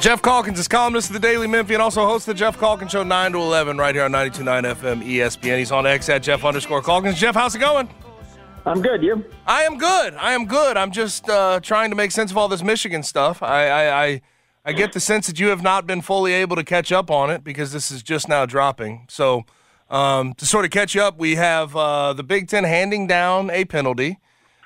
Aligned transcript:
Geoff 0.00 0.22
Calkins 0.22 0.60
is 0.60 0.68
columnist 0.68 1.08
of 1.08 1.14
the 1.14 1.18
Daily 1.20 1.48
Memphian, 1.48 1.80
also 1.80 2.06
hosts 2.06 2.24
the 2.26 2.32
Geoff 2.34 2.58
Calkins 2.58 2.92
Show 2.92 3.02
9 3.02 3.32
to 3.32 3.38
11 3.38 3.76
right 3.78 3.92
here 3.94 4.04
on 4.04 4.12
92.9 4.12 4.74
FM 4.76 5.02
ESPN. 5.04 5.58
He's 5.58 5.72
on 5.72 5.86
X 5.88 6.08
at 6.08 6.22
Geoff 6.22 6.44
underscore 6.44 6.82
Calkins. 6.82 7.18
Geoff, 7.18 7.34
how's 7.34 7.56
it 7.56 7.58
going? 7.58 7.88
I'm 8.64 8.80
good. 8.80 9.02
You? 9.02 9.24
I 9.44 9.64
am 9.64 9.76
good. 9.76 10.14
I 10.14 10.34
am 10.34 10.46
good. 10.46 10.76
I'm 10.76 10.92
just 10.92 11.28
uh, 11.28 11.58
trying 11.60 11.90
to 11.90 11.96
make 11.96 12.12
sense 12.12 12.30
of 12.30 12.36
all 12.38 12.46
this 12.46 12.62
Michigan 12.62 13.02
stuff. 13.02 13.42
I, 13.42 13.66
I, 13.68 14.04
I, 14.06 14.20
I 14.66 14.72
get 14.72 14.92
the 14.92 15.00
sense 15.00 15.26
that 15.26 15.40
you 15.40 15.48
have 15.48 15.62
not 15.62 15.84
been 15.86 16.00
fully 16.00 16.32
able 16.32 16.54
to 16.54 16.64
catch 16.64 16.92
up 16.92 17.10
on 17.10 17.30
it 17.30 17.42
because 17.42 17.72
this 17.72 17.90
is 17.90 18.02
just 18.02 18.28
now 18.28 18.46
dropping. 18.46 19.06
So, 19.08 19.44
um, 19.90 20.34
to 20.34 20.46
sort 20.46 20.64
of 20.64 20.70
catch 20.70 20.96
up, 20.96 21.18
we 21.18 21.34
have 21.36 21.74
uh, 21.74 22.12
the 22.12 22.22
Big 22.22 22.46
Ten 22.46 22.62
handing 22.64 23.08
down 23.08 23.50
a 23.50 23.64
penalty, 23.64 24.18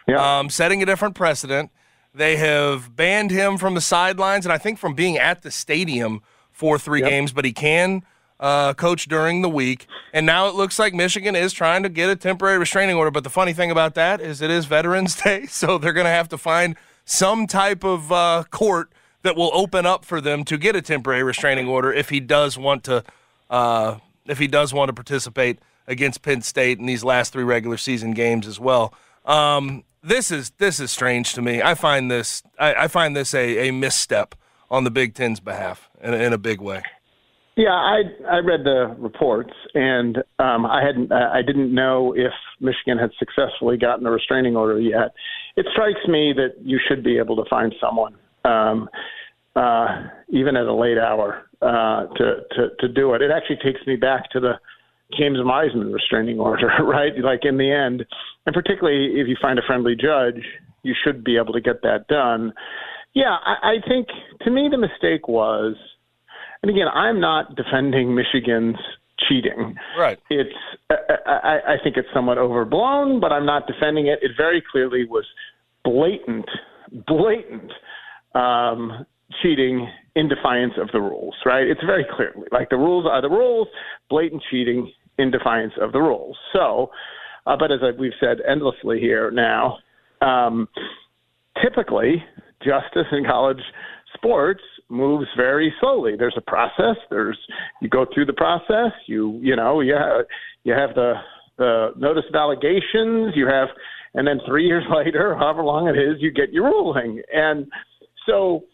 Yeah. 0.07 0.41
um, 0.41 0.51
setting 0.51 0.83
a 0.83 0.87
different 0.87 1.15
precedent. 1.15 1.71
They 2.15 2.37
have 2.37 2.95
banned 2.95 3.31
him 3.31 3.57
from 3.59 3.75
the 3.75 3.81
sidelines 3.81 4.45
and 4.45 4.53
I 4.53 4.59
think 4.59 4.79
from 4.79 4.95
being 4.95 5.17
at 5.17 5.43
the 5.43 5.51
stadium 5.51 6.23
for 6.51 6.79
three 6.79 7.01
Yep. 7.01 7.09
games, 7.11 7.33
but 7.33 7.45
he 7.45 7.53
can 7.53 8.03
uh, 8.39 8.75
coach 8.75 9.07
during 9.07 9.41
the 9.43 9.49
week. 9.49 9.87
And 10.13 10.27
now 10.27 10.49
it 10.49 10.55
looks 10.55 10.79
like 10.79 10.93
Michigan 10.93 11.35
is 11.37 11.53
trying 11.53 11.83
to 11.85 11.89
get 11.89 12.11
a 12.11 12.17
temporary 12.17 12.59
restraining 12.59 12.97
order. 12.97 13.11
But 13.11 13.25
the 13.25 13.31
funny 13.31 13.53
thing 13.53 13.71
about 13.71 13.95
that 13.95 14.21
is 14.21 14.43
it 14.43 14.51
is 14.51 14.67
Veterans 14.67 15.15
Day, 15.23 15.47
so 15.47 15.79
they're 15.79 15.93
going 15.93 16.05
to 16.07 16.11
have 16.11 16.29
to 16.31 16.39
find 16.39 16.77
some 17.05 17.47
type 17.47 17.85
of 17.85 18.13
uh, 18.13 18.45
court 18.51 18.93
that 19.23 19.37
will 19.37 19.51
open 19.55 19.87
up 19.87 20.05
for 20.05 20.21
them 20.21 20.45
to 20.45 20.59
get 20.59 20.75
a 20.77 20.83
temporary 20.83 21.23
restraining 21.23 21.69
order 21.69 21.93
if 21.93 22.09
he 22.11 22.21
does 22.21 22.59
want 22.59 22.85
to. 22.85 23.05
Uh, 23.49 23.99
if 24.27 24.39
he 24.39 24.47
does 24.47 24.73
want 24.73 24.89
to 24.89 24.93
participate 24.93 25.59
against 25.87 26.23
Penn 26.23 26.43
State 26.43 26.79
in 26.79 26.87
these 26.87 27.03
last 27.03 27.33
three 27.33 27.43
regular 27.43 27.77
season 27.77 28.13
games 28.13 28.47
as 28.47 28.59
well. 28.61 28.95
Um, 29.25 29.83
this 30.03 30.31
is 30.31 30.51
this 30.59 30.81
is 30.81 30.91
strange 30.91 31.35
to 31.35 31.43
me. 31.43 31.63
I 31.63 31.75
find 31.75 32.11
this 32.11 32.43
I, 32.59 32.75
I 32.75 32.89
find 32.89 33.17
this 33.17 33.35
a, 33.35 33.69
a 33.69 33.71
misstep 33.73 34.35
on 34.71 34.85
the 34.85 34.91
Big 34.91 35.15
Ten's 35.15 35.41
behalf 35.41 35.89
in, 36.03 36.15
a- 36.15 36.17
in 36.19 36.33
a 36.33 36.39
big 36.39 36.61
way. 36.61 36.83
Yeah, 37.57 37.69
I 37.73 38.03
I 38.31 38.39
read 38.39 38.65
the 38.65 38.95
reports, 38.99 39.53
and 39.75 40.17
um, 40.39 40.65
I 40.65 40.83
hadn't 40.83 41.13
I 41.13 41.43
didn't 41.43 41.75
know 41.75 42.15
if 42.17 42.33
Michigan 42.61 42.97
had 42.99 43.11
successfully 43.19 43.77
gotten 43.77 44.07
a 44.07 44.11
restraining 44.11 44.57
order 44.57 44.81
yet. 44.81 45.13
It 45.57 45.67
strikes 45.73 46.01
me 46.09 46.33
that 46.35 46.55
you 46.65 46.81
should 46.89 47.05
be 47.05 47.19
able 47.19 47.37
to 47.37 47.45
find 47.51 47.75
someone, 47.79 48.15
um, 48.47 48.89
uh, 49.55 50.05
even 50.31 50.57
at 50.57 50.65
a 50.65 50.73
late 50.73 50.97
hour, 50.97 51.47
uh, 51.61 52.07
to, 52.17 52.37
to 52.53 52.69
to 52.81 52.89
do 52.89 53.13
it. 53.13 53.21
It 53.21 53.31
actually 53.31 53.59
takes 53.63 53.87
me 53.87 53.97
back 53.97 54.31
to 54.31 54.41
the 54.41 54.53
James 55.19 55.39
Wiseman 55.41 55.93
restraining 55.93 56.39
order, 56.39 56.71
right? 56.85 57.13
Like 57.23 57.41
in 57.45 57.59
the 57.59 57.71
end, 57.71 58.05
and 58.47 58.55
particularly 58.55 59.21
if 59.21 59.29
you 59.29 59.37
find 59.41 59.59
a 59.59 59.63
friendly 59.67 59.95
judge, 59.95 60.43
you 60.83 60.95
should 61.05 61.23
be 61.25 61.37
able 61.37 61.53
to 61.53 61.61
get 61.61 61.83
that 61.83 62.09
done. 62.09 62.53
Yeah, 63.15 63.37
I, 63.45 63.75
I 63.75 63.89
think 63.89 64.09
to 64.43 64.51
me 64.51 64.69
the 64.71 64.79
mistake 64.79 65.29
was. 65.29 65.77
And 66.63 66.71
again, 66.71 66.87
I'm 66.95 67.19
not 67.21 67.57
defending 67.57 68.15
Michigan's 68.15 68.77
cheating. 69.29 69.75
Right. 69.99 70.19
It's 70.31 70.51
I, 70.91 70.95
I, 71.27 71.57
I 71.75 71.77
think 71.83 71.97
it's 71.97 72.09
somewhat 72.15 72.39
overblown, 72.39 73.21
but 73.21 73.33
I'm 73.33 73.47
not 73.47 73.67
defending 73.67 74.07
it. 74.07 74.21
It 74.23 74.33
very 74.37 74.63
clearly 74.71 75.05
was 75.05 75.25
blatant, 75.85 76.49
blatant 77.07 77.73
um, 78.35 79.05
cheating 79.43 79.89
in 80.15 80.29
defiance 80.29 80.75
of 80.81 80.89
the 80.93 81.01
rules. 81.01 81.35
Right. 81.45 81.67
It's 81.67 81.83
very 81.85 82.07
clearly 82.15 82.47
like 82.53 82.71
the 82.71 82.77
rules 82.77 83.07
are 83.11 83.21
the 83.21 83.31
rules. 83.31 83.69
Blatant 84.09 84.43
cheating 84.51 84.93
in 85.19 85.31
defiance 85.31 85.73
of 85.81 85.93
the 85.93 86.01
rules. 86.01 86.37
So, 86.53 86.91
uh, 87.47 87.57
but 87.59 87.73
as 87.73 87.81
we've 87.99 88.13
said 88.21 88.39
endlessly 88.49 89.01
here 89.01 89.31
now, 89.31 89.79
um, 90.21 90.69
typically 91.63 92.23
justice 92.65 93.07
in 93.13 93.25
college 93.25 93.61
sports 94.15 94.63
moves 94.89 95.27
very 95.37 95.73
slowly. 95.81 96.15
There's 96.17 96.37
a 96.37 96.41
process. 96.43 96.97
There's 97.11 97.39
you 97.81 97.89
go 97.89 98.07
through 98.13 98.27
the 98.27 98.33
process. 98.33 98.93
You 99.07 99.39
you 99.43 99.57
know 99.57 99.81
you 99.81 99.95
have, 99.95 100.27
you 100.65 100.73
have 100.73 100.95
the 100.95 101.15
the 101.59 101.91
notice 101.97 102.25
of 102.29 102.35
allegations. 102.35 103.35
You 103.35 103.47
have 103.49 103.69
and 104.15 104.27
then 104.27 104.41
three 104.47 104.67
years 104.67 104.85
later, 104.95 105.35
however 105.37 105.63
long 105.63 105.89
it 105.89 105.99
is, 105.99 106.17
you 106.21 106.31
get 106.31 106.53
your 106.53 106.65
ruling. 106.65 107.23
And 107.33 107.67
so 108.27 108.65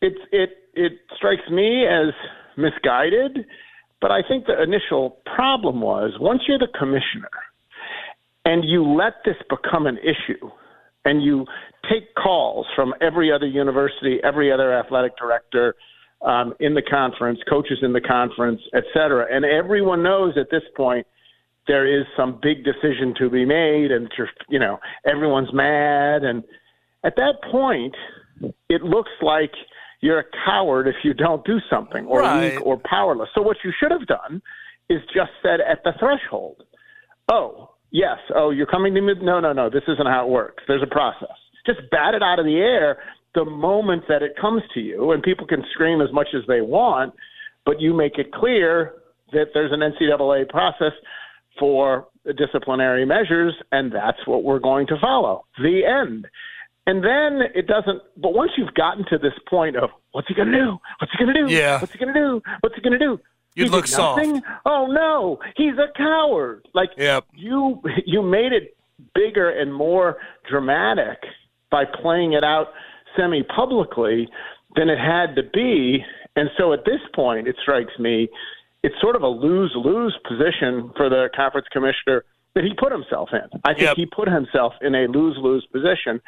it's 0.00 0.20
it 0.32 0.50
it 0.74 0.92
strikes 1.16 1.48
me 1.50 1.86
as 1.86 2.12
misguided. 2.56 3.46
But 4.00 4.10
I 4.10 4.22
think 4.26 4.46
the 4.46 4.62
initial 4.62 5.18
problem 5.34 5.80
was 5.80 6.12
once 6.20 6.42
you're 6.46 6.58
the 6.58 6.68
commissioner 6.78 7.30
and 8.44 8.64
you 8.64 8.84
let 8.84 9.14
this 9.24 9.36
become 9.50 9.86
an 9.86 9.98
issue 9.98 10.50
and 11.04 11.22
you 11.22 11.44
take 11.90 12.14
calls 12.14 12.66
from 12.76 12.94
every 13.00 13.32
other 13.32 13.46
university, 13.46 14.18
every 14.22 14.52
other 14.52 14.72
athletic 14.72 15.16
director 15.16 15.74
um, 16.22 16.54
in 16.60 16.74
the 16.74 16.82
conference, 16.82 17.38
coaches 17.48 17.78
in 17.82 17.92
the 17.92 18.00
conference, 18.00 18.60
et 18.74 18.84
cetera, 18.92 19.26
and 19.30 19.44
everyone 19.44 20.02
knows 20.02 20.34
at 20.36 20.50
this 20.50 20.62
point 20.76 21.06
there 21.66 21.86
is 21.86 22.06
some 22.16 22.40
big 22.42 22.64
decision 22.64 23.14
to 23.18 23.30
be 23.30 23.44
made, 23.44 23.92
and 23.92 24.10
you 24.48 24.58
know 24.58 24.78
everyone's 25.06 25.52
mad, 25.52 26.24
and 26.24 26.42
at 27.04 27.14
that 27.16 27.34
point, 27.50 27.94
it 28.68 28.82
looks 28.82 29.10
like 29.22 29.52
you're 30.00 30.20
a 30.20 30.24
coward 30.44 30.86
if 30.86 30.96
you 31.02 31.14
don't 31.14 31.44
do 31.44 31.58
something, 31.68 32.06
or 32.06 32.20
Right. 32.20 32.54
weak, 32.54 32.66
or 32.66 32.78
powerless. 32.84 33.28
So 33.34 33.42
what 33.42 33.56
you 33.64 33.72
should 33.78 33.90
have 33.90 34.06
done 34.06 34.40
is 34.88 35.00
just 35.14 35.30
said 35.42 35.60
at 35.60 35.82
the 35.84 35.92
threshold, 35.98 36.62
oh, 37.30 37.70
yes, 37.90 38.18
oh, 38.34 38.50
you're 38.50 38.66
coming 38.66 38.94
to 38.94 39.00
me. 39.00 39.14
No, 39.20 39.40
no, 39.40 39.52
no, 39.52 39.68
this 39.68 39.82
isn't 39.88 40.06
how 40.06 40.24
it 40.26 40.30
works. 40.30 40.62
There's 40.66 40.82
a 40.82 40.86
process. 40.86 41.36
Just 41.66 41.80
bat 41.90 42.14
it 42.14 42.22
out 42.22 42.38
of 42.38 42.44
the 42.46 42.56
air 42.56 42.98
the 43.34 43.44
moment 43.44 44.04
that 44.08 44.22
it 44.22 44.32
comes 44.40 44.62
to 44.74 44.80
you, 44.80 45.12
and 45.12 45.22
people 45.22 45.46
can 45.46 45.62
scream 45.72 46.00
as 46.00 46.10
much 46.12 46.28
as 46.34 46.42
they 46.48 46.60
want, 46.60 47.14
but 47.66 47.80
you 47.80 47.92
make 47.92 48.18
it 48.18 48.32
clear 48.32 48.94
that 49.32 49.48
there's 49.52 49.72
an 49.72 49.80
NCAA 49.80 50.48
process 50.48 50.92
for 51.58 52.08
disciplinary 52.36 53.04
measures, 53.04 53.54
and 53.72 53.92
that's 53.92 54.18
what 54.26 54.44
we're 54.44 54.58
going 54.58 54.86
to 54.86 54.96
follow. 55.00 55.44
The 55.58 55.82
end. 55.84 56.26
And 56.88 57.04
then 57.04 57.42
it 57.54 57.66
doesn't. 57.66 58.00
But 58.16 58.32
once 58.32 58.52
you've 58.56 58.72
gotten 58.72 59.04
to 59.10 59.18
this 59.18 59.34
point 59.46 59.76
of 59.76 59.90
what's 60.12 60.26
he 60.26 60.32
going 60.34 60.48
to 60.50 60.56
do? 60.58 60.78
What's 60.98 61.12
he 61.12 61.22
going 61.22 61.34
to 61.34 61.46
do? 61.46 61.52
Yeah. 61.52 61.80
What's 61.80 61.92
he 61.92 61.98
going 61.98 62.14
to 62.14 62.18
do? 62.18 62.42
What's 62.60 62.74
he 62.76 62.80
going 62.80 62.98
to 62.98 62.98
do? 62.98 63.20
You'd 63.54 63.64
He 63.64 63.70
look 63.70 63.86
soft. 63.86 64.24
Oh 64.64 64.86
no, 64.86 65.38
he's 65.56 65.74
a 65.74 65.88
coward. 65.96 66.66
Like 66.74 66.90
Yep. 66.96 67.26
you, 67.34 67.82
you 68.06 68.22
made 68.22 68.52
it 68.52 68.74
bigger 69.14 69.50
and 69.50 69.72
more 69.74 70.16
dramatic 70.48 71.18
by 71.70 71.84
playing 71.84 72.32
it 72.32 72.42
out 72.42 72.68
semi 73.16 73.42
publicly 73.42 74.26
than 74.76 74.88
it 74.88 74.98
had 74.98 75.34
to 75.36 75.42
be. 75.52 76.02
And 76.36 76.48
so 76.56 76.72
at 76.72 76.86
this 76.86 77.00
point, 77.14 77.48
it 77.48 77.56
strikes 77.62 77.92
me 77.98 78.28
it's 78.82 78.94
sort 79.00 79.16
of 79.16 79.22
a 79.22 79.28
lose 79.28 79.72
lose 79.76 80.16
position 80.26 80.90
for 80.96 81.08
the 81.10 81.28
conference 81.36 81.66
commissioner 81.72 82.24
that 82.54 82.64
he 82.64 82.72
put 82.78 82.92
himself 82.92 83.28
in. 83.32 83.60
I 83.64 83.74
think 83.74 83.86
Yep. 83.88 83.96
he 83.96 84.06
put 84.06 84.28
himself 84.28 84.72
in 84.80 84.94
a 84.94 85.06
lose 85.08 85.36
lose 85.38 85.66
position. 85.72 86.20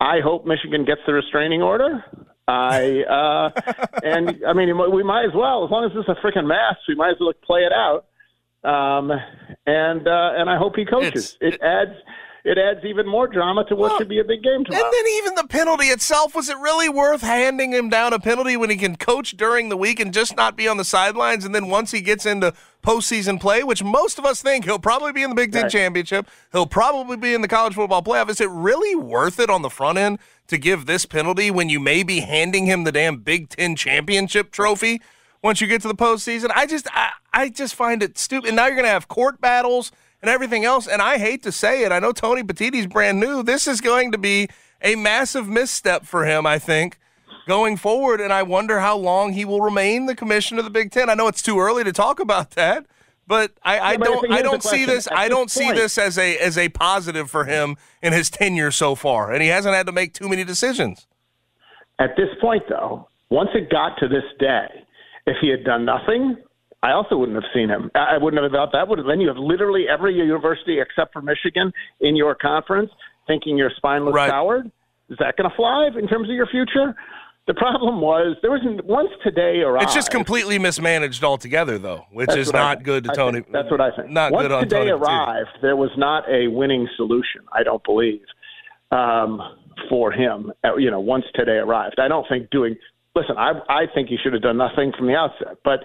I 0.00 0.20
hope 0.20 0.46
Michigan 0.46 0.84
gets 0.84 1.00
the 1.06 1.14
restraining 1.14 1.62
order. 1.62 2.04
I 2.48 3.02
uh, 3.02 3.50
and 4.04 4.42
I 4.46 4.52
mean 4.52 4.76
we 4.92 5.02
might 5.02 5.24
as 5.24 5.34
well 5.34 5.64
as 5.64 5.70
long 5.70 5.84
as 5.84 5.92
it's 5.94 6.08
a 6.08 6.14
freaking 6.24 6.46
mess, 6.46 6.76
we 6.88 6.94
might 6.94 7.10
as 7.10 7.16
well 7.20 7.32
play 7.44 7.60
it 7.62 7.72
out. 7.72 8.06
Um, 8.64 9.10
and 9.66 10.06
uh, 10.06 10.30
and 10.36 10.50
I 10.50 10.56
hope 10.56 10.76
he 10.76 10.84
coaches. 10.84 11.36
It's- 11.40 11.54
it 11.54 11.62
adds 11.62 11.96
it 12.46 12.58
adds 12.58 12.84
even 12.84 13.08
more 13.08 13.26
drama 13.26 13.64
to 13.64 13.74
what 13.74 13.90
Well, 13.90 13.98
should 13.98 14.08
be 14.08 14.20
a 14.20 14.24
big 14.24 14.40
game 14.40 14.58
And 14.58 14.66
then 14.68 15.06
even 15.16 15.34
the 15.34 15.48
penalty 15.48 15.86
itself, 15.86 16.32
was 16.32 16.48
it 16.48 16.56
really 16.58 16.88
worth 16.88 17.22
handing 17.22 17.72
him 17.72 17.88
down 17.88 18.12
a 18.12 18.20
penalty 18.20 18.56
when 18.56 18.70
he 18.70 18.76
can 18.76 18.94
coach 18.94 19.36
during 19.36 19.68
the 19.68 19.76
week 19.76 19.98
and 19.98 20.14
just 20.14 20.36
not 20.36 20.56
be 20.56 20.68
on 20.68 20.76
the 20.76 20.84
sidelines? 20.84 21.44
And 21.44 21.52
then 21.52 21.66
once 21.68 21.90
he 21.90 22.00
gets 22.00 22.24
into 22.24 22.54
postseason 22.86 23.40
play, 23.40 23.64
which 23.64 23.82
most 23.82 24.18
of 24.18 24.24
us 24.24 24.40
think 24.40 24.64
he'll 24.64 24.78
probably 24.78 25.12
be 25.12 25.22
in 25.22 25.30
the 25.30 25.34
Big 25.36 25.52
Ten 25.52 25.62
Right. 25.64 25.72
championship, 25.72 26.28
he'll 26.52 26.66
probably 26.66 27.16
be 27.16 27.34
in 27.34 27.42
the 27.42 27.48
college 27.48 27.74
football 27.74 28.02
playoff. 28.02 28.30
Is 28.30 28.40
it 28.40 28.48
really 28.50 28.94
worth 28.94 29.40
it 29.40 29.50
on 29.50 29.62
the 29.62 29.70
front 29.70 29.98
end 29.98 30.18
to 30.46 30.56
give 30.56 30.86
this 30.86 31.04
penalty 31.04 31.50
when 31.50 31.68
you 31.68 31.80
may 31.80 32.02
be 32.04 32.20
handing 32.20 32.66
him 32.66 32.84
the 32.84 32.92
damn 32.92 33.16
Big 33.18 33.48
Ten 33.48 33.74
championship 33.74 34.52
trophy 34.52 35.00
once 35.42 35.60
you 35.60 35.66
get 35.66 35.82
to 35.82 35.88
the 35.88 35.94
postseason? 35.94 36.50
I 36.54 36.66
just 36.66 36.86
I, 36.94 37.10
I 37.32 37.48
just 37.48 37.74
find 37.74 38.02
it 38.02 38.16
stupid. 38.16 38.48
And 38.48 38.56
now 38.56 38.66
you're 38.66 38.76
gonna 38.76 38.88
have 38.88 39.08
court 39.08 39.40
battles 39.40 39.90
and 40.22 40.30
everything 40.30 40.64
else. 40.64 40.86
And 40.86 41.02
I 41.02 41.18
hate 41.18 41.42
to 41.42 41.52
say 41.52 41.82
it, 41.84 41.90
I 41.92 41.98
know 41.98 42.12
Tony 42.12 42.42
Petitti's 42.42 42.86
brand 42.86 43.18
new. 43.20 43.42
This 43.42 43.66
is 43.66 43.80
going 43.80 44.12
to 44.12 44.18
be 44.18 44.48
a 44.80 44.94
massive 44.94 45.48
misstep 45.48 46.04
for 46.04 46.24
him, 46.24 46.46
I 46.46 46.58
think, 46.58 46.98
going 47.46 47.76
forward. 47.76 48.20
And 48.20 48.32
I 48.32 48.42
wonder 48.42 48.80
how 48.80 48.96
long 48.96 49.32
he 49.32 49.44
will 49.44 49.60
remain 49.60 50.06
the 50.06 50.14
commissioner 50.14 50.58
of 50.60 50.64
the 50.64 50.70
Big 50.70 50.90
Ten. 50.90 51.08
I 51.08 51.14
know 51.14 51.28
it's 51.28 51.42
too 51.42 51.58
early 51.58 51.84
to 51.84 51.92
talk 51.92 52.20
about 52.20 52.50
that, 52.52 52.86
but 53.26 53.52
I, 53.62 53.78
I 53.78 53.92
Yeah, 53.92 53.96
but 53.98 54.04
don't 54.04 54.26
here's 54.28 54.38
I 54.38 54.42
don't 54.42 54.62
see 54.62 54.84
this 54.84 55.06
At 55.06 55.16
I 55.16 55.28
don't 55.28 55.50
see 55.50 55.64
point- 55.64 55.76
this 55.76 55.98
as 55.98 56.18
a 56.18 56.36
as 56.38 56.58
a 56.58 56.68
positive 56.68 57.30
for 57.30 57.44
him 57.44 57.76
in 58.02 58.12
his 58.12 58.30
tenure 58.30 58.70
so 58.70 58.94
far. 58.94 59.32
And 59.32 59.42
he 59.42 59.48
hasn't 59.48 59.74
had 59.74 59.86
to 59.86 59.92
make 59.92 60.12
too 60.12 60.28
many 60.28 60.44
decisions. 60.44 61.06
At 61.98 62.10
this 62.16 62.28
point, 62.42 62.64
though, 62.68 63.08
once 63.30 63.50
it 63.54 63.70
got 63.70 63.96
to 63.98 64.08
this 64.08 64.24
day, 64.38 64.66
if 65.26 65.36
he 65.40 65.48
had 65.48 65.64
done 65.64 65.84
nothing, 65.86 66.36
I 66.82 66.92
also 66.92 67.16
wouldn't 67.16 67.42
have 67.42 67.50
seen 67.54 67.68
him. 67.70 67.90
I 67.94 68.14
I 68.14 68.18
wouldn't 68.18 68.42
have 68.42 68.52
thought 68.52 68.72
that 68.72 68.86
would 68.88 68.98
have. 68.98 69.06
Then 69.06 69.20
you 69.20 69.28
have 69.28 69.38
literally 69.38 69.86
every 69.88 70.14
university 70.14 70.78
except 70.80 71.12
for 71.12 71.22
Michigan 71.22 71.72
in 72.00 72.16
your 72.16 72.34
conference 72.34 72.90
thinking 73.26 73.56
you're 73.56 73.72
spineless 73.76 74.14
Right. 74.14 74.30
coward. 74.30 74.70
Is 75.08 75.16
that 75.18 75.36
going 75.36 75.48
to 75.50 75.56
fly 75.56 75.88
in 75.98 76.06
terms 76.06 76.28
of 76.28 76.34
your 76.34 76.46
future? 76.46 76.94
The 77.46 77.54
problem 77.54 78.00
was 78.00 78.36
there 78.42 78.50
wasn't 78.50 78.84
once 78.86 79.10
today 79.22 79.60
arrived. 79.60 79.84
It's 79.84 79.94
just 79.94 80.10
completely 80.10 80.58
mismanaged 80.58 81.22
altogether, 81.22 81.78
though, 81.78 82.04
which 82.10 82.26
That's 82.26 82.40
is 82.40 82.54
I 82.54 82.58
not 82.58 82.82
good 82.82 83.04
to 83.04 83.12
I 83.12 83.14
Tony. 83.14 83.40
think- 83.40 83.52
That's 83.52 83.70
what 83.70 83.80
I 83.80 83.90
think. 83.94 84.10
Not 84.10 84.32
Once 84.32 84.44
good 84.44 84.52
on 84.52 84.62
today 84.64 84.76
Tony. 84.78 84.90
Arrived, 84.90 85.50
there 85.62 85.76
was 85.76 85.90
not 85.96 86.28
a 86.28 86.48
winning 86.48 86.88
solution. 86.96 87.42
I 87.52 87.62
don't 87.62 87.82
believe 87.84 88.22
um, 88.90 89.40
for 89.88 90.10
him. 90.10 90.52
uh, 90.64 90.74
You 90.76 90.90
know, 90.90 90.98
once 91.00 91.24
today 91.34 91.56
arrived, 91.58 92.00
I 92.00 92.08
don't 92.08 92.26
think 92.28 92.50
doing. 92.50 92.76
Listen, 93.14 93.36
I 93.38 93.52
I 93.68 93.86
think 93.94 94.08
he 94.08 94.16
should 94.22 94.32
have 94.32 94.42
done 94.42 94.56
nothing 94.58 94.92
from 94.96 95.06
the 95.06 95.14
outset. 95.14 95.58
But 95.64 95.80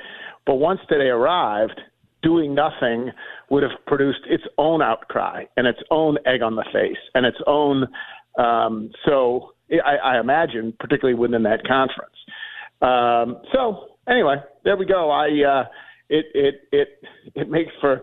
but 0.47 0.55
once 0.55 0.79
today 0.89 1.09
arrived, 1.09 1.79
doing 2.23 2.55
nothing 2.55 3.11
would 3.51 3.61
have 3.63 3.71
produced 3.85 4.21
its 4.27 4.43
own 4.57 4.81
outcry 4.81 5.45
and 5.57 5.67
its 5.67 5.79
own 5.91 6.17
egg 6.25 6.41
on 6.41 6.55
the 6.55 6.65
face 6.73 6.97
and 7.13 7.25
its 7.25 7.37
own. 7.45 7.87
Um, 8.39 8.91
so 9.05 9.50
I, 9.79 10.15
I 10.15 10.19
imagine, 10.19 10.73
particularly 10.79 11.17
within 11.17 11.43
that 11.43 11.63
conference. 11.67 12.15
Um, 12.81 13.41
so 13.53 13.89
anyway, 14.07 14.37
there 14.63 14.75
we 14.77 14.85
go. 14.85 15.09
I 15.11 15.27
uh, 15.43 15.63
it 16.09 16.25
it 16.33 16.55
it 16.71 16.87
it 17.35 17.49
makes 17.49 17.71
for 17.79 18.01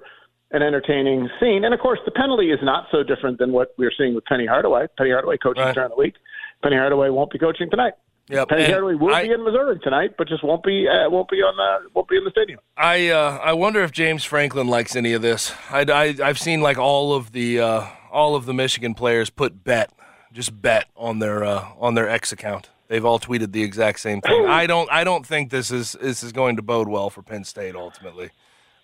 an 0.53 0.63
entertaining 0.63 1.29
scene, 1.41 1.65
and 1.65 1.75
of 1.75 1.81
course, 1.81 1.99
the 2.05 2.11
penalty 2.13 2.51
is 2.51 2.61
not 2.63 2.87
so 2.91 3.03
different 3.03 3.39
than 3.39 3.53
what 3.53 3.75
we're 3.77 3.93
seeing 3.97 4.15
with 4.15 4.25
Penny 4.25 4.47
Hardaway. 4.47 4.87
Penny 4.97 5.11
Hardaway 5.11 5.37
coaching 5.37 5.63
Right. 5.65 5.75
during 5.75 5.91
the 5.91 5.97
week. 5.97 6.15
Penny 6.63 6.77
Hardaway 6.77 7.11
won't 7.11 7.31
be 7.31 7.39
coaching 7.39 7.69
tonight. 7.71 7.93
Yep. 8.31 8.49
Penny 8.49 8.65
and 8.65 8.73
Hardaway 8.73 8.95
will 8.95 9.15
I- 9.15 9.27
be 9.27 9.33
in 9.33 9.43
Missouri 9.45 9.79
tonight, 9.83 10.13
but 10.17 10.29
just 10.29 10.45
won't 10.45 10.63
be 10.63 10.87
uh, 10.89 11.09
won't 11.11 11.29
be 11.29 11.37
on 11.39 11.57
the 11.57 11.91
won't 11.95 12.09
be 12.09 12.17
in 12.17 12.25
the 12.25 12.31
stadium. 12.31 12.61
I 12.77 13.09
uh, 13.09 13.39
I 13.43 13.53
wonder 13.55 13.83
if 13.83 13.91
James 13.93 14.23
Franklin 14.25 14.69
likes 14.69 14.95
any 14.97 15.13
of 15.13 15.23
this. 15.23 15.53
I, 15.71 15.81
I 15.83 16.15
I've 16.27 16.39
seen 16.39 16.61
like 16.61 16.79
all 16.79 17.15
of 17.15 17.33
the 17.33 17.61
uh, 17.61 17.87
all 18.13 18.35
of 18.37 18.47
the 18.47 18.55
Michigan 18.55 18.95
players 18.95 19.29
put 19.31 19.65
bet, 19.65 19.91
just 20.39 20.63
bet 20.63 20.87
on 20.97 21.19
their 21.19 21.43
uh, 21.43 21.67
on 21.81 21.95
their 21.95 22.09
X 22.09 22.31
account. 22.31 22.69
They've 22.87 23.05
all 23.05 23.19
tweeted 23.19 23.51
the 23.51 23.65
exact 23.65 23.99
same 23.99 24.21
thing. 24.21 24.47
I 24.47 24.69
don't 24.69 24.89
I 24.91 25.03
don't 25.03 25.27
think 25.27 25.51
this 25.51 25.73
is 25.73 25.97
this 26.01 26.23
is 26.23 26.31
going 26.31 26.55
to 26.57 26.63
bode 26.63 26.87
well 26.87 27.11
for 27.11 27.23
Penn 27.23 27.43
State 27.43 27.75
ultimately. 27.75 28.31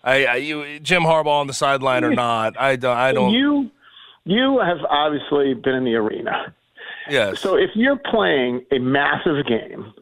I, 0.03 0.25
I 0.25 0.35
you 0.35 0.79
Jim 0.81 1.03
Harbaugh 1.03 1.39
on 1.39 1.47
the 1.47 1.53
sideline 1.53 2.03
or 2.03 2.13
not? 2.13 2.59
I 2.59 2.75
don't 2.75 2.97
I 2.97 3.13
don't. 3.13 3.31
You 3.31 3.71
you 4.25 4.59
have 4.59 4.79
obviously 4.89 5.53
been 5.53 5.75
in 5.75 5.85
the 5.85 5.95
arena. 5.95 6.53
yes. 7.09 7.39
So 7.39 7.55
if 7.55 7.69
you're 7.73 7.99
playing 8.11 8.65
a 8.73 8.79
massive 8.79 9.45
game 9.47 9.93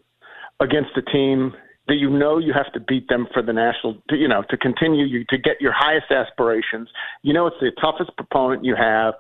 against 0.59 0.97
a 0.97 1.03
team 1.03 1.53
that 1.87 1.95
you 1.95 2.09
know 2.09 2.39
you 2.39 2.51
have 2.53 2.71
to 2.73 2.79
beat 2.79 3.07
them 3.09 3.27
for 3.31 3.43
the 3.43 3.53
national, 3.53 4.01
to, 4.09 4.15
you 4.15 4.27
know, 4.27 4.41
to 4.49 4.57
continue 4.57 5.05
you 5.05 5.23
to 5.29 5.37
get 5.37 5.61
your 5.61 5.73
highest 5.73 6.09
aspirations, 6.09 6.89
you 7.21 7.31
know 7.31 7.45
it's 7.45 7.57
the 7.61 7.71
toughest 7.79 8.09
opponent 8.17 8.65
you 8.65 8.75
have. 8.75 9.13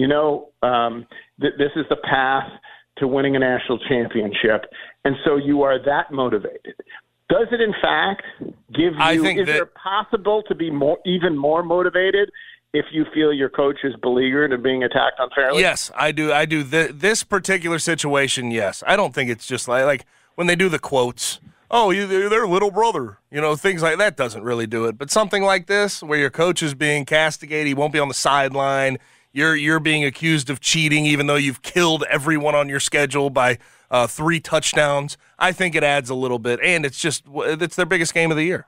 You 0.00 0.08
know 0.08 0.48
um, 0.62 1.06
that 1.40 1.58
this 1.58 1.72
is 1.76 1.84
the 1.90 1.96
path 1.96 2.50
to 2.96 3.06
winning 3.06 3.36
a 3.36 3.38
national 3.38 3.78
championship, 3.80 4.64
and 5.04 5.14
so 5.26 5.36
you 5.36 5.60
are 5.60 5.78
that 5.84 6.10
motivated. 6.10 6.74
Does 7.28 7.48
it, 7.52 7.60
in 7.60 7.74
fact, 7.82 8.22
give 8.72 8.94
you? 8.94 9.26
Is 9.26 9.46
that- 9.46 9.56
it 9.56 9.74
possible 9.74 10.42
to 10.48 10.54
be 10.54 10.70
more, 10.70 10.96
even 11.04 11.36
more 11.36 11.62
motivated 11.62 12.30
if 12.72 12.86
you 12.92 13.04
feel 13.12 13.30
your 13.30 13.50
coach 13.50 13.76
is 13.84 13.94
beleaguered 14.00 14.54
and 14.54 14.62
being 14.62 14.82
attacked 14.82 15.16
unfairly? 15.18 15.60
Yes, 15.60 15.90
I 15.94 16.12
do. 16.12 16.32
I 16.32 16.46
do. 16.46 16.64
Th- 16.64 16.92
this 16.94 17.22
particular 17.22 17.78
situation, 17.78 18.50
yes. 18.50 18.82
I 18.86 18.96
don't 18.96 19.14
think 19.14 19.28
it's 19.28 19.46
just 19.46 19.68
like 19.68 19.84
like 19.84 20.06
when 20.34 20.46
they 20.46 20.56
do 20.56 20.70
the 20.70 20.78
quotes. 20.78 21.40
Oh, 21.70 21.90
you, 21.90 22.06
they're 22.06 22.30
their 22.30 22.48
little 22.48 22.70
brother. 22.70 23.18
You 23.30 23.42
know, 23.42 23.54
things 23.54 23.82
like 23.82 23.98
that 23.98 24.16
doesn't 24.16 24.42
really 24.42 24.66
do 24.66 24.86
it. 24.86 24.96
But 24.96 25.10
something 25.10 25.42
like 25.42 25.66
this, 25.66 26.02
where 26.02 26.18
your 26.18 26.30
coach 26.30 26.62
is 26.62 26.72
being 26.74 27.04
castigated, 27.04 27.66
he 27.66 27.74
won't 27.74 27.92
be 27.92 27.98
on 27.98 28.08
the 28.08 28.14
sideline. 28.14 28.98
You're 29.32 29.54
you're 29.54 29.80
being 29.80 30.04
accused 30.04 30.50
of 30.50 30.60
cheating, 30.60 31.06
even 31.06 31.26
though 31.26 31.36
you've 31.36 31.62
killed 31.62 32.04
everyone 32.10 32.54
on 32.54 32.68
your 32.68 32.80
schedule 32.80 33.30
by 33.30 33.58
uh, 33.90 34.06
three 34.06 34.40
touchdowns. 34.40 35.16
I 35.38 35.52
think 35.52 35.74
it 35.74 35.84
adds 35.84 36.10
a 36.10 36.14
little 36.14 36.38
bit, 36.38 36.58
and 36.62 36.84
it's 36.84 36.98
just 36.98 37.24
it's 37.32 37.76
their 37.76 37.86
biggest 37.86 38.12
game 38.12 38.30
of 38.30 38.36
the 38.36 38.44
year. 38.44 38.66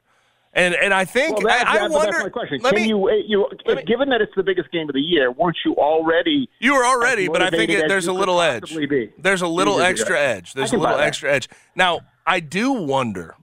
And 0.55 0.75
and 0.75 0.93
I 0.95 1.05
think 1.05 1.39
Well, 1.39 1.47
that, 1.49 1.67
I, 1.67 1.73
I 1.73 1.79
that- 1.89 1.91
wonder. 1.91 2.13
That's 2.13 2.25
my 2.25 2.29
question. 2.29 2.61
Can 2.61 2.75
me- 2.75 2.87
you, 2.89 3.09
uh, 3.09 3.13
you, 3.27 3.49
me- 3.67 3.83
given 3.85 4.11
that 4.11 4.21
it's 4.21 4.35
the 4.37 4.43
biggest 4.43 4.71
game 4.71 4.89
of 4.89 4.93
the 4.93 5.01
year, 5.01 5.33
weren't 5.33 5.57
you 5.65 5.75
already? 5.77 6.49
You 6.61 6.75
were 6.75 6.85
already, 6.85 7.27
but 7.27 7.43
I 7.43 7.51
think 7.51 7.71
it, 7.71 7.89
there's 7.89 8.07
a 8.07 8.13
little 8.13 8.41
edge. 8.41 8.77
There's 9.19 9.43
a 9.43 9.47
little 9.49 9.79
You 9.79 9.81
could 9.81 9.97
do 9.97 10.01
extra 10.03 10.21
edge. 10.21 10.53
There's 10.53 10.73
a 10.73 10.77
little 10.77 10.99
extra 10.99 11.33
edge. 11.33 11.49
Now, 11.75 12.01
I 12.27 12.41
do 12.41 12.71
wonder, 12.73 13.35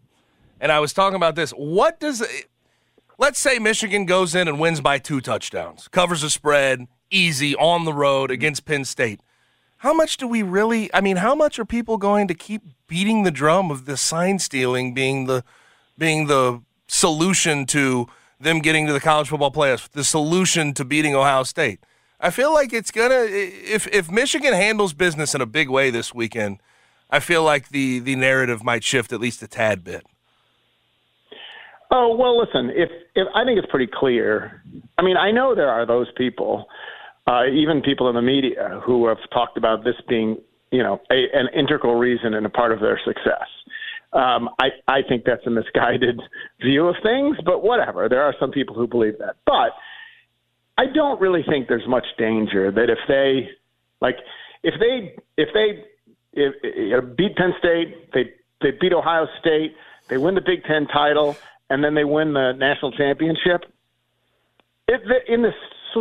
and 0.62 0.72
I 0.72 0.80
was 0.80 0.94
talking 0.94 1.16
about 1.16 1.36
this. 1.36 1.52
What 1.52 2.00
does 2.00 2.24
let's 3.18 3.40
say 3.40 3.60
Michigan 3.60 4.06
goes 4.06 4.36
in 4.36 4.48
and 4.48 4.60
wins 4.60 4.80
by 4.80 5.00
two 5.00 5.20
touchdowns, 5.20 5.88
covers 5.88 6.22
a 6.24 6.30
spread, 6.30 6.88
easy 7.12 7.56
on 7.56 7.86
the 7.86 7.94
road 7.94 8.32
against 8.32 8.66
Penn 8.66 8.86
State. 8.86 9.20
How 9.78 9.94
much 9.94 10.18
do 10.18 10.28
we 10.28 10.44
really? 10.44 10.94
I 10.94 11.02
mean, 11.02 11.18
how 11.18 11.36
much 11.36 11.58
are 11.58 11.66
people 11.66 11.98
going 11.98 12.28
to 12.28 12.34
keep 12.34 12.64
beating 12.88 13.24
the 13.24 13.32
drum 13.32 13.72
of 13.72 13.86
the 13.86 13.96
sign 13.98 14.40
stealing 14.40 14.94
being 14.94 15.26
the 15.26 15.44
being 15.98 16.28
the 16.28 16.62
solution 16.88 17.66
to 17.68 18.08
them 18.40 18.60
getting 18.60 18.88
to 18.88 18.94
the 18.94 19.00
college 19.00 19.30
football 19.30 19.52
playoffs, 19.52 19.90
the 19.90 20.04
solution 20.04 20.74
to 20.74 20.86
beating 20.86 21.16
Ohio 21.16 21.44
State? 21.44 21.80
I 22.20 22.30
feel 22.32 22.54
like 22.54 22.74
it's 22.74 22.92
gonna 22.92 23.26
if 23.30 23.88
if 23.88 24.12
Michigan 24.12 24.54
handles 24.54 24.94
business 24.94 25.34
in 25.34 25.40
a 25.40 25.46
big 25.46 25.70
way 25.70 25.90
this 25.90 26.14
weekend, 26.14 26.60
I 27.10 27.20
feel 27.20 27.44
like 27.44 27.70
the 27.70 28.00
the 28.00 28.16
narrative 28.16 28.64
might 28.64 28.84
shift 28.84 29.14
at 29.14 29.22
least 29.22 29.42
a 29.42 29.48
tad 29.48 29.84
bit. 29.84 30.06
Oh 31.92 32.16
well, 32.16 32.38
listen. 32.38 32.70
If 32.76 32.90
if 33.16 33.28
I 33.34 33.46
think 33.46 33.58
it's 33.58 33.70
pretty 33.72 33.88
clear. 33.92 34.62
I 34.98 35.02
mean, 35.02 35.16
I 35.16 35.32
know 35.32 35.56
there 35.56 35.70
are 35.70 35.86
those 35.86 36.08
people, 36.18 36.68
uh, 37.30 37.46
even 37.46 37.82
people 37.82 38.10
in 38.10 38.16
the 38.16 38.22
media, 38.22 38.82
who 38.84 39.08
have 39.08 39.20
talked 39.32 39.56
about 39.56 39.84
this 39.84 39.96
being, 40.08 40.38
you 40.72 40.82
know, 40.82 41.00
a, 41.12 41.26
an 41.34 41.48
integral 41.56 41.96
reason 41.96 42.34
and 42.34 42.46
a 42.46 42.50
part 42.50 42.72
of 42.72 42.80
their 42.80 43.00
success. 43.06 43.48
Um, 44.14 44.50
I 44.60 44.70
I 44.88 45.02
think 45.08 45.26
that's 45.26 45.46
a 45.46 45.52
misguided 45.52 46.20
view 46.62 46.88
of 46.88 46.96
things, 47.04 47.38
but 47.46 47.64
whatever. 47.64 48.10
There 48.10 48.24
are 48.24 48.34
some 48.40 48.50
people 48.50 48.76
who 48.76 48.88
believe 48.88 49.20
that, 49.20 49.36
but 49.46 49.74
I 50.80 50.86
don't 50.92 51.22
really 51.22 51.44
think 51.48 51.68
there's 51.68 51.88
much 51.88 52.06
danger 52.18 52.72
that 52.72 52.90
if 52.90 52.98
they, 53.08 53.50
like, 54.02 54.16
if 54.64 54.74
they 54.80 55.16
if 55.38 55.50
they 55.54 55.84
if, 56.34 56.56
if, 56.64 57.16
beat 57.16 57.36
Penn 57.36 57.54
State, 57.60 58.12
they 58.12 58.34
they 58.62 58.72
beat 58.82 58.94
Ohio 58.94 59.28
State, 59.40 59.76
they 60.08 60.18
win 60.18 60.34
the 60.34 60.42
Big 60.42 60.64
Ten 60.64 60.88
title, 60.88 61.38
and 61.70 61.84
then 61.84 61.94
they 61.94 62.06
win 62.06 62.34
the 62.34 62.54
national 62.54 62.92
championship. 62.94 63.66
It, 64.88 65.02
in 65.28 65.44
the 65.44 65.52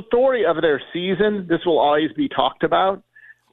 story 0.06 0.44
of 0.44 0.60
their 0.60 0.80
season, 0.92 1.46
this 1.48 1.60
will 1.66 1.78
always 1.78 2.12
be 2.12 2.28
talked 2.28 2.62
about. 2.62 3.02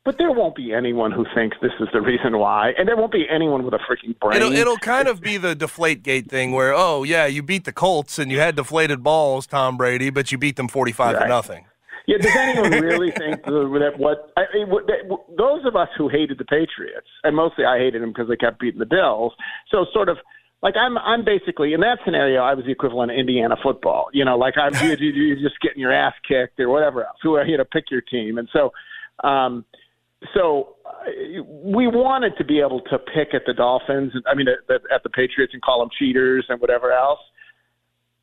But 0.04 0.20
there 0.20 0.32
won't 0.32 0.56
be 0.56 0.72
anyone 0.72 1.12
who 1.12 1.26
thinks 1.34 1.58
this 1.64 1.72
is 1.80 1.88
the 1.92 2.00
reason 2.00 2.38
why, 2.38 2.74
and 2.78 2.88
there 2.88 2.96
won't 2.96 3.12
be 3.12 3.26
anyone 3.28 3.64
with 3.64 3.74
a 3.74 3.80
freaking 3.80 4.18
brain. 4.20 4.38
It'll, 4.38 4.52
it'll 4.52 4.78
kind 4.78 5.08
of 5.08 5.20
be 5.20 5.38
the 5.38 5.56
deflate 5.56 6.04
gate 6.04 6.30
thing 6.30 6.52
where, 6.52 6.74
oh, 6.76 7.02
yeah, 7.02 7.26
you 7.26 7.42
beat 7.42 7.66
the 7.66 7.74
Colts 7.74 8.20
and 8.20 8.30
you 8.32 8.40
had 8.40 8.56
deflated 8.56 9.02
balls, 9.02 9.48
Tom 9.48 9.78
Brady, 9.78 10.12
but 10.12 10.32
you 10.32 10.38
beat 10.38 10.58
them 10.58 10.68
45 10.68 11.18
to 11.18 11.28
nothing. 11.28 11.66
Yeah, 12.06 12.18
does 12.20 12.36
anyone 12.36 12.70
really 12.84 13.10
think 13.18 13.44
that 13.46 13.94
what 13.98 14.32
I, 14.38 14.44
that- 14.54 15.18
those 15.40 15.66
of 15.66 15.76
us 15.76 15.90
who 15.98 16.08
hated 16.08 16.38
the 16.38 16.46
Patriots, 16.46 17.08
and 17.24 17.36
mostly 17.36 17.66
I 17.66 17.80
hated 17.80 18.04
them 18.04 18.10
because 18.12 18.28
they 18.28 18.36
kept 18.38 18.60
beating 18.60 18.80
the 18.80 18.86
Bills. 18.86 19.34
So 19.72 19.88
sort 19.92 20.10
of 20.10 20.18
like 20.66 20.76
I'm 20.78 20.98
I'm 20.98 21.24
basically 21.24 21.74
in 21.74 21.82
that 21.82 22.00
scenario 22.04 22.42
I 22.42 22.56
was 22.56 22.66
the 22.66 22.72
equivalent 22.72 23.12
of 23.12 23.18
Indiana 23.20 23.56
football. 23.62 24.08
You 24.14 24.26
know, 24.26 24.36
like 24.36 24.56
I'm 24.58 24.74
you, 24.84 24.96
you, 25.00 25.12
you're 25.12 25.36
just 25.36 25.62
getting 25.62 25.80
your 25.80 25.94
ass 25.94 26.16
kicked 26.28 26.60
or 26.60 26.70
whatever 26.70 27.06
else. 27.06 27.18
Who 27.22 27.36
are 27.36 27.46
you 27.46 27.56
to 27.56 27.66
pick 27.66 27.92
your 27.92 28.02
team? 28.02 28.40
And 28.40 28.50
so, 28.52 28.72
um, 29.24 29.64
so 30.34 30.78
uh, 30.84 31.44
we 31.44 31.86
wanted 31.86 32.36
to 32.40 32.44
be 32.44 32.62
able 32.62 32.82
to 32.90 32.98
pick 32.98 33.36
at 33.36 33.44
the 33.46 33.54
Dolphins. 33.54 34.14
I 34.26 34.34
mean, 34.34 34.48
at, 34.48 34.82
at 34.92 35.04
the 35.04 35.10
Patriots 35.10 35.54
and 35.54 35.62
call 35.62 35.82
them 35.82 35.90
cheaters 36.00 36.48
and 36.50 36.60
whatever 36.60 36.92
else. 36.92 37.20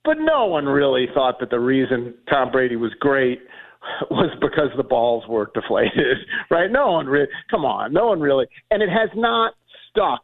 But 0.04 0.16
no 0.18 0.46
one 0.46 0.66
really 0.66 1.06
thought 1.14 1.38
that 1.38 1.50
the 1.50 1.60
reason 1.60 2.12
Tom 2.28 2.50
Brady 2.50 2.74
was 2.74 2.90
great 2.98 3.40
was 4.10 4.36
because 4.40 4.70
the 4.76 4.82
balls 4.82 5.22
were 5.28 5.48
deflated, 5.54 6.18
right? 6.50 6.72
No 6.72 6.90
one 6.90 7.06
really, 7.06 7.28
come 7.48 7.64
on, 7.64 7.92
no 7.92 8.06
one 8.06 8.20
really, 8.20 8.46
and 8.72 8.82
it 8.82 8.88
has 8.88 9.10
not 9.14 9.54
stuck 9.88 10.22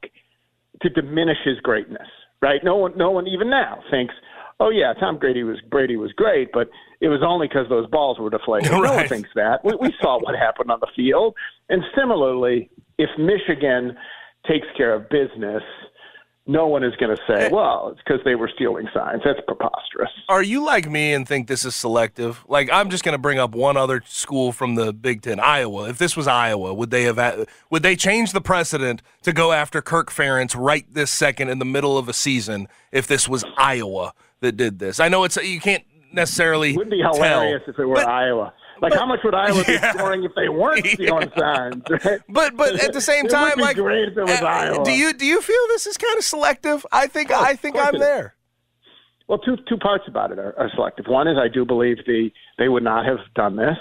to 0.82 0.88
diminish 0.88 1.38
his 1.44 1.58
greatness, 1.60 2.08
right? 2.42 2.60
No 2.62 2.76
one, 2.76 2.96
no 2.96 3.10
one 3.10 3.26
even 3.26 3.50
now 3.50 3.82
thinks, 3.90 4.14
oh 4.60 4.70
yeah, 4.70 4.92
Tom 4.98 5.18
Brady 5.18 5.42
was 5.44 5.58
Brady 5.70 5.96
was 5.96 6.12
great, 6.12 6.50
but 6.52 6.68
it 7.00 7.08
was 7.08 7.20
only 7.26 7.48
because 7.48 7.68
those 7.68 7.86
balls 7.88 8.18
were 8.18 8.30
deflated. 8.30 8.70
No 8.72 8.78
one 8.80 8.88
Right. 8.96 9.08
thinks 9.08 9.28
that. 9.34 9.64
We, 9.64 9.72
we 9.80 9.94
saw 10.00 10.18
what 10.20 10.34
happened 10.36 10.70
on 10.70 10.80
the 10.80 10.88
field, 10.96 11.34
and 11.68 11.82
similarly, 11.96 12.70
if 12.98 13.10
Michigan 13.18 13.96
takes 14.46 14.66
care 14.76 14.94
of 14.94 15.08
business. 15.10 15.62
No 16.50 16.66
one 16.66 16.82
is 16.82 16.96
going 16.96 17.14
to 17.14 17.22
say, 17.28 17.44
eh. 17.46 17.48
"Well, 17.52 17.90
it's 17.92 18.00
because 18.04 18.24
they 18.24 18.34
were 18.34 18.48
stealing 18.52 18.88
signs." 18.94 19.20
That's 19.22 19.38
preposterous. 19.46 20.10
Are 20.30 20.42
you 20.42 20.64
like 20.64 20.90
me 20.90 21.12
and 21.12 21.28
think 21.28 21.46
this 21.46 21.62
is 21.64 21.74
selective? 21.74 22.42
Like, 22.48 22.70
I'm 22.72 22.88
just 22.88 23.04
going 23.04 23.12
to 23.12 23.18
bring 23.18 23.38
up 23.38 23.54
one 23.54 23.76
other 23.76 24.02
school 24.06 24.52
from 24.52 24.74
the 24.74 24.94
Big 24.94 25.20
Ten, 25.20 25.38
Iowa. 25.40 25.90
If 25.90 25.98
this 25.98 26.16
was 26.16 26.26
Iowa, 26.26 26.72
would 26.72 26.90
they 26.90 27.02
have 27.02 27.46
would 27.68 27.82
they 27.82 27.94
change 27.94 28.32
the 28.32 28.40
precedent 28.40 29.02
to 29.22 29.32
go 29.34 29.52
after 29.52 29.82
Kirk 29.82 30.10
Ferentz 30.10 30.56
right 30.58 30.86
this 30.90 31.10
second 31.10 31.50
in 31.50 31.58
the 31.58 31.66
middle 31.66 31.98
of 31.98 32.08
a 32.08 32.14
season? 32.14 32.66
If 32.92 33.06
this 33.06 33.28
was 33.28 33.44
Iowa 33.58 34.14
that 34.40 34.52
did 34.56 34.78
this, 34.78 35.00
I 35.00 35.08
know 35.08 35.24
it's 35.24 35.36
you 35.36 35.60
can't 35.60 35.84
necessarily 36.14 36.70
It 36.72 36.78
would 36.78 36.88
be 36.88 37.02
tell. 37.02 37.12
hilarious 37.14 37.62
if 37.68 37.78
it 37.78 37.84
were 37.84 37.98
Iowa. 37.98 38.54
Like, 38.80 38.92
but- 38.92 38.98
how 38.98 39.06
much 39.06 39.20
would 39.24 39.34
Iowa 39.34 39.64
Yeah. 39.68 39.92
be 39.92 39.98
scoring 39.98 40.24
if 40.24 40.32
they 40.34 40.48
weren't 40.48 40.86
stealing 40.86 41.30
signs? 41.36 41.82
Right? 42.04 42.20
But 42.28 42.56
but 42.56 42.82
at 42.82 42.92
the 42.92 43.00
same 43.00 43.26
time, 43.38 43.58
like, 43.58 43.76
great 43.76 44.08
if 44.08 44.16
it 44.16 44.22
was 44.22 44.40
uh, 44.40 44.46
Iowa. 44.46 44.84
do 44.84 44.92
you 44.92 45.12
do 45.12 45.26
you 45.26 45.40
feel 45.40 45.60
this 45.68 45.86
is 45.86 45.96
kind 45.96 46.16
of 46.18 46.24
selective? 46.24 46.86
I 46.92 47.06
think 47.06 47.28
course, 47.28 47.42
I 47.42 47.54
think 47.56 47.76
I'm 47.76 47.98
there. 47.98 48.34
Well, 49.26 49.38
two 49.38 49.56
two 49.68 49.76
parts 49.76 50.04
about 50.08 50.32
it 50.32 50.38
are, 50.38 50.58
are 50.58 50.70
selective. 50.74 51.06
One 51.06 51.28
is 51.28 51.36
I 51.36 51.48
do 51.48 51.64
believe 51.64 51.98
the 52.06 52.30
they 52.58 52.68
would 52.68 52.82
not 52.84 53.04
have 53.04 53.18
done 53.34 53.56
this 53.56 53.76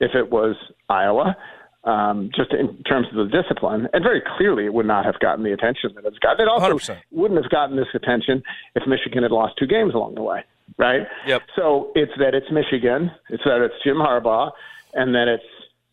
if 0.00 0.14
it 0.14 0.30
was 0.30 0.54
Iowa, 0.88 1.36
um, 1.84 2.30
just 2.34 2.52
in 2.52 2.82
terms 2.84 3.06
of 3.12 3.16
the 3.16 3.42
discipline, 3.42 3.88
and 3.92 4.02
very 4.04 4.22
clearly 4.36 4.66
it 4.66 4.74
would 4.74 4.86
not 4.86 5.04
have 5.04 5.18
gotten 5.20 5.44
the 5.44 5.52
attention 5.52 5.90
that 5.96 6.04
it's 6.04 6.18
got. 6.18 6.38
It 6.38 6.46
also 6.48 6.76
100%. 6.78 6.96
wouldn't 7.10 7.42
have 7.42 7.50
gotten 7.50 7.76
this 7.76 7.88
attention 7.94 8.42
if 8.76 8.86
Michigan 8.86 9.22
had 9.22 9.32
lost 9.32 9.54
two 9.58 9.66
games 9.66 9.94
along 9.94 10.14
the 10.14 10.22
way, 10.22 10.44
right? 10.78 11.02
Yep. 11.26 11.42
So 11.56 11.92
it's 11.94 12.12
that 12.18 12.34
it's 12.34 12.50
Michigan, 12.50 13.10
it's 13.30 13.44
that 13.44 13.62
it's 13.64 13.74
Jim 13.84 13.96
Harbaugh, 13.96 14.50
and 14.94 15.14
that 15.14 15.28
it's 15.28 15.44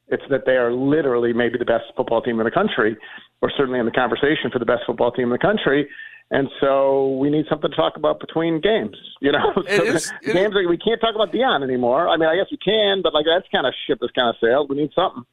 it's 0.08 0.24
that 0.30 0.46
they 0.46 0.58
are 0.58 0.74
literally 0.74 1.34
maybe 1.34 1.58
the 1.58 1.66
best 1.66 1.86
football 1.96 2.22
team 2.22 2.40
in 2.40 2.46
the 2.46 2.52
country, 2.52 2.98
or 3.42 3.52
certainly 3.56 3.80
in 3.80 3.86
the 3.86 3.92
conversation 3.92 4.52
for 4.52 4.60
the 4.60 4.66
best 4.66 4.82
football 4.86 5.12
team 5.12 5.26
in 5.26 5.32
the 5.32 5.38
country. 5.38 5.88
And 6.32 6.48
so 6.62 7.18
we 7.18 7.30
need 7.30 7.46
something 7.50 7.70
to 7.70 7.76
talk 7.76 7.98
about 7.98 8.22
between 8.22 8.62
games. 8.62 8.96
You 9.20 9.34
know, 9.34 9.54
so 9.56 9.84
is- 9.84 10.14
games 10.24 10.56
we 10.56 10.78
can't 10.78 11.00
talk 11.02 11.16
about 11.16 11.32
Deion 11.34 11.64
anymore. 11.64 12.08
I 12.08 12.18
mean, 12.18 12.30
I 12.30 12.36
guess 12.36 12.48
we 12.52 12.58
can, 12.58 13.02
but 13.02 13.14
like 13.14 13.26
that's 13.26 13.48
kind 13.52 13.68
of 13.68 13.74
ship 13.88 14.00
is 14.02 14.10
kind 14.12 14.30
of 14.30 14.36
sailed. 14.42 14.70
We 14.70 14.78
need 14.78 14.92
something. 14.96 15.24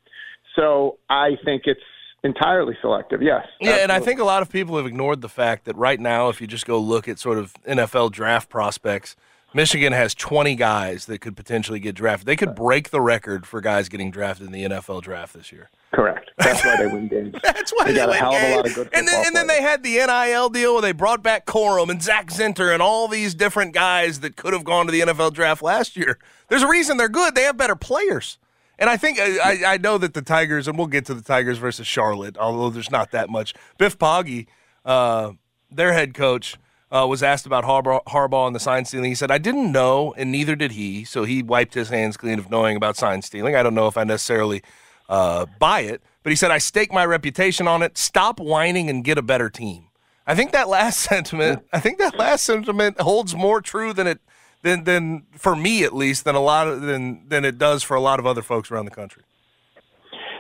So 0.56 0.98
I 1.08 1.36
think 1.44 1.62
it's 1.66 1.80
entirely 2.24 2.76
selective. 2.80 3.22
Yes. 3.22 3.46
Yeah, 3.60 3.76
and 3.76 3.92
I 3.92 4.00
think 4.00 4.18
a 4.18 4.24
lot 4.24 4.42
of 4.42 4.50
people 4.50 4.76
have 4.76 4.86
ignored 4.86 5.20
the 5.20 5.28
fact 5.28 5.66
that 5.66 5.76
right 5.76 6.00
now, 6.00 6.28
if 6.28 6.40
you 6.40 6.46
just 6.46 6.66
go 6.66 6.78
look 6.78 7.08
at 7.08 7.18
sort 7.18 7.38
of 7.38 7.54
NFL 7.66 8.12
draft 8.12 8.48
prospects, 8.48 9.14
Michigan 9.54 9.92
has 9.92 10.14
20 10.14 10.54
guys 10.56 11.06
that 11.06 11.20
could 11.20 11.36
potentially 11.36 11.80
get 11.80 11.94
drafted. 11.94 12.26
They 12.26 12.36
could 12.36 12.54
break 12.54 12.90
the 12.90 13.00
record 13.00 13.46
for 13.46 13.60
guys 13.60 13.88
getting 13.88 14.10
drafted 14.10 14.46
in 14.46 14.52
the 14.52 14.64
NFL 14.64 15.02
draft 15.02 15.32
this 15.34 15.50
year. 15.50 15.70
correct. 15.92 16.30
That's 16.36 16.62
why 16.64 16.76
they 16.76 16.86
win 16.86 17.08
games. 17.10 17.34
That's 17.42 17.72
why 17.72 17.86
they, 17.86 17.92
they, 17.92 17.96
got 17.98 18.10
a 18.10 18.14
hell 18.14 18.34
of 18.34 18.42
a 18.42 18.56
lot 18.56 18.64
games. 18.64 18.78
of 18.78 18.84
good 18.84 18.94
And 18.94 19.08
then, 19.08 19.26
and 19.26 19.34
then 19.34 19.46
they 19.46 19.62
had 19.62 19.82
the 19.82 19.94
NIL 19.96 20.50
deal 20.50 20.74
where 20.74 20.82
they 20.82 20.92
brought 20.92 21.22
back 21.22 21.46
Corum 21.46 21.88
and 21.88 22.02
Zak 22.02 22.28
Zinter 22.30 22.72
and 22.72 22.82
all 22.82 23.08
these 23.08 23.34
different 23.34 23.72
guys 23.72 24.20
that 24.20 24.36
could 24.36 24.52
have 24.52 24.64
gone 24.64 24.84
to 24.86 24.92
the 24.92 25.00
NFL 25.00 25.32
draft 25.32 25.62
last 25.62 25.96
year. 25.96 26.18
There's 26.48 26.62
a 26.62 26.68
reason 26.68 26.96
they're 26.98 27.08
good. 27.08 27.34
They 27.34 27.42
have 27.42 27.56
better 27.56 27.76
players. 27.76 28.38
And 28.78 28.88
I 28.88 28.96
think 28.96 29.18
I, 29.18 29.74
I- 29.74 29.78
know 29.78 29.98
that 29.98 30.14
the 30.14 30.22
Tigers, 30.22 30.68
and 30.68 30.76
we'll 30.78 30.86
get 30.86 31.06
to 31.06 31.14
the 31.14 31.22
Tigers 31.22 31.58
versus 31.58 31.86
Charlotte, 31.86 32.36
although 32.38 32.70
there's 32.70 32.90
not 32.92 33.10
that 33.10 33.28
much. 33.28 33.54
Biff 33.78 33.98
Poggi, 33.98 34.46
uh, 34.84 35.32
their 35.70 35.92
head 35.94 36.14
coach, 36.14 36.56
uh, 36.90 37.06
was 37.08 37.22
asked 37.22 37.46
about 37.46 37.64
Harbaugh, 37.64 38.02
Harbaugh 38.04 38.46
and 38.46 38.56
the 38.56 38.60
sign 38.60 38.84
stealing. 38.84 39.10
He 39.10 39.14
said, 39.14 39.30
I 39.30 39.38
didn't 39.38 39.70
know, 39.70 40.14
and 40.16 40.32
neither 40.32 40.56
did 40.56 40.72
he. 40.72 41.04
So 41.04 41.24
he 41.24 41.42
wiped 41.42 41.74
his 41.74 41.90
hands 41.90 42.16
clean 42.16 42.38
of 42.38 42.50
knowing 42.50 42.76
about 42.76 42.96
sign 42.96 43.22
stealing. 43.22 43.54
I 43.54 43.62
don't 43.62 43.74
know 43.74 43.88
if 43.88 43.96
I 43.96 44.04
necessarily 44.04 44.62
uh, 45.08 45.46
buy 45.58 45.80
it, 45.80 46.02
but 46.22 46.30
he 46.30 46.36
said, 46.36 46.50
I 46.50 46.58
stake 46.58 46.92
my 46.92 47.04
reputation 47.04 47.68
on 47.68 47.82
it. 47.82 47.98
Stop 47.98 48.40
whining 48.40 48.88
and 48.88 49.04
get 49.04 49.18
a 49.18 49.22
better 49.22 49.50
team. 49.50 49.84
I 50.26 50.34
think 50.34 50.52
that 50.52 50.68
last 50.68 50.98
sentiment, 51.10 51.64
I 51.72 51.80
think 51.80 51.98
that 51.98 52.18
last 52.18 52.44
sentiment 52.44 53.00
holds 53.00 53.34
more 53.34 53.60
true 53.60 53.92
than 53.92 54.06
it, 54.06 54.20
than, 54.62 54.84
than 54.84 55.26
for 55.32 55.54
me 55.54 55.84
at 55.84 55.94
least, 55.94 56.24
than 56.24 56.34
a 56.34 56.40
lot 56.40 56.68
of, 56.68 56.82
than, 56.82 57.28
than 57.28 57.44
it 57.44 57.58
does 57.58 57.82
for 57.82 57.96
a 57.96 58.00
lot 58.00 58.18
of 58.18 58.26
other 58.26 58.42
folks 58.42 58.70
around 58.70 58.86
the 58.86 58.90
country. 58.90 59.22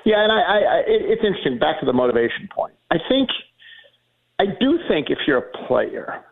Yeah, 0.04 0.22
and 0.22 0.32
I, 0.32 0.36
I, 0.36 0.56
I 0.56 0.82
it's 0.86 1.22
interesting. 1.22 1.58
Back 1.58 1.80
to 1.80 1.86
the 1.86 1.92
motivation 1.92 2.48
point. 2.54 2.74
I 2.90 2.96
think, 3.08 3.28
I 4.38 4.46
do 4.46 4.78
think 4.88 5.10
if 5.10 5.18
you're 5.26 5.38
a 5.38 5.66
player, 5.66 6.24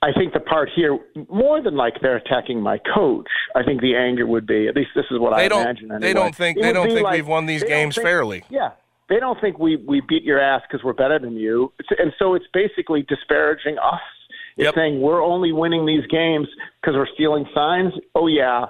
I 0.00 0.12
think 0.12 0.32
the 0.32 0.40
part 0.40 0.68
here, 0.74 0.96
more 1.28 1.60
than 1.60 1.74
like 1.76 1.94
they're 2.00 2.16
attacking 2.16 2.60
my 2.60 2.78
coach, 2.94 3.26
I 3.56 3.64
think 3.64 3.80
the 3.80 3.96
anger 3.96 4.26
would 4.26 4.46
be. 4.46 4.68
At 4.68 4.76
least 4.76 4.90
this 4.94 5.06
is 5.10 5.18
what 5.18 5.36
They 5.36 5.46
I 5.46 5.48
don't- 5.48 5.62
imagine. 5.62 5.88
they 6.00 6.12
don't 6.12 6.34
think- 6.34 6.56
It 6.58 6.62
they 6.62 6.72
don't 6.72 6.86
think 6.88 7.02
like- 7.02 7.14
we've 7.14 7.26
won 7.26 7.46
these 7.46 7.64
games 7.64 7.96
think- 7.96 8.06
fairly. 8.06 8.44
Yeah, 8.48 8.70
they 9.08 9.18
don't 9.18 9.40
think 9.40 9.58
we 9.58 9.74
we 9.76 10.00
beat 10.02 10.22
your 10.22 10.38
ass 10.38 10.62
because 10.68 10.84
we're 10.84 10.92
better 10.92 11.18
than 11.18 11.36
you, 11.36 11.72
It's- 11.80 11.98
and 11.98 12.12
so 12.18 12.34
it's 12.34 12.46
basically 12.52 13.02
disparaging 13.02 13.76
us. 13.78 14.00
It's 14.56 14.66
Yep. 14.66 14.74
saying 14.74 15.00
we're 15.00 15.22
only 15.22 15.50
winning 15.52 15.84
these 15.84 16.06
games 16.06 16.48
because 16.80 16.96
we're 16.96 17.06
stealing 17.14 17.48
signs. 17.52 17.92
Oh 18.14 18.28
yeah, 18.28 18.66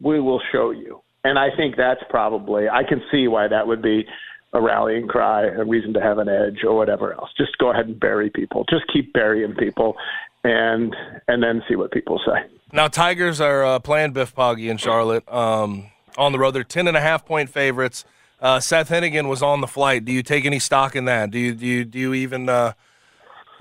we 0.00 0.18
will 0.18 0.40
show 0.50 0.70
you. 0.72 1.00
And 1.24 1.38
I 1.38 1.50
think 1.50 1.76
that's 1.76 2.02
probably 2.10 2.68
I 2.68 2.82
can 2.82 3.00
see 3.12 3.28
why 3.28 3.46
that 3.46 3.68
would 3.68 3.82
be 3.82 4.04
a 4.52 4.60
rallying 4.60 5.06
cry, 5.06 5.44
a 5.44 5.64
reason 5.64 5.94
to 5.94 6.00
have 6.00 6.18
an 6.18 6.28
edge, 6.28 6.64
or 6.64 6.76
whatever 6.76 7.12
else. 7.14 7.32
Just 7.38 7.56
go 7.58 7.70
ahead 7.70 7.86
and 7.86 7.98
bury 7.98 8.28
people. 8.30 8.64
Just 8.68 8.86
keep 8.88 9.12
burying 9.12 9.54
people, 9.54 9.96
and 10.44 10.94
and 11.28 11.42
then 11.42 11.62
see 11.68 11.76
what 11.76 11.90
people 11.92 12.20
say. 12.26 12.42
Now, 12.72 12.88
Tigers 12.88 13.40
are 13.40 13.64
uh, 13.64 13.78
playing 13.80 14.12
Biff 14.12 14.34
Poggi 14.34 14.70
in 14.70 14.78
Charlotte 14.78 15.30
um, 15.32 15.86
on 16.16 16.32
the 16.32 16.38
road. 16.38 16.52
They're 16.52 16.64
10 16.64 16.88
and 16.88 16.96
a 16.96 17.00
half 17.02 17.26
point 17.26 17.50
favorites. 17.50 18.04
Uh, 18.40 18.60
Seth 18.60 18.88
Henigan 18.88 19.28
was 19.28 19.42
on 19.42 19.60
the 19.60 19.66
flight. 19.66 20.04
Do 20.06 20.12
you 20.12 20.22
take 20.22 20.44
any 20.46 20.58
stock 20.58 20.96
in 20.96 21.04
that? 21.04 21.30
Do 21.30 21.38
you 21.38 21.54
do 21.54 21.66
you, 21.66 21.84
do 21.84 21.98
you 21.98 22.14
even 22.14 22.48
uh, 22.48 22.72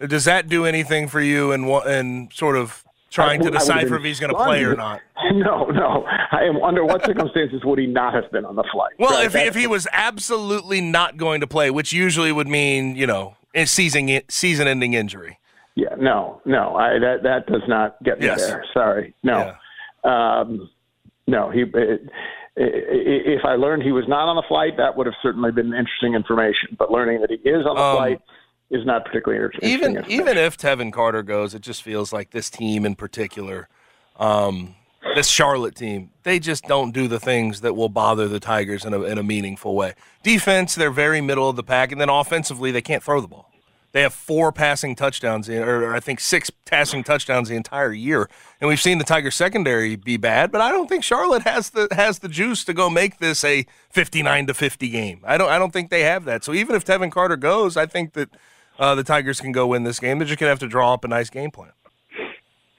does 0.08 0.26
that 0.26 0.48
do 0.50 0.66
anything 0.66 1.08
for 1.08 1.22
you 1.22 1.52
in 1.52 1.66
wa- 1.66 1.84
in 1.84 2.30
sort 2.34 2.56
of 2.58 2.84
trying 3.12 3.42
I 3.42 3.44
to 3.44 3.50
would- 3.52 3.56
I 3.58 3.60
would've 3.60 3.68
decipher 3.76 3.96
if 3.98 4.04
he's 4.04 4.20
going 4.20 4.32
to 4.34 4.38
play 4.44 4.64
or 4.64 4.76
not? 4.76 5.02
No, 5.34 5.66
no. 5.66 6.04
I 6.32 6.44
am 6.44 6.58
under 6.64 6.84
what 6.84 7.06
circumstances 7.06 7.62
would 7.64 7.78
he 7.80 7.86
not 7.86 8.14
have 8.16 8.30
been 8.32 8.44
on 8.44 8.56
the 8.56 8.66
flight? 8.74 8.94
Well, 8.98 9.12
Right, 9.12 9.28
if 9.28 9.34
he, 9.34 9.40
if 9.42 9.56
he 9.56 9.66
was 9.68 9.88
absolutely 9.94 10.82
not 10.82 11.16
going 11.16 11.40
to 11.42 11.48
play, 11.48 11.70
which 11.70 11.94
usually 11.94 12.32
would 12.32 12.48
mean 12.48 12.96
you 12.96 13.06
know 13.08 13.36
a 13.54 13.66
season 13.66 14.22
season 14.30 14.68
ending 14.68 14.94
injury. 14.94 15.38
Yeah, 15.76 15.96
no, 15.98 16.42
no. 16.46 16.76
I 16.76 17.00
that 17.00 17.24
that 17.24 17.48
does 17.48 17.62
not 17.68 17.96
get 18.04 18.20
me 18.20 18.26
Yes. 18.26 18.46
there. 18.48 18.66
Sorry, 18.74 19.14
no, 19.24 19.54
um, 20.04 20.70
no. 21.28 21.50
He. 21.50 21.62
It, 21.62 22.10
i- 22.58 22.62
i- 22.62 23.26
if 23.38 23.46
I 23.46 23.56
learned 23.56 23.84
he 23.84 23.94
was 23.94 24.06
not 24.08 24.28
on 24.28 24.36
the 24.36 24.44
flight, 24.48 24.76
that 24.78 24.98
would 24.98 25.06
have 25.08 25.16
certainly 25.24 25.52
been 25.52 25.68
interesting 25.74 26.14
information. 26.14 26.76
But 26.78 26.92
learning 26.92 27.22
that 27.22 27.30
he 27.30 27.38
is 27.50 27.66
on 27.66 27.76
the 27.78 27.82
Um, 27.82 27.96
flight 27.96 28.22
is 28.70 28.86
not 28.86 29.06
particularly 29.06 29.44
interesting. 29.44 29.70
even 29.70 30.06
even 30.10 30.38
if 30.38 30.58
Tevin 30.58 30.92
Carter 30.92 31.24
goes, 31.24 31.54
it 31.54 31.62
just 31.62 31.82
feels 31.84 32.12
like 32.12 32.32
this 32.32 32.50
team 32.50 32.86
in 32.86 32.96
particular, 32.96 33.70
um, 34.20 34.76
this 35.16 35.28
Charlotte 35.28 35.76
team, 35.76 36.10
they 36.24 36.38
just 36.40 36.66
don't 36.66 36.92
do 36.94 37.08
the 37.08 37.20
things 37.20 37.62
that 37.62 37.76
will 37.76 37.90
bother 37.90 38.28
the 38.28 38.40
Tigers 38.40 38.84
in 38.86 38.94
a 38.94 39.02
in 39.04 39.18
a 39.18 39.24
meaningful 39.24 39.74
way. 39.76 39.94
Defense, 40.24 40.76
they're 40.76 40.92
very 40.92 41.22
middle 41.22 41.48
of 41.50 41.56
the 41.56 41.64
pack, 41.64 41.92
and 41.94 42.02
then 42.02 42.10
offensively, 42.10 42.72
they 42.72 42.82
can't 42.82 43.02
throw 43.04 43.22
the 43.22 43.28
ball. 43.28 43.50
They 43.94 44.02
have 44.04 44.14
four 44.14 44.54
passing 44.54 44.96
touchdowns, 44.96 45.50
or 45.50 45.94
I 45.94 46.00
think 46.00 46.22
six 46.22 46.50
passing 46.50 47.04
touchdowns 47.04 47.50
the 47.50 47.56
entire 47.56 47.92
year. 47.92 48.30
And 48.62 48.70
we've 48.70 48.80
seen 48.80 49.00
the 49.00 49.04
Tiger 49.04 49.32
secondary 49.32 49.98
be 49.98 50.16
bad, 50.16 50.52
but 50.52 50.62
I 50.62 50.72
don't 50.72 50.88
think 50.88 51.04
Charlotte 51.04 51.44
has 51.44 51.72
the 51.72 51.90
has 51.92 52.20
the 52.20 52.30
juice 52.30 52.64
to 52.66 52.74
go 52.74 52.90
make 52.90 53.20
this 53.20 53.44
a 53.44 53.66
59 53.90 54.48
to 54.48 54.54
50 54.54 54.90
game. 54.90 55.22
I 55.26 55.38
don't 55.38 55.50
I 55.50 55.60
don't 55.60 55.74
think 55.74 55.90
they 55.90 56.02
have 56.02 56.24
that. 56.26 56.44
So 56.46 56.54
even 56.54 56.76
if 56.76 56.86
Tevin 56.86 57.12
Carter 57.12 57.36
goes, 57.36 57.76
I 57.76 57.86
think 57.86 58.14
that 58.14 58.30
uh, 58.80 58.96
the 58.96 59.04
Tigers 59.04 59.42
can 59.42 59.52
go 59.52 59.68
win 59.68 59.84
this 59.84 60.00
game. 60.00 60.20
They're 60.20 60.28
just 60.28 60.40
gonna 60.40 60.52
have 60.52 60.60
to 60.60 60.68
draw 60.68 60.94
up 60.94 61.04
a 61.04 61.10
nice 61.10 61.30
game 61.30 61.52
plan. 61.52 61.72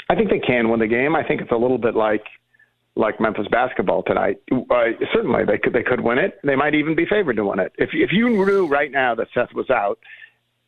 I 0.08 0.14
think 0.14 0.30
they 0.30 0.40
can 0.40 0.70
win 0.70 0.80
the 0.80 0.86
game. 0.86 1.14
I 1.14 1.22
think 1.26 1.40
it's 1.40 1.52
a 1.52 1.56
little 1.56 1.78
bit 1.78 1.94
like 1.94 2.24
like 2.96 3.20
Memphis 3.20 3.46
basketball 3.50 4.02
tonight. 4.02 4.38
Uh, 4.50 4.84
certainly, 5.12 5.44
they 5.44 5.58
could 5.58 5.72
they 5.72 5.82
could 5.82 6.00
win 6.00 6.18
it. 6.18 6.38
They 6.42 6.56
might 6.56 6.74
even 6.74 6.94
be 6.94 7.06
favored 7.06 7.36
to 7.36 7.44
win 7.44 7.58
it. 7.58 7.72
If 7.76 7.90
if 7.92 8.12
you 8.12 8.28
knew 8.28 8.66
right 8.66 8.90
now 8.90 9.14
that 9.14 9.28
Seth 9.34 9.52
was 9.54 9.70
out, 9.70 9.98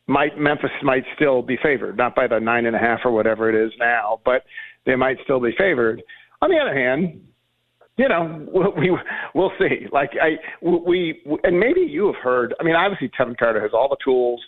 might 0.07 0.37
Memphis 0.37 0.69
might 0.83 1.03
still 1.15 1.41
be 1.41 1.57
favored, 1.61 1.97
not 1.97 2.15
by 2.15 2.27
the 2.27 2.39
nine 2.39 2.65
and 2.65 2.75
a 2.75 2.79
half 2.79 2.99
or 3.03 3.11
whatever 3.11 3.49
it 3.49 3.55
is 3.55 3.71
now, 3.79 4.21
but 4.23 4.43
they 4.85 4.95
might 4.95 5.17
still 5.23 5.39
be 5.39 5.51
favored. 5.57 6.01
On 6.41 6.49
the 6.49 6.57
other 6.57 6.73
hand, 6.75 7.21
you 7.97 8.07
know, 8.07 8.45
we, 8.75 8.89
we 8.89 8.97
we'll 9.33 9.51
see. 9.57 9.87
Like 9.91 10.11
I, 10.21 10.35
we 10.61 11.21
and 11.43 11.59
maybe 11.59 11.81
you 11.81 12.07
have 12.07 12.21
heard. 12.21 12.53
I 12.59 12.63
mean, 12.63 12.75
obviously 12.75 13.09
Tevin 13.19 13.37
Carter 13.37 13.61
has 13.61 13.71
all 13.73 13.89
the 13.89 13.97
tools, 14.03 14.41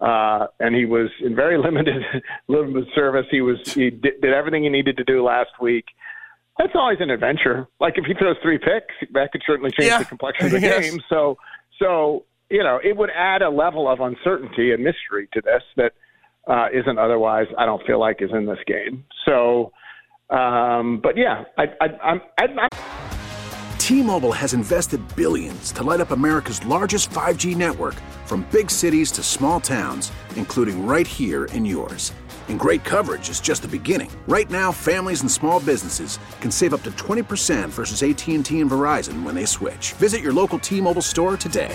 uh, 0.00 0.46
and 0.60 0.74
he 0.74 0.84
was 0.84 1.08
in 1.24 1.34
very 1.34 1.56
limited 1.62 2.02
limited 2.48 2.86
service. 2.94 3.26
He 3.30 3.40
was 3.40 3.56
he 3.74 3.90
did, 3.90 4.20
did 4.20 4.32
everything 4.34 4.64
he 4.64 4.68
needed 4.68 4.96
to 4.98 5.04
do 5.04 5.24
last 5.24 5.50
week 5.60 5.86
that's 6.58 6.72
always 6.74 6.98
an 7.00 7.10
adventure. 7.10 7.68
Like 7.80 7.94
if 7.96 8.04
he 8.04 8.14
throws 8.14 8.36
three 8.42 8.58
picks, 8.58 8.92
that 9.12 9.30
could 9.32 9.42
certainly 9.46 9.70
change 9.70 9.90
Yeah. 9.90 9.98
the 10.00 10.04
complexion 10.04 10.46
of 10.46 10.52
the 10.52 10.60
Yes. 10.62 10.80
game. 10.90 11.00
So, 11.08 11.38
so 11.78 12.24
you 12.50 12.62
know, 12.62 12.78
it 12.82 12.96
would 12.96 13.10
add 13.10 13.42
a 13.42 13.50
level 13.50 13.90
of 13.90 14.00
uncertainty 14.00 14.72
and 14.72 14.82
mystery 14.82 15.28
to 15.32 15.40
this 15.42 15.62
that 15.76 15.92
uh, 16.46 16.66
isn't 16.72 16.98
otherwise. 16.98 17.46
I 17.58 17.66
don't 17.66 17.84
feel 17.86 18.00
like 18.00 18.22
is 18.22 18.30
in 18.32 18.46
this 18.46 18.58
game. 18.66 19.04
So, 19.26 19.72
um, 20.30 21.00
but 21.02 21.16
yeah, 21.16 21.44
I, 21.58 21.64
I, 21.80 21.86
I'm, 22.02 22.20
I, 22.38 22.44
I'm 22.44 22.68
T-Mobile 23.78 24.32
has 24.32 24.52
invested 24.52 25.00
billions 25.16 25.72
to 25.72 25.82
light 25.82 26.00
up 26.00 26.10
America's 26.10 26.64
largest 26.66 27.08
5G 27.10 27.56
network 27.56 27.94
from 28.26 28.46
big 28.52 28.70
cities 28.70 29.10
to 29.12 29.22
small 29.22 29.60
towns, 29.60 30.12
including 30.36 30.86
right 30.86 31.06
here 31.06 31.46
in 31.46 31.64
yours. 31.64 32.12
And 32.48 32.58
great 32.58 32.84
coverage 32.84 33.28
is 33.28 33.40
just 33.40 33.62
the 33.62 33.68
beginning. 33.68 34.10
Right 34.26 34.50
now, 34.50 34.72
families 34.72 35.20
and 35.20 35.30
small 35.30 35.60
businesses 35.60 36.18
can 36.40 36.50
save 36.50 36.74
up 36.74 36.82
to 36.82 36.90
20% 36.92 37.68
versus 37.70 38.02
AT&T 38.02 38.34
and 38.34 38.44
Verizon 38.44 39.22
when 39.22 39.34
they 39.34 39.46
switch. 39.46 39.92
Visit 39.94 40.20
your 40.20 40.32
local 40.34 40.58
T-Mobile 40.58 41.02
store 41.02 41.36
today. 41.38 41.74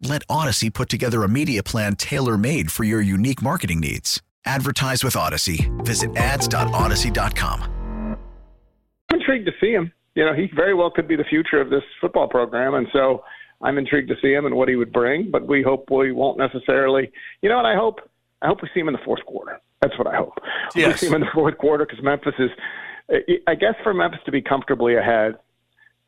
Let 0.00 0.26
Audacy 0.28 0.72
put 0.72 0.88
together 0.88 1.24
a 1.24 1.28
media 1.28 1.62
plan 1.62 1.96
tailor 1.96 2.38
made 2.38 2.70
for 2.70 2.84
your 2.84 3.00
unique 3.00 3.42
marketing 3.42 3.80
needs. 3.80 4.22
Advertise 4.44 5.02
with 5.02 5.14
Audacy. 5.14 5.68
Visit 5.84 6.16
ads.audacy.com. 6.16 8.16
I'm 9.10 9.20
intrigued 9.20 9.46
to 9.46 9.52
see 9.60 9.72
him. 9.72 9.92
You 10.14 10.24
know, 10.24 10.34
he 10.34 10.48
very 10.54 10.74
well 10.74 10.90
could 10.90 11.08
be 11.08 11.16
the 11.16 11.24
future 11.24 11.60
of 11.60 11.70
this 11.70 11.82
football 12.00 12.28
program, 12.28 12.74
and 12.74 12.86
so 12.92 13.24
I'm 13.60 13.78
intrigued 13.78 14.08
to 14.08 14.16
see 14.22 14.32
him 14.32 14.46
and 14.46 14.54
what 14.54 14.68
he 14.68 14.76
would 14.76 14.92
bring. 14.92 15.30
But 15.30 15.46
we 15.46 15.62
hope 15.62 15.90
we 15.90 16.12
won't 16.12 16.38
necessarily. 16.38 17.10
You 17.42 17.48
know 17.48 17.56
what 17.56 17.66
I 17.66 17.74
hope? 17.74 18.00
I 18.42 18.46
hope 18.46 18.62
we 18.62 18.68
see 18.72 18.80
him 18.80 18.88
in 18.88 18.94
the 18.94 19.00
fourth 19.04 19.24
quarter. 19.26 19.60
That's 19.80 19.96
what 19.98 20.06
I 20.06 20.16
hope. 20.16 20.34
We 20.74 20.92
see 20.94 21.06
him 21.06 21.14
in 21.14 21.20
the 21.20 21.26
fourth 21.34 21.58
quarter 21.58 21.86
because 21.86 22.02
Memphis 22.02 22.34
is. 22.38 22.50
I 23.46 23.54
guess 23.54 23.74
for 23.82 23.94
Memphis 23.94 24.20
to 24.26 24.32
be 24.32 24.42
comfortably 24.42 24.96
ahead, 24.96 25.36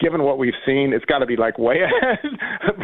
given 0.01 0.23
what 0.23 0.39
we've 0.39 0.55
seen, 0.67 0.93
it's 0.93 1.05
got 1.05 1.19
to 1.19 1.27
be 1.27 1.37
like 1.37 1.59
way 1.59 1.77
ahead. 1.83 2.19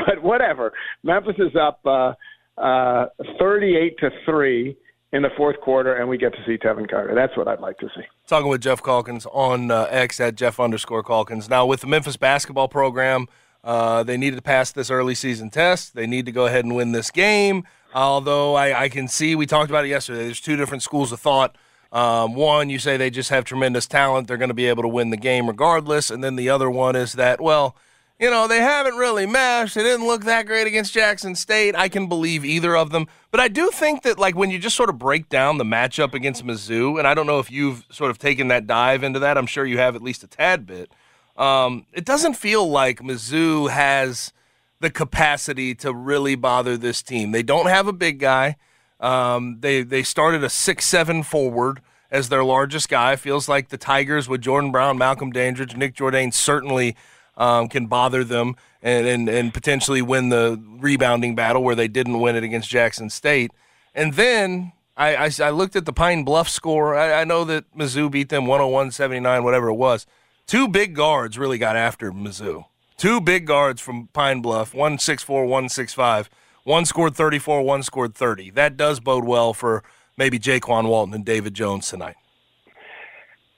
but 0.07 0.23
whatever. 0.23 0.73
Memphis 1.03 1.37
is 1.39 1.57
up 1.57 1.81
uh, 1.85 2.13
uh, 2.59 3.07
38 3.39 3.99
to 3.99 4.11
three 4.25 4.77
in 5.13 5.23
the 5.23 5.31
fourth 5.37 5.61
quarter, 5.61 5.95
and 5.95 6.09
we 6.09 6.19
get 6.19 6.33
to 6.33 6.39
see 6.47 6.59
Tevin 6.59 6.91
Carter. 6.91 7.15
That's 7.15 7.37
what 7.37 7.49
I'd 7.49 7.61
like 7.61 7.79
to 7.79 7.89
see. 7.97 8.03
Talking 8.27 8.49
with 8.49 8.61
Geoff 8.61 8.83
Calkins 8.83 9.27
on 9.27 9.71
uh, 9.71 9.87
X 9.91 10.21
at 10.21 10.35
Geoff 10.35 10.61
underscore 10.61 11.03
Calkins. 11.03 11.49
Now, 11.49 11.65
with 11.65 11.81
the 11.81 11.87
Memphis 11.87 12.17
basketball 12.17 12.69
program, 12.69 13.27
uh, 13.65 14.03
they 14.03 14.17
needed 14.17 14.37
to 14.37 14.43
pass 14.43 14.73
this 14.73 14.91
early 14.91 15.15
season 15.15 15.51
test. 15.51 15.95
They 15.95 16.07
need 16.07 16.27
to 16.27 16.33
go 16.33 16.47
ahead 16.47 16.65
and 16.65 16.75
win 16.75 16.93
this 16.93 17.11
game. 17.11 17.65
Although 17.95 18.55
I, 18.55 18.83
I 18.85 18.89
can 18.89 19.09
see, 19.09 19.35
we 19.35 19.47
talked 19.47 19.71
about 19.71 19.85
it 19.85 19.89
yesterday, 19.89 20.25
there's 20.25 20.41
two 20.41 20.57
different 20.57 20.83
schools 20.83 21.13
of 21.13 21.21
thought. 21.21 21.57
Um, 21.93 22.35
one, 22.35 22.69
you 22.69 22.79
say 22.79 22.97
they 22.97 23.11
just 23.11 23.31
have 23.31 23.45
tremendous 23.45 23.87
talent. 23.87 24.29
They're 24.29 24.37
going 24.37 24.49
to 24.51 24.55
be 24.55 24.67
able 24.67 24.83
to 24.83 24.89
win 24.89 25.11
the 25.11 25.17
game 25.17 25.47
regardless. 25.47 26.11
And 26.11 26.23
then 26.23 26.37
the 26.37 26.49
other 26.49 26.71
one 26.71 26.97
is 26.97 27.15
that, 27.15 27.41
well, 27.41 27.77
you 28.19 28.31
know, 28.31 28.49
they 28.49 28.61
haven't 28.61 28.97
really 28.97 29.27
meshed. 29.27 29.75
They 29.75 29.83
didn't 29.83 30.07
look 30.07 30.25
that 30.25 30.47
great 30.47 30.67
against 30.67 30.95
Jackson 30.95 31.35
State. 31.35 31.77
I 31.77 31.89
can 31.89 32.07
believe 32.07 32.45
either 32.45 32.75
of 32.75 32.91
them. 32.91 33.07
But 33.31 33.41
I 33.41 33.49
do 33.49 33.71
think 33.71 34.03
that, 34.03 34.19
like, 34.19 34.35
when 34.35 34.51
you 34.51 34.59
just 34.59 34.77
sort 34.77 34.89
of 34.89 34.99
break 34.99 35.29
down 35.29 35.59
the 35.59 35.65
matchup 35.65 36.15
against 36.15 36.45
Mizzou, 36.45 36.99
and 36.99 37.07
I 37.07 37.13
don't 37.13 37.27
know 37.27 37.39
if 37.39 37.51
you've 37.51 37.85
sort 37.91 38.11
of 38.11 38.19
taken 38.19 38.49
that 38.49 38.67
dive 38.67 39.03
into 39.03 39.19
that, 39.19 39.37
I'm 39.37 39.47
sure 39.47 39.67
you 39.67 39.79
have 39.79 39.95
at 39.95 40.03
least 40.03 40.25
a 40.25 40.27
tad 40.27 40.67
bit. 40.67 40.91
Um, 41.37 41.85
it 41.93 42.07
doesn't 42.07 42.35
feel 42.35 42.67
like 42.69 43.01
Mizzou 43.01 43.71
has 43.71 44.33
the 44.81 44.91
capacity 44.91 45.75
to 45.77 45.93
really 45.93 46.35
bother 46.37 46.79
this 46.79 47.03
team. 47.03 47.33
They 47.33 47.43
don't 47.43 47.69
have 47.69 47.87
a 47.87 47.93
big 47.93 48.19
guy. 48.19 48.57
Um, 49.01 49.59
they 49.61 49.83
they 49.83 50.03
started 50.03 50.43
a 50.43 50.51
six 50.51 50.87
seven 50.87 51.23
forward 51.23 51.81
as 52.11 52.29
their 52.29 52.45
largest 52.45 52.89
guy. 52.89 53.17
Feels 53.17 53.49
like 53.49 53.69
the 53.69 53.77
Tigers 53.77 54.29
with 54.29 54.41
Jordan 54.41 54.73
Brown, 54.73 54.99
Malcolm 54.99 55.31
Dandridge, 55.31 55.77
Nick 55.77 55.95
Jourdain 55.95 56.33
certainly 56.33 56.97
um, 57.37 57.69
can 57.69 57.87
bother 57.87 58.25
them 58.25 58.57
and, 58.83 59.07
and 59.07 59.29
and 59.29 59.53
potentially 59.53 60.03
win 60.03 60.31
the 60.31 60.61
rebounding 60.79 61.35
battle 61.35 61.63
where 61.63 61.75
they 61.75 61.89
didn't 61.89 62.21
win 62.21 62.37
it 62.37 62.45
against 62.45 62.71
Jackson 62.71 63.11
State. 63.11 63.51
And 63.95 64.15
then 64.15 64.73
I, 64.97 65.27
I, 65.27 65.31
I 65.43 65.51
looked 65.51 65.77
at 65.77 65.85
the 65.85 65.93
Pine 65.93 66.25
Bluff 66.25 66.49
score. 66.49 66.97
I, 66.97 67.21
I 67.21 67.25
know 67.25 67.45
that 67.45 67.65
Mizzou 67.77 68.11
beat 68.11 68.29
them 68.31 68.47
101 68.47 68.93
79, 68.93 69.45
whatever 69.45 69.69
it 69.69 69.75
was. 69.75 70.07
Two 70.47 70.69
big 70.69 70.95
guards 70.95 71.39
really 71.39 71.59
got 71.59 71.77
after 71.77 72.13
Mizzou. 72.13 72.67
Two 72.97 73.21
big 73.21 73.47
guards 73.47 73.81
from 73.81 74.09
Pine 74.15 74.41
Bluff, 74.41 74.73
one 74.73 74.99
six 74.99 75.23
four, 75.23 75.45
one 75.45 75.69
six 75.69 75.93
five. 75.93 76.31
One 76.67 76.85
scored 76.85 77.15
34, 77.15 77.63
one 77.63 77.85
scored 77.85 78.17
30. 78.17 78.51
That 78.51 78.77
does 78.77 78.99
bode 78.99 79.25
well 79.25 79.55
for 79.55 79.85
maybe 80.17 80.37
Jaykwon 80.37 80.89
Walton 80.89 81.15
and 81.15 81.25
David 81.25 81.55
Jones 81.55 81.89
tonight. 81.89 82.17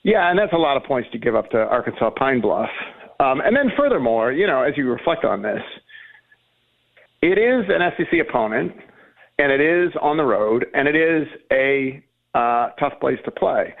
Yeah, 0.03 0.29
and 0.29 0.37
that's 0.37 0.53
a 0.53 0.57
lot 0.57 0.77
of 0.77 0.83
points 0.83 1.09
to 1.13 1.17
give 1.17 1.35
up 1.35 1.49
to 1.49 1.57
Arkansas 1.57 2.11
Pine 2.11 2.39
Bluff. 2.39 2.69
Um, 3.19 3.41
and 3.41 3.55
then 3.55 3.71
furthermore, 3.75 4.31
you 4.31 4.45
know, 4.45 4.61
as 4.61 4.77
you 4.77 4.87
reflect 4.87 5.25
on 5.25 5.41
this, 5.41 5.63
it 7.23 7.39
is 7.39 7.65
an 7.67 7.81
SEC 7.97 8.19
opponent, 8.19 8.73
and 9.39 9.51
it 9.51 9.59
is 9.59 9.91
on 9.99 10.17
the 10.17 10.23
road, 10.23 10.67
and 10.75 10.87
it 10.87 10.95
is 10.95 11.27
a 11.51 12.03
uh, 12.35 12.69
tough 12.79 12.93
place 13.01 13.17
to 13.25 13.31
play. 13.31 13.73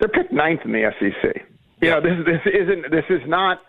They're 0.00 0.08
picked 0.08 0.32
ninth 0.32 0.60
in 0.64 0.72
the 0.72 0.90
SEC. 0.98 1.46
You 1.82 1.90
know, 1.90 2.00
this 2.00 2.16
this 2.24 2.40
isn't 2.46 2.90
this 2.90 3.04
is 3.10 3.20
not 3.26 3.60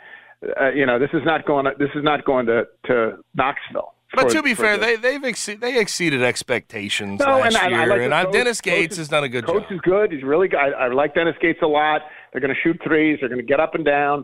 uh, 0.57 0.69
you 0.69 0.85
know 0.85 0.97
this 0.97 1.09
is 1.11 1.23
not 1.25 1.45
going 1.45 1.65
to, 1.65 1.71
this 1.77 1.89
is 1.95 2.03
not 2.05 2.23
going 2.23 2.45
to 2.45 2.63
to 2.85 3.17
Knoxville. 3.35 3.93
But 4.13 4.23
for- 4.29 4.37
to 4.37 4.43
be 4.43 4.53
fair, 4.55 4.77
the- 4.77 4.85
they 4.85 4.95
they've 4.95 5.21
exce- 5.21 5.59
they 5.59 5.79
exceeded 5.79 6.23
expectations 6.23 7.19
No, 7.19 7.37
last 7.39 7.55
and 7.55 7.57
I, 7.57 7.67
year, 7.69 7.79
I 7.79 7.85
like 7.85 8.01
and 8.01 8.13
coach- 8.13 8.33
Dennis 8.33 8.61
Gates 8.61 8.93
is- 8.93 8.97
has 8.99 9.07
done 9.09 9.23
a 9.23 9.29
good 9.29 9.45
coach 9.45 9.63
job. 9.63 9.71
is 9.71 9.81
good. 9.81 10.11
He's 10.11 10.23
really 10.23 10.47
good. 10.47 10.59
I, 10.59 10.69
I 10.69 10.87
like 10.87 11.13
Dennis 11.15 11.35
Gates 11.41 11.59
a 11.61 11.67
lot. 11.67 12.01
They're 12.31 12.41
going 12.41 12.53
to 12.53 12.59
shoot 12.61 12.79
threes. 12.83 13.17
They're 13.19 13.29
going 13.29 13.41
to 13.41 13.45
get 13.45 13.59
up 13.59 13.75
and 13.75 13.85
down. 13.85 14.23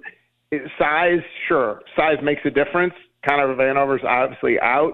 It- 0.52 0.70
size, 0.80 1.22
sure, 1.48 1.82
size 1.96 2.18
makes 2.24 2.42
a 2.46 2.50
difference. 2.52 2.94
Connor 3.28 3.54
Vanover's 3.56 4.04
obviously 4.08 4.60
out. 4.60 4.94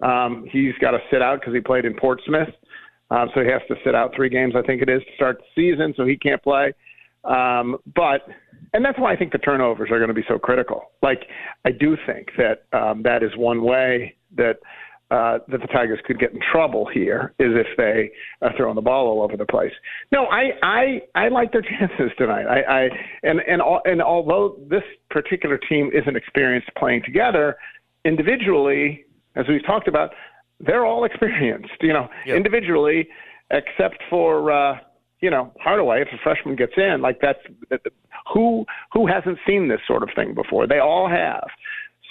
Um, 0.00 0.46
he's 0.50 0.74
got 0.80 0.92
to 0.92 0.98
sit 1.10 1.22
out 1.22 1.40
because 1.40 1.54
he 1.54 1.60
played 1.60 1.84
in 1.84 1.94
Portsmouth, 1.94 2.48
um, 3.10 3.30
so 3.34 3.40
he 3.42 3.48
has 3.50 3.62
to 3.68 3.74
sit 3.84 3.94
out 3.96 4.14
three 4.14 4.28
games. 4.28 4.54
I 4.56 4.62
think 4.62 4.82
it 4.82 4.88
is 4.88 5.02
to 5.02 5.14
start 5.16 5.38
the 5.38 5.44
season, 5.72 5.94
so 5.96 6.04
he 6.06 6.16
can't 6.16 6.42
play. 6.42 6.72
Um, 7.24 7.76
but 7.96 8.26
and 8.74 8.84
that's 8.84 8.98
why 8.98 9.12
I 9.12 9.16
think 9.16 9.32
the 9.32 9.38
turnovers 9.38 9.90
are 9.90 9.98
going 9.98 10.08
to 10.08 10.14
be 10.14 10.24
so 10.28 10.38
critical. 10.38 10.92
Like 11.02 11.24
I 11.64 11.70
do 11.72 11.96
think 12.06 12.28
that 12.38 12.64
um, 12.72 13.02
that 13.02 13.22
is 13.24 13.36
one 13.36 13.62
way 13.62 14.14
that 14.36 14.56
uh, 15.10 15.38
that 15.48 15.62
the 15.62 15.66
Tigers 15.68 15.98
could 16.06 16.18
get 16.18 16.32
in 16.32 16.40
trouble 16.52 16.86
here 16.92 17.32
is 17.38 17.52
if 17.54 17.66
they 17.78 18.10
are 18.42 18.52
throwing 18.58 18.74
the 18.74 18.82
ball 18.82 19.06
all 19.06 19.22
over 19.22 19.38
the 19.38 19.46
place. 19.46 19.72
No, 20.12 20.26
I 20.26 20.50
I, 20.62 21.00
I 21.14 21.28
like 21.28 21.50
their 21.52 21.62
chances 21.78 22.10
tonight. 22.18 22.44
I, 22.46 22.60
I 22.60 22.88
and 23.22 23.40
and 23.48 23.62
all, 23.62 23.80
and 23.86 24.02
although 24.02 24.56
this 24.68 24.82
particular 25.10 25.58
team 25.68 25.90
isn't 25.94 26.14
experienced 26.16 26.68
playing 26.76 27.02
together 27.04 27.56
individually, 28.04 29.04
as 29.36 29.46
we've 29.48 29.64
talked 29.64 29.88
about, 29.88 30.10
they're 30.60 30.84
all 30.84 31.04
experienced. 31.04 31.70
You 31.80 31.92
know, 31.94 32.08
Yep. 32.26 32.36
individually, 32.36 33.08
except 33.50 34.02
for 34.10 34.52
uh, 34.52 34.78
you 35.20 35.30
know 35.30 35.52
Hardaway, 35.60 36.02
if 36.02 36.08
a 36.08 36.18
freshman 36.22 36.54
gets 36.56 36.72
in, 36.76 37.00
like 37.00 37.18
that's 37.22 37.38
that, 37.70 37.80
who 38.34 38.66
who 38.92 39.06
hasn't 39.06 39.38
seen 39.46 39.68
this 39.68 39.80
sort 39.86 40.02
of 40.02 40.10
thing 40.14 40.34
before? 40.34 40.66
They 40.66 40.80
all 40.80 41.08
have. 41.08 41.48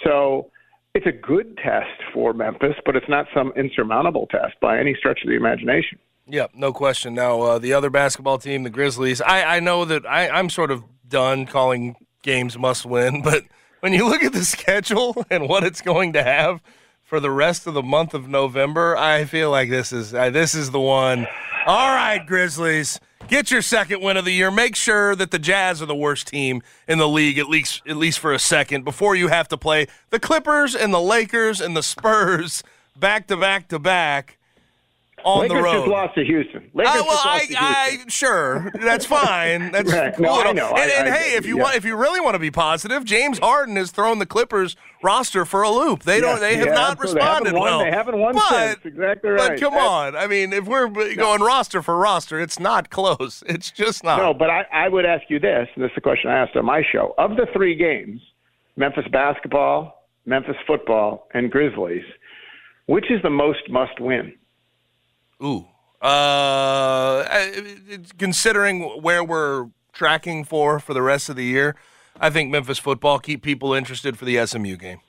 So 0.04 0.50
it's 0.98 1.06
a 1.06 1.12
good 1.12 1.56
test 1.58 2.02
for 2.12 2.32
Memphis, 2.32 2.74
but 2.84 2.96
it's 2.96 3.08
not 3.08 3.26
some 3.32 3.52
insurmountable 3.56 4.26
test 4.26 4.54
by 4.60 4.80
any 4.80 4.96
stretch 4.98 5.20
of 5.22 5.28
the 5.28 5.36
imagination. 5.36 5.96
Yeah, 6.26 6.48
no 6.54 6.72
question. 6.72 7.14
Now, 7.14 7.40
uh, 7.40 7.58
the 7.60 7.72
other 7.72 7.88
basketball 7.88 8.38
team, 8.38 8.64
the 8.64 8.70
Grizzlies, 8.70 9.20
I, 9.20 9.56
I 9.58 9.60
know 9.60 9.84
that 9.84 10.04
I, 10.04 10.28
I'm 10.28 10.50
sort 10.50 10.72
of 10.72 10.82
done 11.06 11.46
calling 11.46 11.94
games 12.22 12.58
must 12.58 12.84
win, 12.84 13.22
but 13.24 13.44
when 13.78 13.92
you 13.92 14.08
look 14.08 14.24
at 14.24 14.32
the 14.32 14.44
schedule 14.44 15.24
and 15.30 15.48
what 15.48 15.62
it's 15.62 15.80
going 15.80 16.14
to 16.14 16.22
have 16.24 16.60
for 17.04 17.20
the 17.20 17.30
rest 17.30 17.68
of 17.68 17.74
the 17.74 17.82
month 17.82 18.12
of 18.12 18.26
November, 18.26 18.96
I 18.96 19.24
feel 19.24 19.52
like 19.52 19.70
this 19.70 19.92
is 19.92 20.12
uh, 20.12 20.30
this 20.30 20.52
is 20.52 20.72
the 20.72 20.80
one. 20.80 21.28
All 21.68 21.90
right, 21.90 22.26
Grizzlies, 22.26 22.98
get 23.28 23.50
your 23.50 23.60
second 23.60 24.00
win 24.00 24.16
of 24.16 24.24
the 24.24 24.30
year. 24.30 24.50
Make 24.50 24.74
sure 24.74 25.14
that 25.14 25.30
the 25.30 25.38
Jazz 25.38 25.82
are 25.82 25.86
the 25.86 25.94
worst 25.94 26.28
team 26.28 26.62
in 26.88 26.96
the 26.96 27.06
league 27.06 27.36
at 27.36 27.46
least 27.46 27.82
at 27.86 27.98
least 27.98 28.20
for 28.20 28.32
a 28.32 28.38
second 28.38 28.86
before 28.86 29.14
you 29.14 29.28
have 29.28 29.48
to 29.48 29.58
play 29.58 29.86
the 30.08 30.18
Clippers 30.18 30.74
and 30.74 30.94
the 30.94 31.00
Lakers 31.00 31.60
and 31.60 31.76
the 31.76 31.82
Spurs 31.82 32.62
back 32.96 33.26
to 33.26 33.36
back 33.36 33.68
to 33.68 33.78
back 33.78 34.37
on 35.24 35.40
Lakers 35.42 35.56
the 35.58 35.62
road. 35.62 35.72
just 35.72 35.88
lost 35.88 36.14
to 36.14 36.24
Houston. 36.24 36.70
Lakers 36.74 36.92
Uh, 36.94 37.02
well, 37.06 37.14
just 37.14 37.26
lost 37.26 37.26
I, 37.26 37.38
to 37.38 37.46
Houston. 37.46 37.64
I, 37.64 38.04
sure, 38.08 38.72
that's 38.80 39.04
fine. 39.06 39.72
That's 39.72 39.92
Right. 39.92 40.14
cool. 40.14 40.24
No, 40.26 40.32
I 40.40 40.46
and, 40.48 40.56
know. 40.56 40.68
and, 40.70 40.90
and 40.90 41.08
I- 41.08 41.16
hey, 41.18 41.36
if 41.36 41.46
you 41.46 41.56
yeah. 41.56 41.62
want, 41.64 41.76
if 41.76 41.84
you 41.84 41.96
really 41.96 42.20
want 42.20 42.34
to 42.34 42.38
be 42.38 42.50
positive, 42.50 43.04
James 43.04 43.38
Harden 43.38 43.76
has 43.76 43.90
thrown 43.90 44.18
the 44.18 44.26
Clippers 44.26 44.76
roster 45.02 45.44
for 45.44 45.62
a 45.62 45.70
loop. 45.70 46.02
They 46.02 46.20
don't. 46.20 46.32
Yes, 46.32 46.40
They 46.40 46.56
have 46.56 46.66
yeah, 46.68 46.74
not. 46.74 46.98
They 46.98 47.02
responded 47.12 47.52
won- 47.54 47.62
well. 47.62 47.78
they 47.80 47.90
haven't 47.90 48.18
won 48.18 48.34
but, 48.34 48.48
since. 48.48 48.78
Exactly 48.84 49.30
right. 49.30 49.50
But 49.50 49.60
come 49.60 49.72
That's- 49.74 49.88
on. 49.88 50.16
I 50.16 50.26
mean, 50.26 50.52
if 50.52 50.66
we're 50.66 50.88
going 50.88 51.40
roster 51.42 51.82
for 51.82 51.96
roster, 51.98 52.40
it's 52.40 52.58
not 52.58 52.90
close. 52.90 53.42
It's 53.48 53.70
just 53.70 54.04
not. 54.04 54.18
No, 54.18 54.34
but 54.34 54.50
I, 54.50 54.62
I 54.72 54.88
would 54.88 55.04
ask 55.06 55.24
you 55.28 55.38
this, 55.38 55.68
and 55.74 55.82
this 55.84 55.90
is 55.90 55.94
the 55.96 56.00
question 56.00 56.30
I 56.30 56.38
asked 56.42 56.54
on 56.56 56.64
my 56.64 56.82
show. 56.92 57.14
Of 57.18 57.36
the 57.36 57.46
three 57.52 57.74
games, 57.74 58.20
Memphis 58.76 59.04
basketball, 59.10 60.06
Memphis 60.26 60.56
football, 60.66 61.28
and 61.34 61.50
Grizzlies, 61.50 62.04
which 62.86 63.10
is 63.10 63.20
the 63.22 63.30
most 63.30 63.68
must 63.70 63.98
win? 64.00 64.32
Ooh. 65.42 65.66
Uh, 66.00 67.24
considering 68.18 68.82
where 69.02 69.22
we're 69.24 69.68
tracking 69.92 70.44
for 70.44 70.78
for 70.78 70.94
the 70.94 71.02
rest 71.02 71.28
of 71.28 71.36
the 71.36 71.44
year, 71.44 71.74
I 72.20 72.30
think 72.30 72.50
Memphis 72.50 72.78
football 72.78 73.18
keep 73.18 73.42
people 73.42 73.74
interested 73.74 74.16
for 74.18 74.24
the 74.24 74.44
SMU 74.46 74.76
game. 74.76 75.00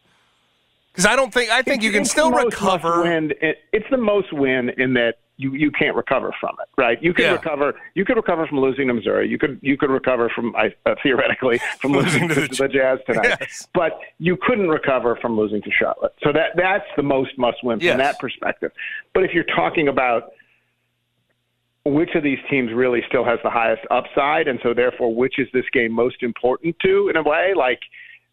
Because 0.92 1.06
I 1.06 1.16
don't 1.16 1.34
think 1.34 1.52
I 1.52 1.62
think 1.62 1.84
you 1.84 1.92
can 1.92 2.06
still 2.06 2.32
recover. 2.32 3.04
Win. 3.04 3.32
It- 3.42 3.60
It's 3.72 3.86
the 3.92 3.98
most 3.98 4.34
win 4.34 4.70
in 4.78 4.94
that 4.96 5.20
you, 5.42 5.54
you 5.54 5.72
can't 5.72 5.96
recover 5.96 6.36
from 6.38 6.58
it, 6.62 6.68
right? 6.78 7.02
You 7.02 7.14
could 7.14 7.24
Yeah. 7.24 7.32
recover. 7.32 7.74
You 7.96 8.04
could 8.04 8.18
recover 8.18 8.46
from 8.46 8.60
losing 8.60 8.90
to 8.90 8.94
Missouri. 8.94 9.30
You 9.30 9.38
could 9.38 9.58
you 9.62 9.78
could 9.78 9.90
recover 9.90 10.28
from 10.28 10.54
I, 10.54 10.74
uh, 10.86 10.96
theoretically 11.02 11.60
from 11.80 11.92
losing 12.00 12.28
to, 12.28 12.46
the 12.48 12.68
Jazz 12.68 13.00
tonight. 13.06 13.38
Yes. 13.40 13.66
But 13.74 14.00
you 14.18 14.36
couldn't 14.36 14.68
recover 14.70 15.16
from 15.16 15.38
losing 15.38 15.62
to 15.62 15.72
Charlotte. 15.72 16.14
So 16.22 16.34
that 16.34 16.58
that's 16.58 16.86
the 16.98 17.04
most 17.04 17.38
must 17.38 17.64
win 17.64 17.80
from 17.80 17.86
Yes. 17.86 17.98
that 17.98 18.20
perspective. 18.20 18.72
But 19.14 19.24
if 19.24 19.34
you're 19.34 19.46
talking 19.46 19.88
about 19.88 20.34
which 21.86 22.14
of 22.16 22.24
these 22.24 22.40
teams 22.50 22.74
really 22.74 23.02
still 23.08 23.24
has 23.24 23.40
the 23.42 23.50
highest 23.50 23.82
upside, 23.90 24.48
and 24.50 24.60
so 24.62 24.74
therefore 24.74 25.16
which 25.16 25.40
is 25.40 25.48
this 25.54 25.66
game 25.72 25.94
most 25.94 26.22
important 26.22 26.76
to 26.82 27.08
in 27.10 27.16
a 27.16 27.24
way, 27.24 27.54
like 27.56 27.80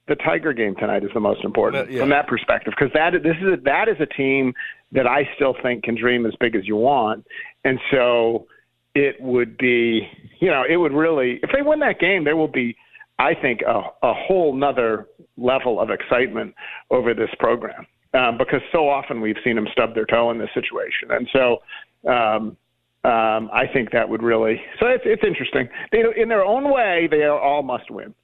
the 0.09 0.15
Tiger 0.15 0.53
game 0.53 0.75
tonight 0.77 1.03
is 1.03 1.11
the 1.15 1.21
most 1.21 1.45
important 1.45 1.91
yeah. 1.91 2.01
from 2.01 2.11
that 2.11 2.29
perspective 2.29 2.73
because 2.79 2.93
that 2.95 3.13
this 3.23 3.37
is 3.41 3.55
a, 3.55 3.57
that 3.65 3.89
is 3.89 3.97
a 4.01 4.07
team 4.07 4.55
that 4.93 5.07
I 5.07 5.29
still 5.35 5.55
think 5.63 5.85
can 5.85 5.97
dream 5.97 6.27
as 6.27 6.33
big 6.39 6.55
as 6.55 6.67
you 6.67 6.77
want, 6.77 7.27
and 7.65 7.79
so 7.91 8.47
it 8.95 9.21
would 9.21 9.59
be 9.59 10.09
you 10.41 10.51
know 10.51 10.63
it 10.69 10.77
would 10.77 10.93
really 10.93 11.41
if 11.43 11.51
they 11.53 11.63
win 11.63 11.81
that 11.81 11.99
game 11.99 12.25
there 12.25 12.37
will 12.37 12.49
be 12.49 12.77
I 13.19 13.35
think 13.35 13.63
a, 13.63 13.83
a 14.03 14.15
whole 14.15 14.55
nother 14.55 15.07
level 15.37 15.81
of 15.81 15.91
excitement 15.91 16.55
over 16.91 17.13
this 17.13 17.31
program 17.39 17.87
um, 18.15 18.39
because 18.39 18.61
so 18.71 18.89
often 18.89 19.21
we've 19.21 19.37
seen 19.43 19.57
them 19.57 19.67
stub 19.73 19.95
their 19.95 20.07
toe 20.07 20.31
in 20.31 20.39
this 20.39 20.51
situation, 20.55 21.11
and 21.11 21.29
so. 21.33 21.63
Um, 22.09 22.57
um, 23.05 23.51
I 23.53 23.67
think 23.73 23.93
that 23.93 24.09
would 24.09 24.21
really 24.21 24.61
so 24.81 24.87
it's 24.87 25.05
it's 25.07 25.23
interesting. 25.25 25.69
They 25.93 26.03
in 26.21 26.29
their 26.29 26.45
own 26.45 26.73
way 26.73 27.07
they 27.09 27.23
are 27.23 27.39
all 27.39 27.63
must 27.63 27.89
win. 27.89 28.15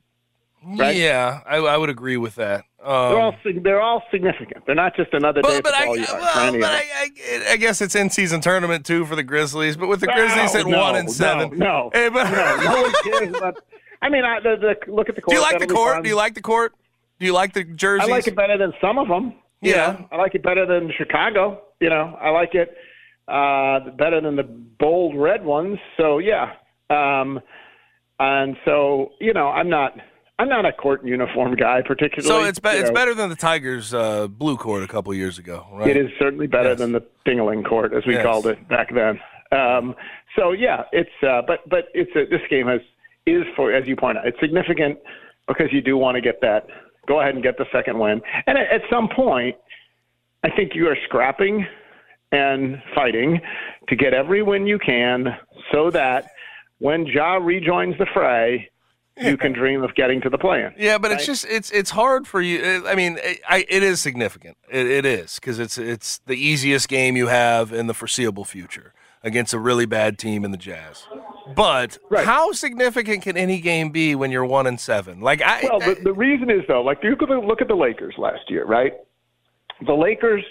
Right? 0.64 0.96
Yeah, 0.96 1.40
I, 1.46 1.56
I 1.56 1.76
would 1.76 1.90
agree 1.90 2.16
with 2.16 2.36
that. 2.36 2.64
They're 2.78 2.88
all 2.88 3.34
Um, 3.44 3.62
they're 3.62 3.80
all 3.80 4.02
significant. 4.10 4.66
They're 4.66 4.74
not 4.74 4.96
just 4.96 5.12
another 5.12 5.40
day 5.42 5.60
but 5.60 5.64
but 5.64 5.74
I, 5.74 5.86
well, 5.86 6.52
but 6.52 6.64
I. 6.64 7.10
I, 7.50 7.56
guess 7.56 7.80
it's 7.80 7.94
in 7.94 8.10
season 8.10 8.40
tournament 8.40 8.84
too 8.84 9.04
for 9.04 9.14
the 9.14 9.22
Grizzlies. 9.22 9.76
But 9.76 9.88
with 9.88 10.00
the 10.00 10.06
No, 10.06 10.14
Grizzlies 10.14 10.54
at 10.54 10.66
no, 10.66 10.80
one 10.80 10.96
and 10.96 11.10
seven, 11.10 11.56
No, 11.58 11.90
Hey, 11.92 12.08
but- 12.08 12.30
no, 12.30 12.56
no 12.62 12.82
one 12.82 12.92
cares 13.04 13.28
about. 13.36 13.58
I 14.00 14.08
mean, 14.08 14.24
I, 14.24 14.40
the, 14.40 14.56
the, 14.56 14.92
look 14.92 15.08
at 15.08 15.14
the 15.14 15.22
court. 15.22 15.34
do 15.34 15.36
you 15.36 15.42
like 15.42 15.52
the 15.52 15.58
That'll 15.60 15.68
be 15.68 15.74
court? 15.74 16.02
Do 16.02 16.08
you 16.08 16.16
like 16.16 16.34
the 16.34 16.42
court? 16.42 16.74
Do 17.20 17.26
you 17.26 17.32
like 17.32 17.52
the 17.52 17.62
jerseys? 17.62 18.08
I 18.08 18.10
like 18.10 18.26
it 18.26 18.34
better 18.34 18.58
than 18.58 18.72
some 18.80 18.98
of 18.98 19.06
them. 19.06 19.34
Yeah. 19.60 19.92
know. 19.92 20.08
I 20.10 20.16
like 20.16 20.34
it 20.34 20.42
better 20.42 20.66
than 20.66 20.90
Chicago. 20.98 21.62
You 21.80 21.88
know, 21.88 22.18
I 22.20 22.30
like 22.30 22.54
it 22.54 22.76
uh, 23.28 23.90
better 23.96 24.20
than 24.20 24.36
the 24.36 24.42
bold 24.42 25.16
red 25.16 25.44
ones. 25.44 25.78
So 25.96 26.18
yeah, 26.18 26.52
um, 26.90 27.40
and 28.18 28.56
so 28.64 29.12
you 29.20 29.32
know, 29.32 29.48
I'm 29.48 29.68
not. 29.68 29.92
I'm 30.42 30.48
not 30.48 30.66
a 30.66 30.72
court 30.72 31.04
uniform 31.04 31.54
guy, 31.54 31.82
particularly. 31.82 32.26
So 32.26 32.48
it's 32.48 32.58
be- 32.58 32.70
it's 32.70 32.88
know. 32.88 32.94
better 32.94 33.14
than 33.14 33.30
the 33.30 33.36
Tigers' 33.36 33.94
uh, 33.94 34.26
blue 34.26 34.56
court 34.56 34.82
a 34.82 34.88
couple 34.88 35.14
years 35.14 35.38
ago, 35.38 35.66
right? 35.72 35.88
It 35.88 35.96
is 35.96 36.10
certainly 36.18 36.48
better 36.48 36.70
Yes. 36.70 36.78
than 36.78 36.90
the 36.90 37.02
Dingling 37.24 37.64
Court, 37.64 37.92
as 37.94 38.04
we 38.06 38.14
Yes. 38.14 38.24
called 38.24 38.46
it 38.48 38.68
back 38.68 38.92
then. 38.92 39.20
Um, 39.52 39.94
so 40.36 40.50
yeah, 40.50 40.82
it's 40.92 41.10
uh, 41.22 41.42
but 41.46 41.60
but 41.68 41.84
it's 41.94 42.10
a, 42.16 42.24
this 42.28 42.40
game 42.50 42.66
has 42.66 42.80
is 43.26 43.44
for 43.54 43.72
as 43.72 43.86
you 43.86 43.94
point 43.94 44.18
out, 44.18 44.26
it's 44.26 44.40
significant 44.40 44.98
because 45.46 45.68
you 45.72 45.80
do 45.80 45.96
want 45.96 46.16
to 46.16 46.20
get 46.20 46.40
that. 46.40 46.66
Go 47.06 47.20
ahead 47.20 47.34
and 47.34 47.42
get 47.42 47.56
the 47.56 47.66
second 47.70 47.98
win, 48.00 48.20
and 48.48 48.58
at, 48.58 48.66
at 48.72 48.80
some 48.90 49.08
point, 49.08 49.54
I 50.42 50.50
think 50.50 50.74
you 50.74 50.88
are 50.88 50.96
scrapping 51.04 51.64
and 52.32 52.82
fighting 52.96 53.40
to 53.88 53.94
get 53.94 54.12
every 54.12 54.42
win 54.42 54.66
you 54.66 54.78
can, 54.80 55.36
so 55.70 55.90
that 55.90 56.30
when 56.78 57.06
Ja 57.06 57.34
rejoins 57.36 57.96
the 57.98 58.06
fray, 58.12 58.68
you 59.20 59.36
can 59.36 59.52
dream 59.52 59.82
of 59.82 59.94
getting 59.94 60.20
to 60.22 60.30
the 60.30 60.38
play-in. 60.38 60.72
Yeah, 60.78 60.98
but 60.98 61.12
it's 61.12 61.26
just 61.26 61.44
it's 61.48 61.70
it's 61.70 61.90
hard 61.90 62.26
for 62.26 62.40
you. 62.40 62.62
uh, 62.84 62.88
I 62.88 62.94
mean, 62.94 63.18
I, 63.22 63.38
I 63.48 63.66
it 63.68 63.82
is 63.82 64.00
significant. 64.00 64.56
It, 64.70 64.86
it 64.86 65.04
is 65.04 65.36
because 65.36 65.58
it's 65.58 65.78
it's 65.78 66.18
the 66.26 66.34
easiest 66.36 66.88
game 66.88 67.16
you 67.16 67.26
have 67.28 67.72
in 67.72 67.86
the 67.86 67.94
foreseeable 67.94 68.44
future 68.44 68.92
against 69.22 69.54
a 69.54 69.58
really 69.58 69.86
bad 69.86 70.18
team 70.18 70.44
in 70.44 70.50
the 70.50 70.56
Jazz. 70.56 71.04
But 71.54 71.98
Right. 72.10 72.24
how 72.24 72.52
significant 72.52 73.22
can 73.22 73.36
any 73.36 73.60
game 73.60 73.90
be 73.90 74.14
when 74.14 74.30
you're 74.30 74.44
one 74.44 74.66
and 74.66 74.80
seven? 74.80 75.20
Like 75.20 75.42
I, 75.42 75.60
Well, 75.70 75.80
the, 75.80 76.00
the 76.02 76.12
reason 76.12 76.50
is 76.50 76.62
though, 76.66 76.82
like 76.82 76.98
you 77.02 77.14
could 77.16 77.28
look 77.30 77.60
at 77.60 77.68
the 77.68 77.74
Lakers 77.76 78.14
last 78.18 78.48
year, 78.50 78.64
right? 78.64 78.94
The 79.86 79.92
Lakers 79.94 80.44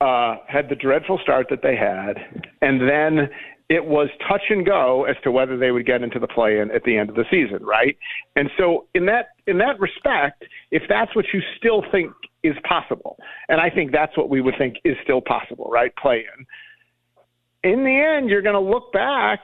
uh, 0.00 0.36
had 0.46 0.68
the 0.68 0.74
dreadful 0.76 1.18
start 1.22 1.46
that 1.50 1.62
they 1.62 1.76
had, 1.76 2.18
and 2.62 2.80
then 2.80 3.30
it 3.68 3.84
was 3.84 4.08
touch 4.26 4.42
and 4.48 4.64
go 4.64 5.04
as 5.04 5.16
to 5.24 5.30
whether 5.30 5.58
they 5.58 5.70
would 5.70 5.86
get 5.86 6.02
into 6.02 6.18
the 6.18 6.26
play-in 6.26 6.70
at 6.70 6.84
the 6.84 6.96
end 6.96 7.10
of 7.10 7.16
the 7.16 7.24
season, 7.30 7.64
right? 7.64 7.96
And 8.34 8.48
so, 8.58 8.86
in 8.94 9.06
that 9.06 9.30
in 9.46 9.58
that 9.58 9.78
respect, 9.78 10.44
if 10.70 10.82
that's 10.88 11.14
what 11.14 11.26
you 11.32 11.40
still 11.58 11.82
think 11.92 12.12
is 12.42 12.54
possible, 12.66 13.18
and 13.48 13.60
I 13.60 13.68
think 13.68 13.92
that's 13.92 14.16
what 14.16 14.30
we 14.30 14.40
would 14.40 14.54
think 14.56 14.76
is 14.84 14.96
still 15.02 15.20
possible, 15.20 15.68
right? 15.70 15.94
Play-in. 15.96 16.46
In 17.70 17.84
the 17.84 17.96
end, 17.96 18.30
you're 18.30 18.42
going 18.42 18.54
to 18.54 18.70
look 18.70 18.92
back 18.92 19.40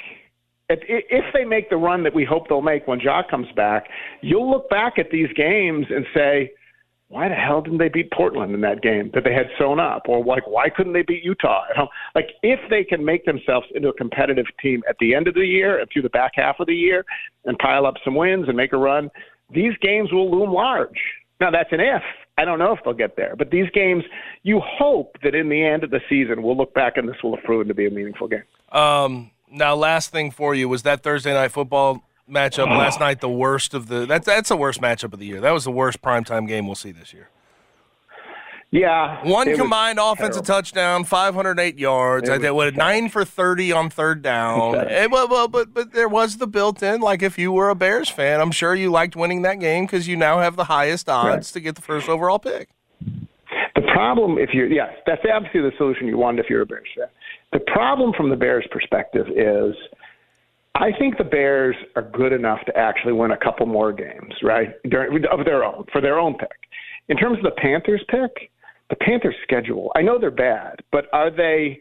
if, 0.69 0.81
if 0.89 1.25
they 1.35 1.45
make 1.45 1.71
the 1.71 1.77
run 1.77 2.03
that 2.05 2.15
we 2.15 2.25
hope 2.25 2.49
they'll 2.49 2.63
make 2.63 2.87
when 2.87 3.01
Ja 3.01 3.23
comes 3.29 3.49
back, 3.55 3.89
you'll 4.23 4.51
look 4.51 4.69
back 4.71 4.99
at 4.99 5.11
these 5.11 5.29
games 5.37 5.87
and 5.91 6.07
say, 6.15 6.51
why 7.15 7.29
the 7.29 7.37
hell 7.37 7.63
didn't 7.63 7.79
they 7.79 7.89
beat 7.89 8.11
Portland 8.11 8.53
in 8.53 8.61
that 8.63 8.83
game 8.83 9.13
that 9.15 9.23
they 9.23 9.33
had 9.33 9.47
sewn 9.57 9.79
up? 9.79 10.03
Or 10.09 10.25
like, 10.25 10.49
why 10.49 10.69
couldn't 10.69 10.95
they 10.95 11.03
beat 11.03 11.23
Utah? 11.23 11.63
at 11.71 11.77
home? 11.77 11.87
Like, 12.17 12.31
if 12.43 12.59
they 12.71 12.83
can 12.83 13.05
make 13.05 13.25
themselves 13.25 13.69
into 13.73 13.89
a 13.89 13.93
competitive 13.93 14.47
team 14.61 14.83
at 14.89 14.97
the 14.99 15.15
end 15.15 15.29
of 15.29 15.35
the 15.35 15.47
year 15.47 15.79
and 15.79 15.89
through 15.93 16.03
the 16.03 16.09
back 16.09 16.33
half 16.35 16.57
of 16.59 16.67
the 16.67 16.75
year 16.75 17.05
and 17.45 17.57
pile 17.59 17.87
up 17.87 17.95
some 18.05 18.17
wins 18.17 18.49
and 18.49 18.57
make 18.57 18.73
a 18.73 18.77
run, 18.77 19.11
these 19.55 19.75
games 19.81 20.13
will 20.13 20.29
loom 20.29 20.53
large. 20.53 20.99
Now, 21.41 21.53
that's 21.53 21.71
an 21.71 21.79
if. 21.79 22.03
I 22.37 22.45
don't 22.45 22.59
know 22.59 22.73
if 22.73 22.81
they'll 22.85 22.95
get 22.95 23.15
there. 23.17 23.37
But 23.37 23.53
these 23.53 23.71
games, 23.73 24.03
you 24.43 24.61
hope 24.61 25.17
that 25.23 25.37
in 25.37 25.49
the 25.49 25.65
end 25.65 25.85
of 25.85 25.91
the 25.91 26.01
season, 26.09 26.43
we'll 26.43 26.57
look 26.57 26.75
back 26.75 26.97
and 26.97 27.09
this 27.09 27.17
will 27.23 27.37
have 27.37 27.45
proven 27.45 27.69
to 27.69 27.75
be 27.75 27.87
a 27.87 27.91
meaningful 27.91 28.27
game. 28.27 28.43
um, 28.73 29.31
now 29.53 29.77
last 29.77 30.11
thing 30.11 30.33
for 30.33 30.53
you 30.53 30.69
was 30.69 30.83
that 30.83 31.05
Thursday 31.05 31.33
night 31.33 31.53
football 31.53 32.03
matchup 32.31 32.69
last 32.69 33.01
night. 33.01 33.21
The 33.21 33.29
worst 33.29 33.75
of 33.75 33.89
the 33.89 34.07
that's 34.07 34.27
that's 34.27 34.49
the 34.49 34.57
worst 34.57 34.81
matchup 34.81 35.13
of 35.13 35.19
the 35.19 35.27
year. 35.27 35.41
That 35.41 35.53
was 35.53 35.65
the 35.65 35.71
worst 35.71 36.03
primetime 36.03 36.47
game 36.49 36.67
we'll 36.67 36.75
see 36.75 36.93
this 36.93 37.13
year. 37.13 37.29
Yeah. 38.71 39.25
One 39.25 39.55
combined 39.55 40.01
offensive 40.01 40.43
terrible. 40.45 40.63
touchdown, 40.63 41.05
508 41.05 41.79
yards. 41.79 42.29
It 42.29 42.33
I 42.33 42.39
did 42.39 42.51
what 42.51 42.75
nine 42.75 43.09
for 43.09 43.25
30 43.25 43.71
on 43.71 43.89
third 43.89 44.21
down. 44.21 44.75
Eh, 44.75 45.07
well, 45.09 45.29
well, 45.29 45.47
but 45.47 45.73
but 45.73 45.93
there 45.93 46.09
was 46.09 46.39
the 46.39 46.49
built-in. 46.49 47.01
Like 47.01 47.23
if 47.23 47.39
you 47.39 47.53
were 47.53 47.71
a 47.71 47.77
Bears 47.77 48.09
fan, 48.09 48.41
I'm 48.41 48.51
sure 48.51 48.75
you 48.75 48.91
liked 48.91 49.15
winning 49.15 49.43
that 49.43 49.61
game 49.61 49.87
because 49.87 50.09
you 50.09 50.17
now 50.17 50.41
have 50.41 50.57
the 50.57 50.65
highest 50.65 51.09
odds 51.09 51.27
Right. 51.29 51.43
to 51.45 51.61
get 51.61 51.77
the 51.77 51.83
first 51.83 52.09
overall 52.09 52.41
pick. 52.41 52.69
The 53.77 53.83
problem, 53.93 54.39
if 54.39 54.51
you're, 54.53 54.67
yes, 54.67 54.93
that's 55.07 55.23
obviously 55.33 55.61
the 55.61 55.73
solution 55.77 56.09
you 56.09 56.17
want 56.19 56.41
if 56.41 56.47
you're 56.51 56.63
a 56.63 56.67
Bears 56.67 56.89
fan. 56.97 57.07
The 57.53 57.61
problem 57.61 58.13
from 58.17 58.29
the 58.29 58.37
Bears' 58.37 58.67
perspective 58.73 59.27
is 59.29 59.77
I 60.77 60.91
think 60.99 61.19
the 61.19 61.25
Bears 61.25 61.77
are 61.95 62.03
good 62.03 62.33
enough 62.33 62.59
to 62.67 62.77
actually 62.77 63.13
win 63.13 63.31
a 63.31 63.37
couple 63.37 63.65
more 63.67 63.93
games, 63.93 64.35
right? 64.43 64.71
During, 64.91 65.25
of 65.31 65.45
their 65.45 65.63
own, 65.65 65.85
for 65.93 66.01
their 66.01 66.19
own 66.19 66.35
pick. 66.35 66.51
In 67.09 67.17
terms 67.17 67.39
of 67.39 67.45
the 67.45 67.53
Panthers' 67.61 68.03
pick, 68.09 68.51
the 68.91 68.97
Panthers' 68.97 69.37
schedule, 69.43 69.93
I 69.95 70.03
know 70.03 70.19
they're 70.19 70.31
bad, 70.31 70.81
but 70.91 71.07
are 71.13 71.31
they 71.31 71.81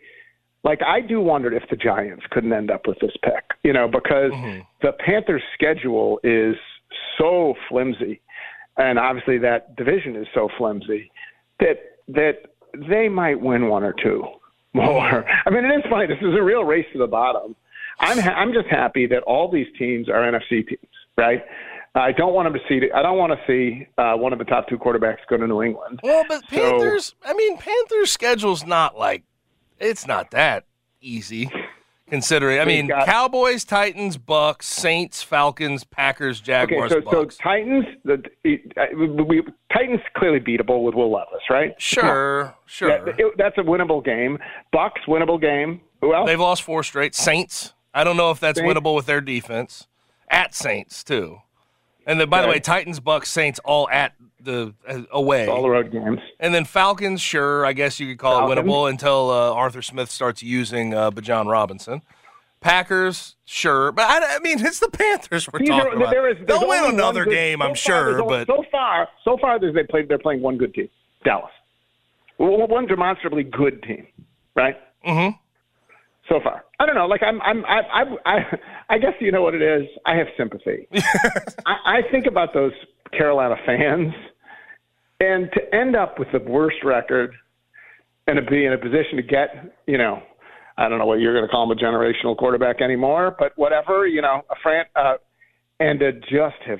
like 0.63 0.79
I 0.85 1.01
do 1.01 1.19
wonder 1.19 1.51
if 1.53 1.63
the 1.69 1.75
Giants 1.75 2.23
couldn't 2.31 2.53
end 2.53 2.71
up 2.71 2.87
with 2.87 2.97
this 2.99 3.11
pick, 3.23 3.43
you 3.63 3.73
know, 3.73 3.87
because 3.87 4.31
Mm-hmm. 4.31 4.61
the 4.81 4.91
Panthers' 5.05 5.41
schedule 5.53 6.19
is 6.23 6.55
so 7.17 7.55
flimsy, 7.69 8.21
and 8.77 8.97
obviously 8.99 9.37
that 9.39 9.75
division 9.75 10.15
is 10.15 10.27
so 10.33 10.49
flimsy 10.57 11.11
that 11.59 11.97
that 12.09 12.33
they 12.89 13.09
might 13.09 13.39
win 13.39 13.67
one 13.67 13.83
or 13.83 13.93
two 13.93 14.23
more. 14.73 15.25
I 15.45 15.49
mean, 15.49 15.65
it 15.65 15.75
is 15.79 15.83
funny. 15.89 16.07
This 16.07 16.17
is 16.21 16.35
a 16.37 16.41
real 16.43 16.63
race 16.63 16.85
to 16.93 16.99
the 16.99 17.07
bottom. 17.07 17.55
I'm 17.99 18.17
ha- 18.19 18.33
I'm 18.33 18.53
just 18.53 18.67
happy 18.67 19.05
that 19.07 19.23
all 19.23 19.49
these 19.51 19.67
teams 19.77 20.09
are 20.09 20.15
NFC 20.21 20.67
teams, 20.67 20.79
right? 21.17 21.43
I 21.95 22.11
don't 22.11 22.33
want 22.33 22.47
them 22.51 22.53
to 22.53 22.59
see. 22.67 22.89
I 22.91 23.01
don't 23.03 23.17
want 23.17 23.33
to 23.33 23.39
see 23.45 23.87
uh, 23.99 24.15
one 24.15 24.33
of 24.33 24.39
the 24.39 24.45
top 24.45 24.67
two 24.67 24.77
quarterbacks 24.79 25.17
go 25.29 25.37
to 25.37 25.45
New 25.47 25.61
England. 25.61 25.99
Well, 26.03 26.23
but 26.27 26.41
So- 26.49 26.55
Panthers, 26.57 27.13
I 27.23 27.33
mean, 27.33 27.57
Panthers' 27.57 28.11
schedule's 28.11 28.65
not 28.65 28.97
like, 28.97 29.23
it's 29.79 30.07
not 30.07 30.31
that 30.31 30.65
easy. 31.01 31.51
Considering, 32.09 32.59
I 32.59 32.65
mean, 32.65 32.87
got- 32.87 33.05
Cowboys, 33.05 33.63
Titans, 33.63 34.17
Bucks, 34.17 34.67
Saints, 34.67 35.23
Falcons, 35.23 35.83
Packers, 35.83 36.41
Jaguars, 36.41 36.91
so 36.91 36.99
so 37.01 37.11
Bucks. 37.11 37.37
Titans, 37.37 37.85
the 38.03 38.21
we, 38.43 39.41
Titans 39.71 40.01
clearly 40.15 40.39
beatable 40.39 40.83
with 40.83 40.95
Will 40.95 41.11
Levis, 41.11 41.41
right? 41.49 41.73
sure, 41.79 42.55
sure. 42.65 42.89
It- 43.07 43.37
that's 43.37 43.57
a 43.57 43.61
winnable 43.61 44.03
game. 44.03 44.37
Bucks 44.71 45.01
winnable 45.07 45.39
game. 45.39 45.79
Who 46.01 46.13
else? 46.13 46.27
They've 46.27 46.39
lost 46.39 46.63
four 46.63 46.83
straight. 46.83 47.15
Saints, 47.15 47.73
I 47.93 48.03
don't 48.03 48.17
know 48.17 48.31
if 48.31 48.39
that's 48.39 48.59
Saints. 48.59 48.73
winnable 48.79 48.95
with 48.95 49.05
their 49.05 49.21
defense. 49.21 49.87
At 50.29 50.55
Saints 50.55 51.03
too, 51.03 51.39
and 52.07 52.19
then 52.19 52.27
by 52.29 52.41
the 52.41 52.47
way, 52.47 52.59
Titans, 52.59 52.99
Bucks, 52.99 53.29
Saints, 53.29 53.59
all 53.63 53.87
at 53.89 54.13
the 54.39 54.73
uh, 54.87 55.01
away. 55.11 55.47
all 55.47 55.61
the 55.61 55.69
road 55.69 55.91
games. 55.91 56.19
And 56.39 56.53
then 56.55 56.65
Falcons, 56.65 57.21
sure, 57.21 57.65
I 57.65 57.73
guess 57.73 57.99
you 57.99 58.07
could 58.07 58.17
call 58.17 58.51
it 58.51 58.55
winnable 58.55 58.89
until 58.89 59.29
uh, 59.29 59.53
Arthur 59.53 59.81
Smith 59.83 60.09
starts 60.09 60.41
using 60.41 60.93
uh, 60.93 61.11
Bijan 61.11 61.51
Robinson. 61.51 62.01
Packers, 62.61 63.35
sure, 63.45 63.91
but 63.91 64.05
I, 64.09 64.37
I 64.37 64.39
mean 64.39 64.65
it's 64.65 64.79
the 64.79 64.89
Panthers 64.89 65.47
we're 65.51 65.59
These 65.59 65.69
are- 65.69 65.83
talking 65.83 65.97
about. 66.01 66.11
there 66.11 66.29
is- 66.29 66.37
They'll 66.47 66.67
win 66.67 66.85
another 66.93 67.25
good- 67.25 67.33
game, 67.33 67.59
so 67.59 67.65
I'm 67.65 67.75
sure, 67.75 68.21
only- 68.21 68.45
but 68.45 68.47
so 68.47 68.63
far, 68.71 69.09
so 69.25 69.37
far, 69.37 69.59
they 69.59 69.83
played. 69.83 70.07
They're 70.07 70.17
playing 70.17 70.41
one 70.41 70.57
good 70.57 70.73
team, 70.73 70.89
Dallas. 71.25 71.51
One 72.37 72.87
demonstrably 72.87 73.43
good 73.43 73.83
team, 73.83 74.07
right? 74.55 74.77
Mhm. 75.05 75.37
So 76.29 76.39
far, 76.41 76.63
I 76.79 76.85
don't 76.85 76.95
know. 76.95 77.05
Like 77.05 77.21
I'm, 77.21 77.41
I'm, 77.41 77.65
I, 77.65 77.81
I, 77.81 78.03
I, 78.25 78.37
I 78.91 78.97
guess 78.97 79.13
you 79.19 79.31
know 79.31 79.41
what 79.41 79.55
it 79.55 79.61
is. 79.61 79.87
I 80.05 80.15
have 80.15 80.27
sympathy. 80.37 80.87
I, 81.65 81.75
I 81.85 82.01
think 82.11 82.27
about 82.27 82.53
those 82.53 82.71
Carolina 83.11 83.55
fans, 83.65 84.13
and 85.19 85.49
to 85.51 85.75
end 85.75 85.97
up 85.97 86.19
with 86.19 86.29
the 86.31 86.39
worst 86.39 86.77
record, 86.83 87.33
and 88.27 88.37
to 88.37 88.41
be 88.49 88.65
in 88.65 88.73
a 88.73 88.77
position 88.77 89.17
to 89.17 89.21
get, 89.21 89.75
you 89.85 89.97
know, 89.97 90.21
I 90.77 90.89
don't 90.89 90.97
know 90.97 91.05
what 91.05 91.19
you're 91.19 91.33
going 91.33 91.45
to 91.45 91.51
call 91.51 91.69
him 91.69 91.77
a 91.77 91.81
generational 91.81 92.37
quarterback 92.37 92.81
anymore, 92.81 93.35
but 93.37 93.51
whatever, 93.57 94.07
you 94.07 94.21
know, 94.21 94.41
a 94.49 94.55
fran, 94.63 94.85
uh, 94.95 95.15
and 95.79 95.99
to 95.99 96.13
just 96.13 96.55
have, 96.65 96.79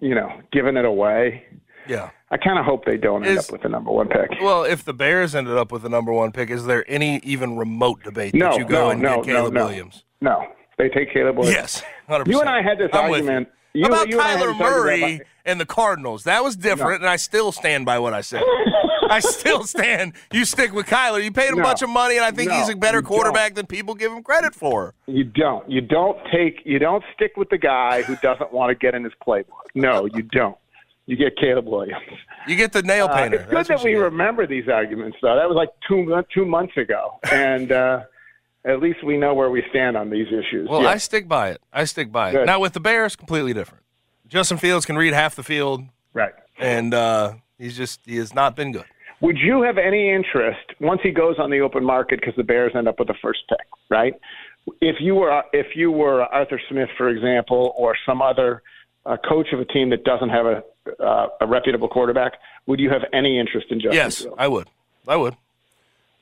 you 0.00 0.14
know, 0.14 0.28
given 0.52 0.76
it 0.76 0.84
away. 0.84 1.44
Yeah. 1.88 2.10
I 2.30 2.36
kind 2.36 2.58
of 2.58 2.64
hope 2.64 2.84
they 2.84 2.96
don't 2.96 3.24
end 3.24 3.38
up 3.38 3.52
with 3.52 3.62
the 3.62 3.68
number 3.68 3.90
one 3.92 4.08
pick. 4.08 4.30
Well, 4.42 4.64
if 4.64 4.84
the 4.84 4.92
Bears 4.94 5.34
ended 5.34 5.56
up 5.56 5.70
with 5.70 5.82
the 5.82 5.88
number 5.88 6.12
one 6.12 6.32
pick, 6.32 6.50
is 6.50 6.66
there 6.66 6.84
any 6.88 7.18
even 7.18 7.56
remote 7.56 8.02
debate 8.02 8.34
No, 8.34 8.50
that 8.50 8.58
you 8.58 8.64
go 8.64 8.86
no, 8.86 8.90
and 8.90 9.02
no, 9.02 9.16
get 9.16 9.26
Caleb 9.26 9.52
no, 9.52 9.60
no. 9.60 9.66
Williams? 9.66 10.04
No, 10.20 10.46
they 10.78 10.88
take 10.88 11.12
Caleb 11.12 11.36
Williams. 11.36 11.56
Yes, 11.56 11.82
100%. 12.08 12.26
You 12.26 12.40
and 12.40 12.48
I 12.48 12.62
had 12.62 12.78
this 12.78 12.90
I'm 12.92 13.10
argument. 13.10 13.48
You. 13.72 13.82
You- 13.82 13.86
about 13.86 14.08
you 14.08 14.20
and 14.20 14.28
I 14.28 14.30
had 14.38 14.40
Kyler 14.40 14.58
Murray 14.58 15.20
and 15.44 15.60
the 15.60 15.66
Cardinals. 15.66 16.24
That 16.24 16.44
was 16.44 16.56
different, 16.56 17.02
and 17.02 17.08
I 17.10 17.16
still 17.16 17.52
stand 17.52 17.84
by 17.84 17.98
what 17.98 18.14
I 18.14 18.20
said. 18.20 18.42
I 19.10 19.20
still 19.20 19.64
stand. 19.64 20.14
You 20.32 20.44
stick 20.44 20.72
with 20.72 20.86
Kyler. 20.86 21.22
You 21.22 21.30
paid 21.30 21.50
him 21.50 21.58
a 21.58 21.62
bunch 21.62 21.82
of 21.82 21.90
money, 21.90 22.16
and 22.16 22.24
I 22.24 22.30
think 22.30 22.50
he's 22.50 22.68
a 22.68 22.76
better 22.76 23.02
quarterback 23.02 23.54
than 23.54 23.66
people 23.66 23.94
give 23.94 24.10
him 24.12 24.22
credit 24.22 24.54
for. 24.54 24.94
You 25.06 25.24
don't. 25.24 25.68
You 25.70 25.80
don't 25.80 26.18
take. 26.32 26.60
You 26.64 26.78
don't 26.78 27.04
stick 27.14 27.36
with 27.36 27.50
the 27.50 27.58
guy 27.58 28.02
who 28.02 28.16
doesn't 28.16 28.52
want 28.52 28.70
to 28.70 28.74
get 28.74 28.94
in 28.94 29.04
his 29.04 29.12
playbook. 29.26 29.44
No, 29.74 30.06
you 30.06 30.22
don't. 30.22 30.56
You 31.06 31.16
get 31.16 31.36
Caleb 31.36 31.66
Williams. 31.66 32.02
You 32.48 32.56
get 32.56 32.72
the 32.72 32.82
nail 32.82 33.06
Uh, 33.06 33.14
painter. 33.16 33.36
it's 33.36 33.44
good 33.46 33.56
That's 33.56 33.68
that 33.68 33.82
we 33.84 33.94
remember 33.94 34.46
these 34.46 34.68
arguments, 34.68 35.18
though. 35.20 35.36
That 35.36 35.48
was 35.48 35.56
like 35.56 35.68
two 35.86 36.22
two 36.34 36.46
months 36.46 36.76
ago, 36.76 37.18
and 37.30 37.70
uh, 37.70 38.00
at 38.64 38.80
least 38.80 39.04
we 39.04 39.18
know 39.18 39.34
where 39.34 39.50
we 39.50 39.62
stand 39.70 39.96
on 39.96 40.08
these 40.10 40.28
issues. 40.28 40.68
Well, 40.68 40.82
Yeah. 40.82 40.88
I 40.90 40.96
stick 40.96 41.28
by 41.28 41.50
it. 41.50 41.60
I 41.72 41.84
stick 41.84 42.10
by 42.10 42.30
it. 42.30 42.32
Good. 42.32 42.46
Now 42.46 42.58
with 42.60 42.72
the 42.72 42.80
Bears, 42.80 43.16
completely 43.16 43.52
different. 43.52 43.84
Justin 44.28 44.56
Fields 44.56 44.86
can 44.86 44.96
read 44.96 45.12
half 45.12 45.36
the 45.36 45.42
field, 45.42 45.82
right. 46.14 46.32
and 46.58 46.94
uh, 46.94 47.34
he's 47.58 47.76
just 47.76 48.00
he 48.06 48.16
has 48.16 48.34
not 48.34 48.56
been 48.56 48.72
good. 48.72 48.84
Would 49.20 49.36
you 49.38 49.62
have 49.62 49.78
any 49.78 50.10
interest 50.10 50.60
once 50.80 51.00
he 51.02 51.10
goes 51.10 51.36
on 51.38 51.50
the 51.50 51.60
open 51.60 51.84
market 51.84 52.20
because 52.20 52.34
the 52.36 52.42
Bears 52.42 52.72
end 52.74 52.88
up 52.88 52.98
with 52.98 53.08
the 53.08 53.14
first 53.22 53.40
pick, 53.48 53.66
right? 53.90 54.14
If 54.80 54.96
you 55.00 55.14
were 55.16 55.42
if 55.52 55.76
you 55.76 55.90
were 55.90 56.22
Arthur 56.22 56.60
Smith, 56.70 56.88
for 56.96 57.08
example, 57.10 57.74
or 57.76 57.94
some 58.06 58.22
other 58.22 58.62
uh, 59.04 59.16
coach 59.28 59.48
of 59.52 59.60
a 59.60 59.64
team 59.66 59.90
that 59.90 60.04
doesn't 60.04 60.30
have 60.30 60.46
a 60.46 60.62
uh, 61.00 61.28
a 61.40 61.46
reputable 61.46 61.88
quarterback, 61.88 62.34
would 62.66 62.80
you 62.80 62.90
have 62.90 63.02
any 63.12 63.38
interest 63.38 63.66
in 63.70 63.78
Justin 63.80 63.94
Yes, 63.96 64.18
Fields? 64.22 64.36
I 64.38 64.48
would. 64.48 64.68
I 65.08 65.16
would. 65.16 65.36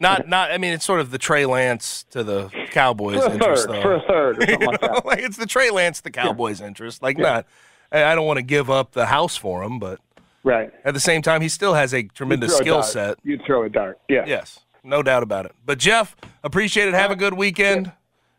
Not, 0.01 0.29
not. 0.29 0.51
I 0.51 0.59
mean, 0.59 0.73
it's 0.73 0.85
sort 0.85 1.01
of 1.01 1.11
the 1.13 1.19
Trey 1.19 1.47
Lance 1.47 2.05
to 2.11 2.25
the 2.25 2.49
Cowboys 2.71 3.23
for 3.23 3.29
a 3.31 3.33
interest, 3.35 3.67
third, 3.69 3.75
though. 3.77 3.83
for 3.83 3.95
a 3.95 4.01
third, 4.01 4.39
or 4.39 4.47
something 4.51 4.67
like 4.69 4.81
that. 4.81 5.07
like 5.07 5.19
it's 5.21 5.37
the 5.37 5.47
Trey 5.47 5.71
Lance 5.71 5.99
to 5.99 6.05
the 6.05 6.11
Cowboys 6.11 6.61
interest. 6.61 7.03
Like, 7.03 7.19
not. 7.19 7.47
I 7.93 8.05
I 8.05 8.15
don't 8.17 8.27
want 8.27 8.39
to 8.39 8.43
give 8.43 8.69
up 8.71 8.93
the 8.93 9.07
house 9.07 9.37
for 9.37 9.63
him, 9.63 9.79
but 9.79 10.01
Right. 10.45 10.73
at 10.85 10.93
the 10.95 10.99
same 11.01 11.23
time, 11.23 11.41
he 11.41 11.49
still 11.49 11.75
has 11.75 11.95
a 11.95 12.03
tremendous 12.03 12.57
skill 12.57 12.77
dart. 12.81 12.87
set. 12.87 13.19
You'd 13.23 13.43
throw 13.47 13.63
a 13.63 13.69
dart. 13.69 14.01
Yeah. 14.09 14.25
Yes, 14.27 14.61
no 14.83 15.05
doubt 15.05 15.23
about 15.23 15.47
it. 15.47 15.53
But 15.65 15.79
Geoff, 15.79 16.17
appreciate 16.43 16.89
it. 16.89 16.95
Have 16.95 17.13
a 17.13 17.17
good 17.17 17.35
weekend. 17.35 17.93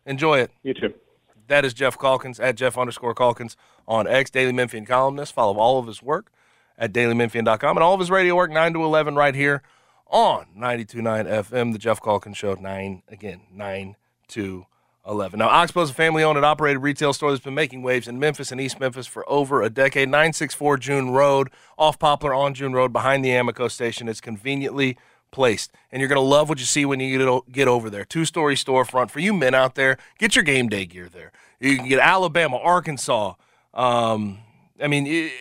Enjoy 0.06 0.40
it. 0.40 0.52
You 0.64 0.74
too. 0.74 0.94
That 1.48 1.64
is 1.64 1.74
Geoff 1.74 1.98
Calkins 1.98 2.42
at 2.42 2.56
Geoff 2.56 2.78
underscore 2.78 3.14
Calkins 3.14 3.56
on 3.88 4.08
X, 4.08 4.30
Daily 4.30 4.54
Memphian 4.54 4.86
columnist. 4.86 5.34
Follow 5.34 5.58
all 5.58 5.80
of 5.80 5.88
his 5.88 6.02
work 6.02 6.32
at 6.78 6.94
dailymemphian.com 6.94 7.78
and 7.78 7.84
all 7.84 7.94
of 7.94 8.00
his 8.00 8.12
radio 8.12 8.36
work 8.36 8.52
9 8.52 8.74
to 8.74 8.84
11 8.84 9.16
right 9.16 9.36
here 9.36 9.62
on 10.08 10.46
92.9 10.58 11.26
FM, 11.26 11.74
The 11.74 11.80
Geoff 11.80 12.02
Calkins 12.02 12.38
Show, 12.38 12.54
9, 12.54 13.04
again, 13.10 13.42
9 13.52 13.96
to 14.30 14.66
11. 15.08 15.40
Now, 15.40 15.50
Oxbow 15.50 15.82
is 15.82 15.90
a 15.90 15.94
family 15.94 16.24
owned 16.24 16.38
and 16.38 16.46
operated 16.46 16.82
retail 16.82 17.14
store 17.14 17.32
that's 17.32 17.44
been 17.44 17.54
making 17.54 17.84
waves 17.84 18.08
in 18.08 18.20
Memphis 18.20 18.52
and 18.52 18.62
East 18.62 18.80
Memphis 18.80 19.08
for 19.08 19.28
over 19.30 19.62
a 19.62 19.70
decade. 19.70 20.08
964 20.08 20.78
June 20.78 21.10
Road, 21.10 21.50
off 21.78 22.00
Poplar 22.00 22.34
on 22.34 22.54
June 22.54 22.74
Road, 22.74 22.94
behind 22.94 23.26
the 23.26 23.32
Amico 23.32 23.68
station. 23.68 24.08
It's 24.08 24.22
conveniently 24.22 24.98
placed. 25.32 25.72
And 25.92 26.00
you're 26.00 26.10
going 26.10 26.22
to 26.22 26.22
love 26.22 26.48
what 26.48 26.60
you 26.60 26.66
see 26.66 26.86
when 26.86 27.00
you 27.00 27.44
get, 27.52 27.68
over 27.68 27.90
there. 27.90 28.06
Two 28.06 28.24
story 28.24 28.56
storefront 28.56 29.10
for 29.10 29.20
you 29.20 29.34
men 29.34 29.54
out 29.54 29.76
there. 29.76 29.98
Get 30.20 30.36
your 30.36 30.44
game 30.44 30.70
day 30.70 30.86
gear 30.86 31.10
there. 31.10 31.32
You 31.60 31.78
can 31.78 31.90
get 31.90 32.00
Alabama, 32.00 32.58
Arkansas. 32.58 33.34
Um, 33.74 34.40
I 34.82 34.88
mean, 34.88 35.32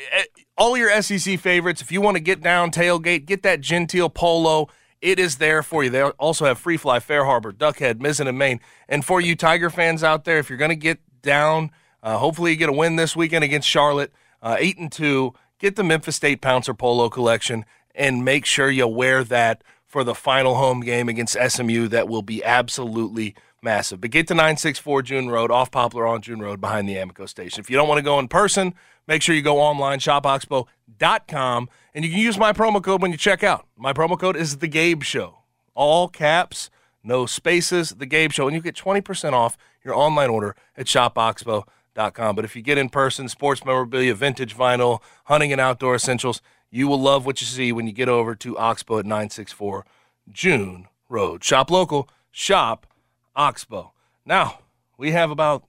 all 0.56 0.76
your 0.76 1.02
SEC 1.02 1.38
favorites. 1.40 1.80
If 1.80 1.90
you 1.90 2.00
want 2.00 2.16
to 2.16 2.22
get 2.22 2.42
down 2.42 2.70
tailgate, 2.70 3.26
get 3.26 3.42
that 3.42 3.60
genteel 3.60 4.08
polo. 4.08 4.68
It 5.00 5.18
is 5.18 5.38
there 5.38 5.62
for 5.62 5.82
you. 5.82 5.90
They 5.90 6.02
also 6.02 6.44
have 6.44 6.58
Free 6.58 6.76
Fly, 6.76 7.00
Fair 7.00 7.24
Harbor, 7.24 7.52
Duckhead, 7.52 7.94
Mizzen, 7.94 8.28
and 8.28 8.38
Main. 8.38 8.60
And 8.88 9.04
for 9.04 9.20
you 9.20 9.34
Tiger 9.34 9.68
fans 9.68 10.04
out 10.04 10.24
there, 10.24 10.38
if 10.38 10.48
you're 10.48 10.58
going 10.58 10.70
to 10.70 10.76
get 10.76 11.00
down, 11.22 11.72
uh, 12.02 12.18
hopefully 12.18 12.52
you 12.52 12.56
get 12.56 12.68
a 12.68 12.72
win 12.72 12.96
this 12.96 13.16
weekend 13.16 13.42
against 13.42 13.68
Charlotte, 13.68 14.12
uh, 14.40 14.56
eight 14.58 14.78
and 14.78 14.92
two. 14.92 15.34
Get 15.58 15.76
the 15.76 15.84
Memphis 15.84 16.16
State 16.16 16.40
Pouncer 16.40 16.74
Polo 16.74 17.08
collection 17.08 17.64
and 17.94 18.24
make 18.24 18.44
sure 18.44 18.70
you 18.70 18.86
wear 18.86 19.24
that 19.24 19.62
for 19.86 20.04
the 20.04 20.14
final 20.14 20.54
home 20.54 20.80
game 20.80 21.08
against 21.08 21.36
SMU. 21.36 21.88
That 21.88 22.08
will 22.08 22.22
be 22.22 22.42
absolutely 22.44 23.34
massive. 23.62 24.00
But 24.00 24.10
get 24.10 24.28
to 24.28 24.34
964 24.34 25.02
June 25.02 25.28
Road, 25.28 25.50
off 25.50 25.70
Poplar 25.70 26.06
on 26.06 26.20
June 26.20 26.40
Road, 26.40 26.60
behind 26.60 26.88
the 26.88 26.96
Amico 26.96 27.26
station. 27.26 27.60
If 27.60 27.70
you 27.70 27.76
don't 27.76 27.88
want 27.88 27.98
to 27.98 28.02
go 28.02 28.18
in 28.18 28.28
person, 28.28 28.74
make 29.06 29.22
sure 29.22 29.34
you 29.34 29.42
go 29.42 29.60
online, 29.60 30.00
shopoxbow.com, 30.00 31.68
and 31.94 32.04
you 32.04 32.10
can 32.10 32.20
use 32.20 32.38
my 32.38 32.52
promo 32.52 32.82
code 32.82 33.00
when 33.00 33.12
you 33.12 33.16
check 33.16 33.42
out. 33.42 33.66
My 33.76 33.92
promo 33.92 34.18
code 34.18 34.36
is 34.36 34.58
The 34.58 34.68
Gabe 34.68 35.02
Show. 35.02 35.38
All 35.74 36.08
caps, 36.08 36.70
no 37.02 37.26
spaces, 37.26 37.90
The 37.90 38.06
Gabe 38.06 38.32
Show. 38.32 38.46
And 38.46 38.56
you 38.56 38.62
get 38.62 38.76
20% 38.76 39.32
off 39.32 39.56
your 39.84 39.94
online 39.94 40.30
order 40.30 40.56
at 40.76 40.86
shopoxbow.com. 40.86 42.36
But 42.36 42.44
if 42.44 42.56
you 42.56 42.62
get 42.62 42.78
in 42.78 42.88
person, 42.88 43.28
sports 43.28 43.64
memorabilia, 43.64 44.14
vintage 44.14 44.56
vinyl, 44.56 45.00
hunting 45.24 45.52
and 45.52 45.60
outdoor 45.60 45.94
essentials, 45.94 46.42
you 46.70 46.88
will 46.88 47.00
love 47.00 47.26
what 47.26 47.40
you 47.40 47.46
see 47.46 47.70
when 47.70 47.86
you 47.86 47.92
get 47.92 48.08
over 48.08 48.34
to 48.34 48.56
Oxbow 48.56 49.00
at 49.00 49.04
964 49.04 49.84
June 50.30 50.88
Road. 51.08 51.44
Shop 51.44 51.70
local, 51.70 52.08
shop 52.30 52.86
Oxbow. 53.34 53.92
Now, 54.24 54.60
we 54.96 55.12
have 55.12 55.30
about 55.30 55.64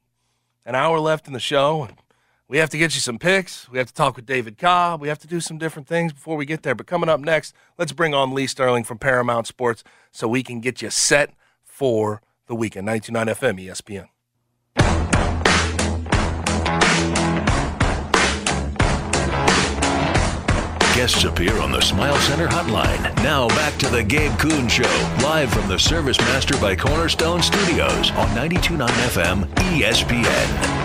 an 0.65 0.75
hour 0.75 0.99
left 0.99 1.27
in 1.27 1.33
the 1.33 1.39
show, 1.39 1.83
and 1.83 1.97
We 2.49 2.57
have 2.59 2.69
to 2.71 2.77
get 2.77 2.93
you 2.93 3.01
some 3.01 3.17
picks. 3.17 3.67
We 3.69 3.77
have 3.79 3.87
to 3.87 3.93
talk 3.93 4.15
with 4.15 4.25
David 4.25 4.57
Cobb. 4.57 5.01
We 5.01 5.07
have 5.07 5.17
to 5.19 5.27
do 5.27 5.39
some 5.39 5.57
different 5.57 5.87
things 5.87 6.13
before 6.13 6.35
we 6.35 6.45
get 6.45 6.61
there. 6.61 6.75
But 6.75 6.85
coming 6.85 7.09
up 7.09 7.19
next, 7.19 7.53
let's 7.79 7.93
bring 7.93 8.13
on 8.13 8.33
Lee 8.33 8.47
Sterling 8.47 8.83
from 8.83 8.99
Paramount 8.99 9.47
Sports 9.47 9.83
so 10.11 10.27
we 10.27 10.43
can 10.43 10.59
get 10.59 10.81
you 10.81 10.89
set 10.91 11.31
for 11.63 12.21
the 12.47 12.53
weekend. 12.53 12.85
929 12.85 13.57
FM 13.57 13.65
ESPN. 13.65 14.12
Guests 20.93 21.23
appear 21.23 21.59
on 21.59 21.71
the 21.71 21.81
Smile 21.81 22.15
Center 22.17 22.47
hotline. 22.47 23.01
Now 23.23 23.47
back 23.47 23.75
to 23.79 23.89
the 23.89 24.03
Gabe 24.03 24.37
Kuhn 24.37 24.67
Show, 24.67 24.83
live 25.23 25.51
from 25.51 25.67
the 25.67 25.79
Service 25.79 26.19
Master 26.19 26.55
by 26.59 26.75
Cornerstone 26.75 27.41
Studios 27.41 28.11
on 28.11 28.27
92.9 28.29 28.87
FM 28.87 29.43
ESPN. 29.55 30.83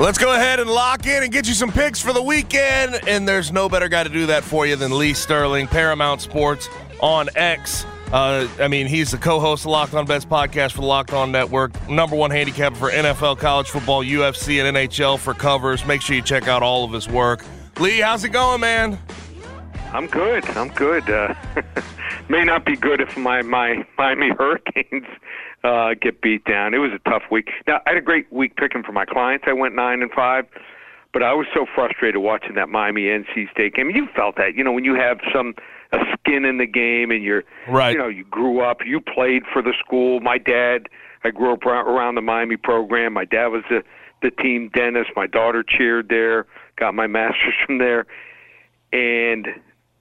Let's 0.00 0.16
go 0.16 0.32
ahead 0.32 0.60
and 0.60 0.70
lock 0.70 1.04
in 1.06 1.22
and 1.22 1.30
get 1.30 1.46
you 1.46 1.52
some 1.52 1.70
picks 1.70 2.00
for 2.00 2.14
the 2.14 2.22
weekend. 2.22 2.98
And 3.06 3.28
there's 3.28 3.52
no 3.52 3.68
better 3.68 3.88
guy 3.88 4.04
to 4.04 4.08
do 4.08 4.24
that 4.26 4.42
for 4.42 4.64
you 4.64 4.74
than 4.76 4.96
Lee 4.96 5.12
Sterling, 5.12 5.66
Paramount 5.66 6.22
Sports 6.22 6.70
on 7.02 7.28
X. 7.36 7.84
Uh, 8.12 8.48
I 8.58 8.68
mean, 8.68 8.86
he's 8.86 9.10
the 9.10 9.18
co-host 9.18 9.66
of 9.66 9.70
Locked 9.70 9.92
On 9.92 10.06
Bets 10.06 10.24
podcast 10.24 10.72
for 10.72 10.80
the 10.80 10.86
Locked 10.86 11.12
On 11.12 11.30
Network, 11.30 11.88
number 11.90 12.16
one 12.16 12.30
handicapper 12.30 12.76
for 12.76 12.90
NFL, 12.90 13.38
college 13.38 13.68
football, 13.68 14.02
UFC, 14.02 14.64
and 14.64 14.76
NHL 14.76 15.18
for 15.18 15.34
covers. 15.34 15.84
Make 15.84 16.00
sure 16.00 16.16
you 16.16 16.22
check 16.22 16.48
out 16.48 16.62
all 16.62 16.84
of 16.84 16.92
his 16.92 17.06
work. 17.06 17.44
Lee, 17.78 18.00
how's 18.00 18.24
it 18.24 18.30
going, 18.30 18.62
man? 18.62 18.98
I'm 19.92 20.06
good. 20.06 20.44
I'm 20.50 20.68
good. 20.68 21.08
Uh, 21.08 21.34
may 22.28 22.44
not 22.44 22.64
be 22.64 22.76
good 22.76 23.00
if 23.00 23.16
my 23.16 23.42
my 23.42 23.86
Miami 23.96 24.30
Hurricanes 24.38 25.06
uh, 25.64 25.94
get 26.00 26.20
beat 26.20 26.44
down. 26.44 26.74
It 26.74 26.78
was 26.78 26.92
a 26.92 27.10
tough 27.10 27.24
week. 27.30 27.50
Now 27.66 27.80
I 27.86 27.90
had 27.90 27.98
a 27.98 28.02
great 28.02 28.30
week 28.32 28.56
picking 28.56 28.82
for 28.82 28.92
my 28.92 29.04
clients. 29.04 29.44
I 29.46 29.52
went 29.52 29.74
nine 29.74 30.02
and 30.02 30.10
five, 30.10 30.46
but 31.12 31.22
I 31.22 31.34
was 31.34 31.46
so 31.54 31.66
frustrated 31.74 32.22
watching 32.22 32.54
that 32.54 32.68
Miami 32.68 33.02
NC 33.02 33.50
State 33.50 33.74
game. 33.74 33.90
You 33.90 34.08
felt 34.14 34.36
that, 34.36 34.54
you 34.54 34.64
know, 34.64 34.72
when 34.72 34.84
you 34.84 34.94
have 34.94 35.20
some 35.32 35.54
a 35.92 35.98
skin 36.18 36.44
in 36.44 36.58
the 36.58 36.66
game 36.66 37.10
and 37.10 37.22
you're, 37.22 37.44
Right. 37.68 37.92
you 37.92 37.98
know, 37.98 38.08
you 38.08 38.24
grew 38.24 38.60
up, 38.60 38.84
you 38.84 39.00
played 39.00 39.44
for 39.52 39.62
the 39.62 39.72
school. 39.84 40.20
My 40.20 40.38
dad, 40.38 40.88
I 41.24 41.30
grew 41.30 41.52
up 41.52 41.64
around 41.64 42.14
the 42.16 42.20
Miami 42.22 42.56
program. 42.56 43.12
My 43.14 43.24
dad 43.24 43.48
was 43.48 43.62
the 43.70 43.82
the 44.20 44.30
team 44.32 44.68
dentist. 44.74 45.10
My 45.14 45.28
daughter 45.28 45.62
cheered 45.62 46.08
there. 46.08 46.46
Got 46.76 46.94
my 46.94 47.06
master's 47.18 47.54
from 47.64 47.78
there. 47.78 48.04
And 48.92 49.46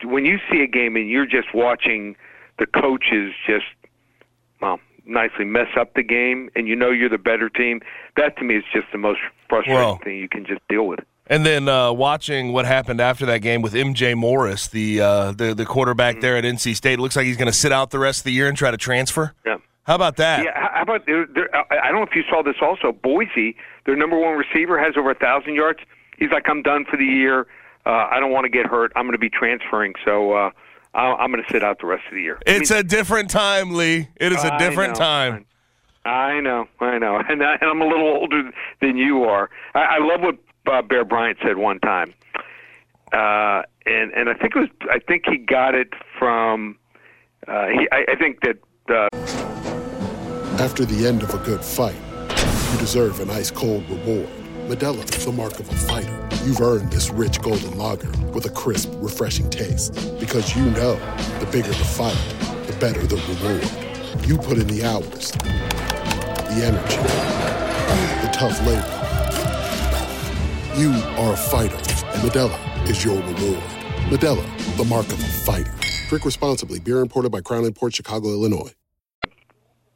when 0.03 0.25
you 0.25 0.39
see 0.51 0.61
a 0.61 0.67
game 0.67 0.95
and 0.95 1.07
you're 1.09 1.25
just 1.27 1.53
watching 1.53 2.15
the 2.57 2.65
coaches 2.65 3.33
just, 3.45 3.65
well, 4.61 4.79
nicely 5.05 5.45
mess 5.45 5.67
up 5.79 5.93
the 5.93 6.01
game, 6.03 6.49
and 6.55 6.67
you 6.67 6.75
know 6.75 6.89
you're 6.89 7.09
the 7.09 7.17
better 7.19 7.47
team, 7.49 7.81
that 8.15 8.35
to 8.37 8.43
me 8.43 8.57
is 8.57 8.63
just 8.73 8.87
the 8.91 8.97
most 8.97 9.19
frustrating 9.49 9.75
Well- 9.83 9.97
thing 10.03 10.17
you 10.17 10.27
can 10.29 10.45
just 10.45 10.61
deal 10.67 10.87
with. 10.87 10.99
And 11.29 11.45
then 11.45 11.67
uh, 11.67 11.91
watching 11.91 12.53
what 12.53 12.65
happened 12.65 13.01
after 13.01 13.25
that 13.27 13.39
game 13.39 13.61
with 13.61 13.73
MJ 13.73 14.15
Morris, 14.15 14.67
the 14.67 15.01
uh, 15.01 15.31
the, 15.31 15.53
the 15.53 15.65
quarterback 15.65 16.21
there 16.21 16.37
at 16.37 16.43
NC 16.43 16.75
State, 16.75 16.99
looks 16.99 17.15
like 17.15 17.25
he's 17.25 17.37
going 17.37 17.47
to 17.47 17.57
sit 17.57 17.71
out 17.71 17.91
the 17.91 17.99
rest 17.99 18.19
of 18.19 18.23
the 18.25 18.31
year 18.31 18.47
and 18.47 18.57
try 18.57 18.71
to 18.71 18.77
transfer. 18.77 19.33
Yeah. 19.45 19.57
How 19.83 19.95
about 19.95 20.17
that? 20.17 20.43
Yeah, 20.43 20.69
how 20.73 20.81
about 20.81 21.05
there, 21.05 21.25
there, 21.25 21.55
I 21.55 21.79
I 21.83 21.91
don't 21.91 22.01
know 22.01 22.07
if 22.07 22.15
you 22.15 22.23
saw 22.29 22.43
this 22.43 22.55
also. 22.61 22.91
Boise, 22.91 23.55
their 23.85 23.95
number 23.95 24.17
one 24.19 24.37
receiver, 24.37 24.77
has 24.79 24.95
over 24.97 25.11
a 25.11 25.15
thousand 25.15 25.55
yards. 25.55 25.79
He's 26.17 26.31
like, 26.31 26.49
I'm 26.49 26.61
done 26.61 26.85
for 26.89 26.97
the 26.97 27.05
year. 27.05 27.47
Uh, 27.85 28.07
I 28.11 28.19
don't 28.19 28.31
want 28.31 28.43
to 28.45 28.49
get 28.49 28.65
hurt. 28.65 28.91
I'm 28.95 29.03
going 29.03 29.13
to 29.13 29.17
be 29.17 29.29
transferring, 29.29 29.93
so 30.03 30.33
uh, 30.33 30.51
I'm 30.93 31.31
going 31.31 31.43
to 31.43 31.49
sit 31.51 31.63
out 31.63 31.79
the 31.79 31.85
rest 31.85 32.03
of 32.07 32.15
the 32.15 32.21
year. 32.21 32.37
I 32.45 32.51
It's 32.51 32.69
mean, 32.71 32.79
a 32.79 32.83
different 32.83 33.29
time, 33.29 33.75
Lee. 33.75 34.09
It 34.17 34.33
is 34.33 34.43
a 34.43 34.57
different 34.57 34.93
know. 34.93 34.99
time. 34.99 35.45
I 36.03 36.39
know, 36.39 36.67
I 36.79 36.97
know, 36.97 37.17
and, 37.29 37.43
I, 37.43 37.55
and 37.55 37.69
I'm 37.69 37.81
a 37.81 37.85
little 37.85 38.07
older 38.07 38.51
than 38.81 38.97
you 38.97 39.23
are. 39.23 39.49
I, 39.73 39.79
I 39.79 39.97
love 39.99 40.21
what 40.21 40.37
uh, 40.67 40.81
Bear 40.81 41.05
Bryant 41.05 41.37
said 41.43 41.57
one 41.57 41.79
time, 41.79 42.13
uh, 43.13 43.61
and 43.85 44.11
and 44.13 44.29
I 44.29 44.33
think 44.33 44.55
it 44.55 44.59
was 44.59 44.69
I 44.89 44.99
think 44.99 45.23
he 45.27 45.37
got 45.37 45.75
it 45.75 45.93
from. 46.17 46.77
Uh, 47.47 47.67
he, 47.67 47.87
I, 47.91 48.05
I 48.09 48.15
think 48.15 48.41
that 48.41 48.57
uh, 48.89 49.07
After 50.61 50.85
the 50.85 51.07
end 51.07 51.23
of 51.23 51.33
a 51.33 51.37
good 51.39 51.63
fight, 51.63 51.95
you 52.71 52.79
deserve 52.79 53.19
an 53.19 53.29
ice 53.29 53.51
cold 53.51 53.89
reward. 53.89 54.29
Modelo 54.67 55.01
is 55.15 55.23
the 55.25 55.31
mark 55.31 55.59
of 55.59 55.69
a 55.69 55.75
fighter. 55.75 56.27
You've 56.43 56.59
earned 56.59 56.91
this 56.91 57.09
rich 57.09 57.41
golden 57.41 57.77
lager 57.77 58.09
with 58.33 58.45
a 58.45 58.49
crisp, 58.49 58.91
refreshing 58.95 59.49
taste. 59.49 59.93
Because 60.19 60.55
you 60.57 60.65
know 60.71 60.95
the 61.39 61.47
bigger 61.51 61.69
the 61.69 61.73
fight, 61.73 62.17
the 62.67 62.73
better 62.77 63.05
the 63.05 63.15
reward. 63.15 64.27
You 64.27 64.37
put 64.37 64.57
in 64.57 64.67
the 64.67 64.83
hours, 64.83 65.31
the 65.31 66.65
energy, 66.65 66.97
the 68.21 68.29
tough 68.33 68.59
labor. 68.65 68.96
You 70.77 70.91
are 70.91 71.33
a 71.33 71.35
fighter, 71.35 71.75
and 71.75 72.21
Modelo 72.21 72.87
is 72.87 73.03
your 73.03 73.15
reward. 73.15 73.63
Modelo, 74.11 74.77
the 74.77 74.83
mark 74.83 75.07
of 75.07 75.19
a 75.19 75.27
fighter. 75.27 75.73
Drink 76.07 76.23
responsibly. 76.23 76.79
Beer 76.79 76.99
imported 76.99 77.31
by 77.31 77.41
Crown 77.41 77.73
Port 77.73 77.95
Chicago, 77.95 78.27
Illinois. 78.27 78.75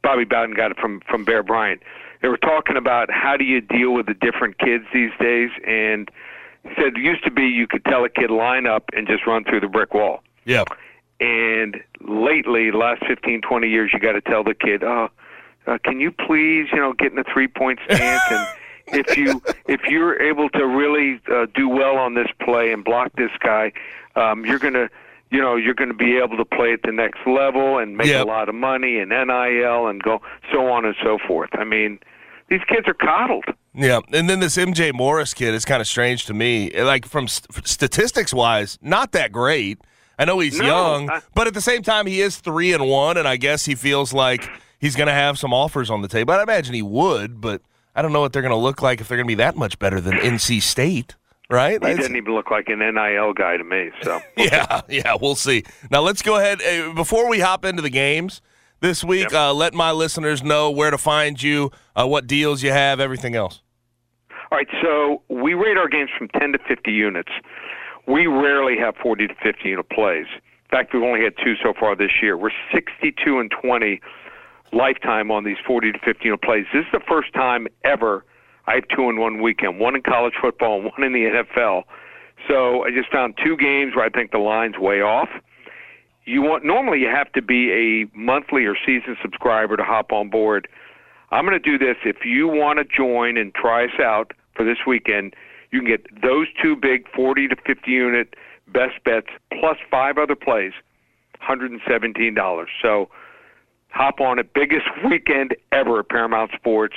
Bobby 0.02 0.24
Bowden 0.24 0.56
got 0.56 0.72
it 0.72 0.78
from 0.80 1.00
from 1.08 1.24
Bear 1.24 1.44
Bryant. 1.44 1.84
They 2.20 2.26
were 2.26 2.36
talking 2.36 2.76
about 2.76 3.12
how 3.12 3.36
do 3.36 3.44
you 3.44 3.60
deal 3.60 3.92
with 3.94 4.06
the 4.06 4.14
different 4.14 4.58
kids 4.58 4.82
these 4.92 5.12
days, 5.20 5.50
and 5.64 6.10
he 6.64 6.70
said 6.74 6.86
it 6.86 6.96
used 6.96 7.22
to 7.22 7.30
be 7.30 7.42
you 7.42 7.68
could 7.68 7.84
tell 7.84 8.04
a 8.04 8.08
kid 8.08 8.32
line 8.32 8.66
up 8.66 8.90
and 8.92 9.06
just 9.06 9.24
run 9.24 9.44
through 9.44 9.60
the 9.60 9.68
brick 9.68 9.94
wall. 9.94 10.24
Yeah. 10.46 10.64
And 11.20 11.76
lately, 12.00 12.72
last 12.72 13.06
15, 13.06 13.42
20 13.42 13.68
years, 13.68 13.92
you 13.94 14.00
got 14.00 14.12
to 14.12 14.20
tell 14.20 14.42
the 14.42 14.54
kid, 14.54 14.82
"Oh, 14.82 15.10
uh, 15.68 15.78
can 15.84 16.00
you 16.00 16.10
please, 16.10 16.66
you 16.72 16.78
know, 16.78 16.92
get 16.92 17.12
in 17.12 17.18
a 17.18 17.24
three 17.32 17.46
point 17.46 17.78
stance 17.86 18.22
and." 18.32 18.46
If 18.88 19.16
you 19.16 19.42
if 19.66 19.82
you're 19.84 20.20
able 20.20 20.48
to 20.50 20.66
really 20.66 21.20
uh, 21.32 21.46
do 21.54 21.68
well 21.68 21.96
on 21.96 22.14
this 22.14 22.28
play 22.42 22.72
and 22.72 22.84
block 22.84 23.12
this 23.16 23.30
guy, 23.40 23.72
um, 24.16 24.44
you're 24.44 24.58
gonna 24.58 24.88
you 25.30 25.40
know 25.40 25.56
you're 25.56 25.74
going 25.74 25.88
to 25.88 25.94
be 25.96 26.16
able 26.18 26.36
to 26.36 26.44
play 26.44 26.72
at 26.72 26.82
the 26.82 26.92
next 26.92 27.20
level 27.26 27.78
and 27.78 27.96
make 27.96 28.08
Yep. 28.08 28.24
a 28.26 28.28
lot 28.28 28.48
of 28.48 28.54
money 28.54 28.98
and 28.98 29.10
NIL 29.10 29.86
and 29.86 30.02
go 30.02 30.20
so 30.52 30.66
on 30.70 30.84
and 30.84 30.94
so 31.02 31.18
forth. 31.26 31.48
I 31.54 31.64
mean, 31.64 31.98
these 32.48 32.60
kids 32.68 32.86
are 32.86 32.94
coddled. 32.94 33.44
Yeah, 33.74 34.00
and 34.12 34.28
then 34.28 34.40
this 34.40 34.58
MJ 34.58 34.92
Morris 34.92 35.32
kid 35.32 35.54
is 35.54 35.64
kind 35.64 35.80
of 35.80 35.86
strange 35.88 36.26
to 36.26 36.34
me. 36.34 36.70
Like 36.78 37.06
from 37.06 37.28
st- 37.28 37.66
statistics 37.66 38.34
wise, 38.34 38.78
not 38.82 39.12
that 39.12 39.32
great. 39.32 39.78
I 40.18 40.26
know 40.26 40.38
he's 40.40 40.58
No, 40.58 40.66
young, 40.66 41.08
I- 41.10 41.22
but 41.34 41.46
at 41.46 41.54
the 41.54 41.62
same 41.62 41.82
time, 41.82 42.06
he 42.06 42.20
is 42.20 42.36
three 42.36 42.74
and 42.74 42.86
one, 42.86 43.16
and 43.16 43.26
I 43.26 43.36
guess 43.38 43.64
he 43.64 43.74
feels 43.74 44.12
like 44.12 44.46
he's 44.78 44.94
going 44.94 45.06
to 45.06 45.14
have 45.14 45.38
some 45.38 45.54
offers 45.54 45.88
on 45.88 46.02
the 46.02 46.08
table. 46.08 46.34
I 46.34 46.42
imagine 46.42 46.74
he 46.74 46.82
would, 46.82 47.40
but 47.40 47.62
I 47.94 48.02
don't 48.02 48.12
know 48.12 48.20
what 48.20 48.32
they're 48.32 48.42
going 48.42 48.50
to 48.52 48.56
look 48.56 48.80
like 48.82 49.00
if 49.00 49.08
they're 49.08 49.18
going 49.18 49.26
to 49.26 49.30
be 49.30 49.34
that 49.36 49.56
much 49.56 49.78
better 49.78 50.00
than 50.00 50.14
NC 50.14 50.62
State, 50.62 51.14
right? 51.50 51.72
He 51.74 51.78
That's- 51.78 51.98
doesn't 51.98 52.16
even 52.16 52.34
look 52.34 52.50
like 52.50 52.68
an 52.68 52.78
NIL 52.78 53.32
guy 53.34 53.56
to 53.56 53.64
me. 53.64 53.90
So 54.02 54.20
yeah, 54.36 54.80
yeah, 54.88 55.16
we'll 55.20 55.34
see. 55.34 55.64
Now 55.90 56.00
let's 56.00 56.22
go 56.22 56.36
ahead 56.38 56.62
uh, 56.62 56.92
before 56.94 57.28
we 57.28 57.40
hop 57.40 57.64
into 57.64 57.82
the 57.82 57.90
games 57.90 58.40
this 58.80 59.04
week. 59.04 59.30
Yep. 59.30 59.32
Uh, 59.32 59.52
let 59.54 59.74
my 59.74 59.92
listeners 59.92 60.42
know 60.42 60.70
where 60.70 60.90
to 60.90 60.98
find 60.98 61.40
you, 61.42 61.70
uh, 61.94 62.06
what 62.06 62.26
deals 62.26 62.62
you 62.62 62.70
have, 62.72 62.98
everything 63.00 63.34
else. 63.34 63.60
All 64.50 64.58
right, 64.58 64.68
so 64.82 65.22
we 65.28 65.54
rate 65.54 65.78
our 65.78 65.88
games 65.88 66.10
from 66.16 66.28
10 66.28 66.52
to 66.52 66.58
50 66.68 66.92
units. 66.92 67.30
We 68.06 68.26
rarely 68.26 68.76
have 68.78 68.94
40 68.96 69.28
to 69.28 69.34
50 69.42 69.68
unit 69.68 69.88
plays. 69.88 70.26
In 70.34 70.68
fact, 70.78 70.92
we've 70.92 71.02
only 71.02 71.22
had 71.22 71.34
two 71.42 71.54
so 71.62 71.72
far 71.78 71.94
this 71.96 72.10
year. 72.20 72.36
We're 72.36 72.50
62 72.74 73.38
and 73.38 73.50
20 73.62 74.00
lifetime 74.72 75.30
on 75.30 75.44
these 75.44 75.58
40 75.66 75.92
to 75.92 75.98
50 75.98 76.24
unit 76.24 76.42
plays. 76.42 76.64
This 76.72 76.82
is 76.82 76.92
the 76.92 77.00
first 77.06 77.32
time 77.34 77.66
ever 77.84 78.24
I 78.66 78.74
have 78.74 78.84
two 78.94 79.08
in 79.10 79.18
one 79.18 79.42
weekend, 79.42 79.80
one 79.80 79.96
in 79.96 80.02
college 80.02 80.34
football 80.40 80.76
and 80.76 80.84
one 80.84 81.02
in 81.02 81.12
the 81.12 81.42
NFL. 81.42 81.82
So 82.48 82.84
I 82.84 82.90
just 82.90 83.10
found 83.10 83.38
two 83.42 83.56
games 83.56 83.94
where 83.94 84.04
I 84.04 84.08
think 84.08 84.30
the 84.30 84.38
line's 84.38 84.78
way 84.78 85.00
off. 85.00 85.28
You 86.24 86.42
want 86.42 86.64
normally 86.64 87.00
you 87.00 87.08
have 87.08 87.32
to 87.32 87.42
be 87.42 87.72
a 87.72 88.16
monthly 88.16 88.64
or 88.64 88.76
season 88.86 89.16
subscriber 89.20 89.76
to 89.76 89.82
hop 89.82 90.12
on 90.12 90.30
board. 90.30 90.68
I'm 91.30 91.44
going 91.44 91.60
to 91.60 91.78
do 91.78 91.78
this. 91.78 91.96
If 92.04 92.24
you 92.24 92.46
want 92.46 92.78
to 92.78 92.84
join 92.84 93.36
and 93.36 93.52
try 93.54 93.86
us 93.86 93.98
out 94.00 94.32
for 94.54 94.64
this 94.64 94.78
weekend, 94.86 95.34
you 95.72 95.80
can 95.80 95.88
get 95.88 96.22
those 96.22 96.46
two 96.62 96.76
big 96.76 97.08
40 97.14 97.48
to 97.48 97.56
50 97.66 97.90
unit 97.90 98.34
best 98.68 99.02
bets 99.04 99.28
plus 99.58 99.78
five 99.90 100.18
other 100.18 100.36
plays, 100.36 100.72
$117. 101.46 102.66
So 102.80 103.08
hop 103.92 104.20
on 104.20 104.38
it. 104.38 104.52
Biggest 104.54 104.86
weekend 105.08 105.54
ever 105.70 106.00
at 106.00 106.08
Paramount 106.08 106.50
Sports. 106.56 106.96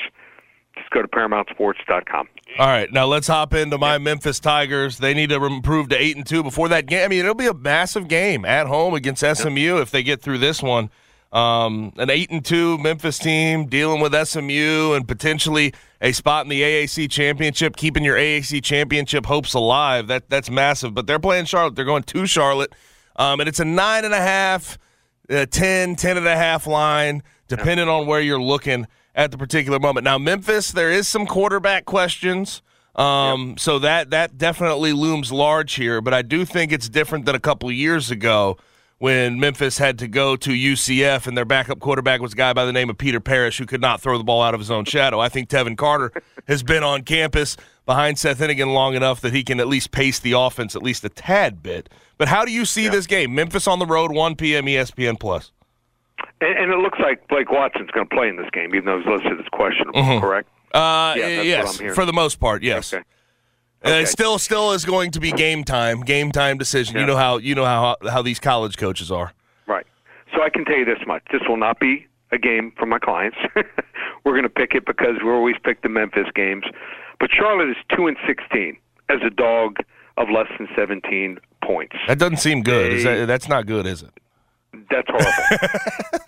Just 0.75 0.89
go 0.89 1.01
to 1.01 1.07
ParamountSports.com. 1.07 2.27
All 2.59 2.67
right, 2.67 2.91
now 2.91 3.05
let's 3.05 3.27
hop 3.27 3.53
into 3.53 3.77
my 3.77 3.97
Memphis 3.97 4.39
Tigers. 4.39 4.97
They 4.97 5.13
need 5.13 5.29
to 5.29 5.43
improve 5.43 5.89
to 5.89 6.01
eight 6.01 6.17
and 6.17 6.25
two 6.25 6.43
before 6.43 6.67
that 6.69 6.85
game. 6.85 7.05
I 7.05 7.07
mean, 7.07 7.19
it'll 7.19 7.33
be 7.33 7.47
a 7.47 7.53
massive 7.53 8.07
game 8.07 8.43
at 8.43 8.67
home 8.67 8.93
against 8.93 9.21
SMU 9.21 9.77
if 9.77 9.91
they 9.91 10.03
get 10.03 10.21
through 10.21 10.39
this 10.39 10.61
one. 10.61 10.89
Um, 11.31 11.91
an 11.97 12.09
eight 12.09 12.29
and 12.29 12.43
two 12.43 12.77
Memphis 12.77 13.17
team 13.19 13.65
dealing 13.65 13.99
with 13.99 14.13
SMU 14.27 14.93
and 14.93 15.07
potentially 15.07 15.73
a 16.01 16.11
spot 16.13 16.45
in 16.45 16.49
the 16.49 16.61
AAC 16.61 17.09
championship, 17.09 17.75
keeping 17.75 18.03
your 18.03 18.15
AAC 18.15 18.63
championship 18.63 19.25
hopes 19.25 19.53
alive. 19.53 20.07
That 20.07 20.29
that's 20.29 20.49
massive. 20.49 20.93
But 20.93 21.07
they're 21.07 21.19
playing 21.19 21.45
Charlotte. 21.45 21.75
They're 21.75 21.83
going 21.83 22.03
to 22.03 22.25
Charlotte, 22.25 22.73
um, 23.17 23.39
and 23.39 23.49
it's 23.49 23.59
a 23.59 23.65
nine 23.65 24.05
and 24.05 24.13
a 24.13 24.21
half. 24.21 24.77
Uh, 25.29 25.45
10, 25.45 25.95
10 25.95 26.17
and 26.17 26.27
a 26.27 26.35
half 26.35 26.67
line, 26.67 27.23
depending 27.47 27.87
on 27.87 28.05
where 28.05 28.21
you're 28.21 28.41
looking 28.41 28.85
at 29.15 29.31
the 29.31 29.37
particular 29.37 29.79
moment. 29.79 30.03
Now, 30.03 30.17
Memphis, 30.17 30.71
there 30.71 30.91
is 30.91 31.07
some 31.07 31.25
quarterback 31.25 31.85
questions. 31.85 32.61
Um, 32.95 33.55
So 33.57 33.79
that 33.79 34.11
that 34.11 34.37
definitely 34.37 34.93
looms 34.93 35.31
large 35.31 35.73
here, 35.73 35.99
but 36.01 36.13
I 36.13 36.21
do 36.21 36.45
think 36.45 36.71
it's 36.71 36.87
different 36.87 37.25
than 37.25 37.35
a 37.35 37.39
couple 37.39 37.67
of 37.67 37.75
years 37.75 38.09
ago 38.09 38.57
when 38.99 39.37
Memphis 39.39 39.77
had 39.77 39.99
to 39.99 40.07
go 40.07 40.37
to 40.37 40.51
UCF 40.51 41.27
and 41.27 41.35
their 41.35 41.43
backup 41.43 41.79
quarterback 41.81 42.21
was 42.21 42.31
a 42.31 42.35
guy 42.37 42.53
by 42.53 42.63
the 42.63 42.71
name 42.71 42.89
of 42.89 42.97
Peter 42.97 43.19
Parrish 43.19 43.57
who 43.57 43.65
could 43.65 43.81
not 43.81 43.99
throw 43.99 44.17
the 44.17 44.23
ball 44.23 44.41
out 44.41 44.53
of 44.53 44.61
his 44.61 44.71
own 44.71 44.85
shadow. 44.85 45.19
I 45.19 45.27
think 45.27 45.49
Tevin 45.49 45.77
Carter 45.77 46.11
has 46.47 46.63
been 46.63 46.83
on 46.83 47.03
campus 47.03 47.57
behind 47.85 48.17
Seth 48.17 48.39
Henigan 48.39 48.73
long 48.73 48.95
enough 48.95 49.19
that 49.21 49.33
he 49.33 49.43
can 49.43 49.59
at 49.59 49.67
least 49.67 49.91
pace 49.91 50.19
the 50.19 50.31
offense 50.31 50.75
at 50.75 50.81
least 50.81 51.03
a 51.03 51.09
tad 51.09 51.61
bit. 51.61 51.89
But 52.17 52.27
how 52.27 52.45
do 52.45 52.51
you 52.51 52.65
see 52.65 52.87
this 52.87 53.07
game? 53.07 53.35
Memphis 53.35 53.67
on 53.67 53.79
the 53.79 53.85
road, 53.85 54.11
1 54.11 54.35
p.m. 54.35 54.65
ESPN 54.65 55.19
Plus. 55.19 55.51
And, 56.41 56.57
and 56.57 56.71
it 56.71 56.77
looks 56.77 56.99
like 56.99 57.27
Blake 57.27 57.51
Watson's 57.51 57.91
going 57.91 58.07
to 58.07 58.15
play 58.15 58.29
in 58.29 58.37
this 58.37 58.49
game, 58.51 58.73
even 58.73 58.85
though 58.85 58.99
he's 58.99 59.07
listed 59.07 59.39
as 59.39 59.45
questionable. 59.51 60.01
Mhm. 60.01 60.21
Correct? 60.21 60.49
Uh, 60.73 61.13
Yeah, 61.17 61.25
that's 61.63 61.79
what 61.79 61.85
yes, 61.87 61.95
for 61.95 62.05
the 62.05 62.13
most 62.13 62.39
part, 62.39 62.63
yes. 62.63 62.93
Okay. 62.93 63.03
Uh, 63.85 63.89
it 64.01 64.07
still, 64.07 64.39
still 64.39 64.71
is 64.71 64.83
going 64.83 65.11
to 65.11 65.19
be 65.19 65.31
game 65.31 65.63
time, 65.63 66.01
game 66.01 66.31
time 66.31 66.57
decision. 66.57 66.97
You 66.97 67.05
know 67.05 67.15
how 67.17 67.37
you 67.37 67.53
know 67.53 67.65
how 67.65 67.95
how 68.09 68.21
these 68.23 68.39
college 68.39 68.77
coaches 68.77 69.11
are. 69.11 69.31
Right. 69.67 69.85
So 70.33 70.41
I 70.41 70.49
can 70.49 70.65
tell 70.65 70.77
you 70.77 70.85
this 70.85 70.97
much: 71.05 71.21
this 71.31 71.41
will 71.47 71.57
not 71.57 71.79
be 71.79 72.07
a 72.31 72.37
game 72.39 72.71
for 72.79 72.87
my 72.87 72.97
clients. 72.97 73.37
we're 74.25 74.31
going 74.33 74.41
to 74.43 74.49
pick 74.49 74.73
it 74.73 74.85
because 74.87 75.17
we 75.23 75.29
always 75.29 75.55
pick 75.63 75.83
the 75.83 75.89
Memphis 75.89 76.27
games. 76.33 76.63
But 77.19 77.29
Charlotte 77.31 77.69
is 77.69 77.77
two 77.95 78.07
and 78.07 78.17
sixteen 78.25 78.75
as 79.09 79.19
a 79.23 79.29
dog 79.29 79.77
of 80.17 80.29
less 80.31 80.47
than 80.57 80.67
seventeen 80.75 81.37
points. 81.65 81.95
That 82.07 82.19
doesn't 82.19 82.37
seem 82.37 82.61
good. 82.61 82.93
Is 82.93 83.03
They- 83.03 83.19
that, 83.21 83.25
that's 83.25 83.47
not 83.47 83.65
good, 83.65 83.85
is 83.85 84.03
it? 84.03 84.11
That's 84.91 85.07
horrible. 85.09 85.77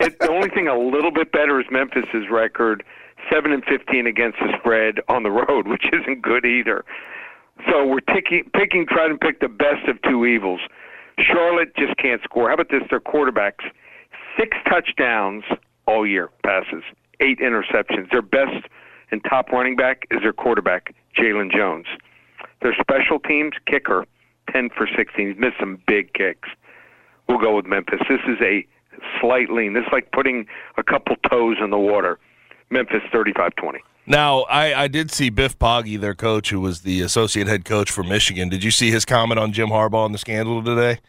it, 0.00 0.18
the 0.20 0.30
only 0.30 0.48
thing 0.48 0.68
a 0.68 0.76
little 0.78 1.10
bit 1.12 1.30
better 1.32 1.60
is 1.60 1.66
Memphis's 1.70 2.28
record, 2.30 2.82
seven 3.30 3.52
and 3.52 3.62
fifteen 3.64 4.06
against 4.06 4.38
the 4.40 4.52
spread 4.58 5.00
on 5.08 5.22
the 5.22 5.30
road, 5.30 5.68
which 5.68 5.84
isn't 5.92 6.22
good 6.22 6.44
either. 6.46 6.84
So 7.70 7.86
we're 7.86 8.00
ticking, 8.00 8.50
picking, 8.54 8.86
trying 8.88 9.10
to 9.12 9.18
pick 9.18 9.40
the 9.40 9.48
best 9.48 9.86
of 9.88 10.00
two 10.02 10.24
evils. 10.24 10.60
Charlotte 11.20 11.74
just 11.76 11.96
can't 11.98 12.22
score. 12.22 12.48
How 12.48 12.54
about 12.54 12.70
this? 12.70 12.82
Their 12.88 13.00
quarterbacks, 13.00 13.64
six 14.38 14.56
touchdowns 14.68 15.44
all 15.86 16.06
year, 16.06 16.30
passes, 16.44 16.82
eight 17.20 17.40
interceptions. 17.40 18.10
Their 18.10 18.22
best 18.22 18.66
and 19.10 19.22
top 19.28 19.50
running 19.50 19.76
back 19.76 20.06
is 20.10 20.20
their 20.22 20.32
quarterback, 20.32 20.94
Jalon 21.16 21.52
Jones. 21.52 21.86
Their 22.62 22.74
special 22.80 23.18
teams 23.18 23.52
kicker, 23.66 24.04
ten 24.52 24.70
for 24.70 24.88
sixteen. 24.96 25.28
He's 25.28 25.38
missed 25.38 25.56
some 25.60 25.82
big 25.86 26.12
kicks 26.14 26.48
we'll 27.28 27.38
go 27.38 27.54
with 27.54 27.66
Memphis. 27.66 28.00
This 28.08 28.20
is 28.26 28.38
a 28.40 28.66
slight 29.20 29.50
lean. 29.50 29.74
This 29.74 29.82
is 29.82 29.92
like 29.92 30.10
putting 30.12 30.46
a 30.76 30.82
couple 30.82 31.16
toes 31.30 31.56
in 31.62 31.70
the 31.70 31.78
water. 31.78 32.18
Memphis 32.70 33.02
35-20. 33.12 33.78
Now, 34.06 34.40
I, 34.42 34.84
I 34.84 34.88
did 34.88 35.10
see 35.10 35.28
Biff 35.30 35.58
Poggi, 35.58 36.00
their 36.00 36.14
coach, 36.14 36.50
who 36.50 36.60
was 36.60 36.80
the 36.80 37.02
associate 37.02 37.46
head 37.46 37.64
coach 37.64 37.90
for 37.90 38.02
Michigan. 38.02 38.48
Did 38.48 38.64
you 38.64 38.70
see 38.70 38.90
his 38.90 39.04
comment 39.04 39.38
on 39.38 39.52
Jim 39.52 39.68
Harbaugh 39.68 40.06
and 40.06 40.14
the 40.14 40.18
scandal 40.18 40.62
today? 40.62 41.00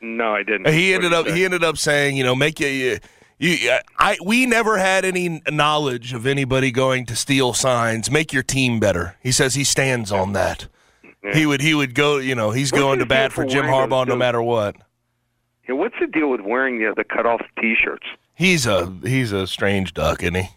No, 0.00 0.34
I 0.34 0.42
didn't. 0.42 0.68
He 0.72 0.94
ended 0.94 1.12
up 1.12 1.26
he 1.26 1.44
ended 1.44 1.64
up 1.64 1.78
saying, 1.78 2.16
you 2.16 2.24
know, 2.24 2.34
make 2.34 2.60
you, 2.60 2.66
you, 2.66 2.98
you 3.38 3.78
I 3.98 4.18
we 4.22 4.44
never 4.44 4.76
had 4.76 5.04
any 5.04 5.40
knowledge 5.50 6.12
of 6.12 6.26
anybody 6.26 6.70
going 6.70 7.06
to 7.06 7.16
steal 7.16 7.54
signs. 7.54 8.10
Make 8.10 8.32
your 8.32 8.42
team 8.42 8.78
better. 8.78 9.16
He 9.22 9.32
says 9.32 9.54
he 9.54 9.64
stands 9.64 10.12
on 10.12 10.34
that. 10.34 10.68
He 11.32 11.46
would 11.46 11.60
he 11.60 11.74
would 11.74 11.94
go, 11.94 12.18
you 12.18 12.34
know, 12.34 12.50
he's 12.50 12.70
What's 12.70 12.82
going 12.82 12.98
to 12.98 13.06
bat 13.06 13.32
for 13.32 13.44
Jim 13.46 13.64
Harbaugh 13.64 14.06
no 14.06 14.16
matter 14.16 14.42
what. 14.42 14.76
Yeah, 15.68 15.76
what's 15.76 15.94
the 15.98 16.06
deal 16.06 16.28
with 16.30 16.42
wearing 16.42 16.78
the, 16.78 16.92
the 16.94 17.04
cut 17.04 17.24
off 17.24 17.40
T-shirts? 17.58 18.04
He's 18.34 18.66
a 18.66 18.92
he's 19.02 19.32
a 19.32 19.46
strange 19.46 19.94
duck, 19.94 20.22
isn't 20.22 20.34
he? 20.34 20.48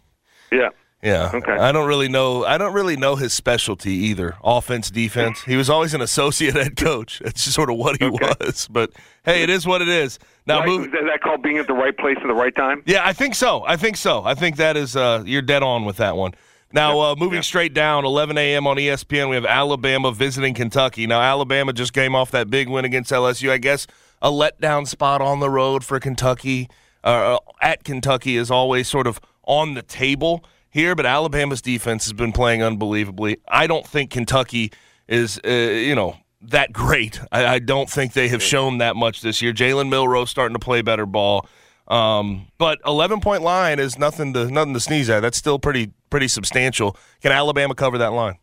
Yeah. 0.52 0.70
Yeah. 1.04 1.32
Okay. 1.34 1.52
I 1.52 1.72
don't 1.72 1.88
really 1.88 2.10
know. 2.10 2.44
I 2.44 2.58
don't 2.58 2.74
really 2.74 2.98
know 2.98 3.16
his 3.16 3.32
specialty 3.32 3.92
either. 3.94 4.36
Offense, 4.44 4.90
defense. 4.90 5.44
He 5.44 5.56
was 5.56 5.70
always 5.70 5.94
an 5.94 6.02
associate 6.02 6.56
head 6.56 6.76
coach. 6.76 7.20
That's 7.24 7.44
just 7.44 7.56
sort 7.56 7.70
of 7.70 7.78
what 7.78 8.02
he 8.02 8.10
was. 8.10 8.68
But 8.70 8.92
hey, 9.24 9.44
it 9.44 9.50
is 9.50 9.66
what 9.68 9.82
it 9.82 9.88
is. 9.88 10.18
Now, 10.48 10.60
Right, 10.62 10.68
move. 10.68 10.86
is 10.88 10.92
that 10.92 11.22
called 11.22 11.44
being 11.44 11.60
at 11.60 11.68
the 11.68 11.74
right 11.74 11.96
place 11.96 12.18
at 12.20 12.28
the 12.28 12.34
right 12.34 12.56
time? 12.56 12.82
Yeah, 12.88 13.06
I 13.06 13.14
think 13.14 13.36
so. 13.36 13.64
I 13.66 13.78
think 13.78 13.96
so. 13.96 14.24
I 14.26 14.34
think 14.34 14.56
that 14.58 14.76
is. 14.76 14.96
Uh, 14.96 15.24
you're 15.26 15.44
dead 15.44 15.62
on 15.62 15.86
with 15.86 15.98
that 15.98 16.18
one. 16.18 16.34
Now, 16.74 17.00
uh, 17.00 17.16
moving 17.18 17.42
straight 17.44 17.74
down, 17.74 18.04
11 18.04 18.38
a.m. 18.38 18.68
on 18.68 18.76
ESPN, 18.76 19.30
we 19.30 19.36
have 19.36 19.46
Alabama 19.46 20.12
visiting 20.12 20.54
Kentucky. 20.54 21.08
Now, 21.08 21.22
Alabama 21.22 21.72
just 21.72 21.94
came 21.94 22.14
off 22.14 22.32
that 22.32 22.50
big 22.50 22.68
win 22.68 22.84
against 22.84 23.12
LSU. 23.12 23.50
I 23.50 23.58
guess 23.58 23.88
a 24.22 24.30
letdown 24.30 24.86
spot 24.88 25.22
on 25.22 25.40
the 25.40 25.50
road 25.50 25.84
for 25.84 26.00
Kentucky. 26.00 26.70
Uh, 27.04 27.38
at 27.62 27.84
Kentucky 27.84 28.36
is 28.36 28.52
always 28.52 28.88
sort 28.88 29.08
of 29.08 29.22
on 29.44 29.76
the 29.76 29.82
table 29.82 30.44
here, 30.70 30.94
but 30.94 31.06
Alabama's 31.06 31.62
defense 31.62 32.04
has 32.04 32.14
been 32.14 32.34
playing 32.34 32.62
unbelievably. 32.62 33.38
I 33.48 33.66
don't 33.68 33.88
think 33.88 34.12
Kentucky 34.12 34.72
is, 35.08 35.40
uh, 35.46 35.50
you 35.50 35.96
know, 35.96 36.18
that 36.42 36.74
great. 36.74 37.20
I, 37.32 37.46
I 37.46 37.60
don't 37.60 37.90
think 37.90 38.14
they 38.14 38.28
have 38.28 38.44
shown 38.44 38.80
that 38.80 38.96
much 38.96 39.22
this 39.22 39.42
year. 39.42 39.54
Jalen 39.54 39.90
Milrow 39.90 40.28
starting 40.28 40.56
to 40.56 40.60
play 40.60 40.82
better 40.82 41.06
ball. 41.06 41.48
Um, 41.88 42.48
but 42.58 42.80
11 42.86 43.22
point 43.22 43.44
line 43.44 43.80
is 43.80 43.98
nothing 43.98 44.34
to 44.34 44.52
nothing 44.52 44.74
to 44.74 44.80
sneeze 44.80 45.10
at. 45.10 45.22
That's 45.22 45.38
still 45.38 45.58
pretty 45.58 45.94
pretty 46.10 46.28
substantial. 46.28 46.98
Can 47.22 47.32
Alabama 47.32 47.76
cover 47.76 47.98
that 47.98 48.14
line? 48.14 48.38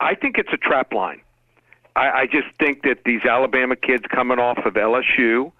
I 0.00 0.14
think 0.14 0.38
it's 0.38 0.52
a 0.52 0.56
trap 0.56 0.92
line. 0.92 1.20
I, 1.94 2.10
I 2.10 2.26
just 2.26 2.48
think 2.58 2.82
that 2.82 3.04
these 3.04 3.22
Alabama 3.24 3.76
kids 3.76 4.04
coming 4.12 4.38
off 4.38 4.58
of 4.64 4.74
LSU, 4.74 5.52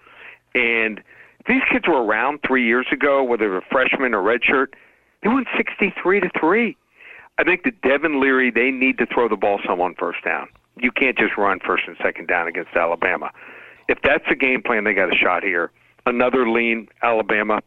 and 0.55 1.01
these 1.47 1.61
kids 1.71 1.87
were 1.87 2.03
around 2.03 2.39
three 2.45 2.65
years 2.65 2.87
ago, 2.91 3.23
whether 3.23 3.49
they're 3.49 3.65
freshmen 3.71 4.13
or 4.13 4.21
redshirt, 4.21 4.67
they 5.21 5.29
went 5.29 5.47
63 5.55 6.21
to 6.21 6.29
three. 6.39 6.77
I 7.37 7.43
think 7.43 7.63
that 7.63 7.81
Devin 7.81 8.19
Leary, 8.19 8.51
they 8.51 8.71
need 8.71 8.97
to 8.99 9.05
throw 9.05 9.27
the 9.27 9.37
ball 9.37 9.59
some 9.65 9.81
on 9.81 9.95
first 9.95 10.23
down. 10.23 10.47
You 10.77 10.91
can't 10.91 11.17
just 11.17 11.37
run 11.37 11.59
first 11.65 11.83
and 11.87 11.95
second 12.01 12.27
down 12.27 12.47
against 12.47 12.75
Alabama. 12.75 13.31
If 13.87 13.99
that's 14.03 14.23
the 14.29 14.35
game 14.35 14.61
plan, 14.61 14.83
they 14.83 14.93
got 14.93 15.13
a 15.13 15.15
shot 15.15 15.43
here. 15.43 15.71
Another 16.05 16.49
lean 16.49 16.87
Alabama, 17.01 17.61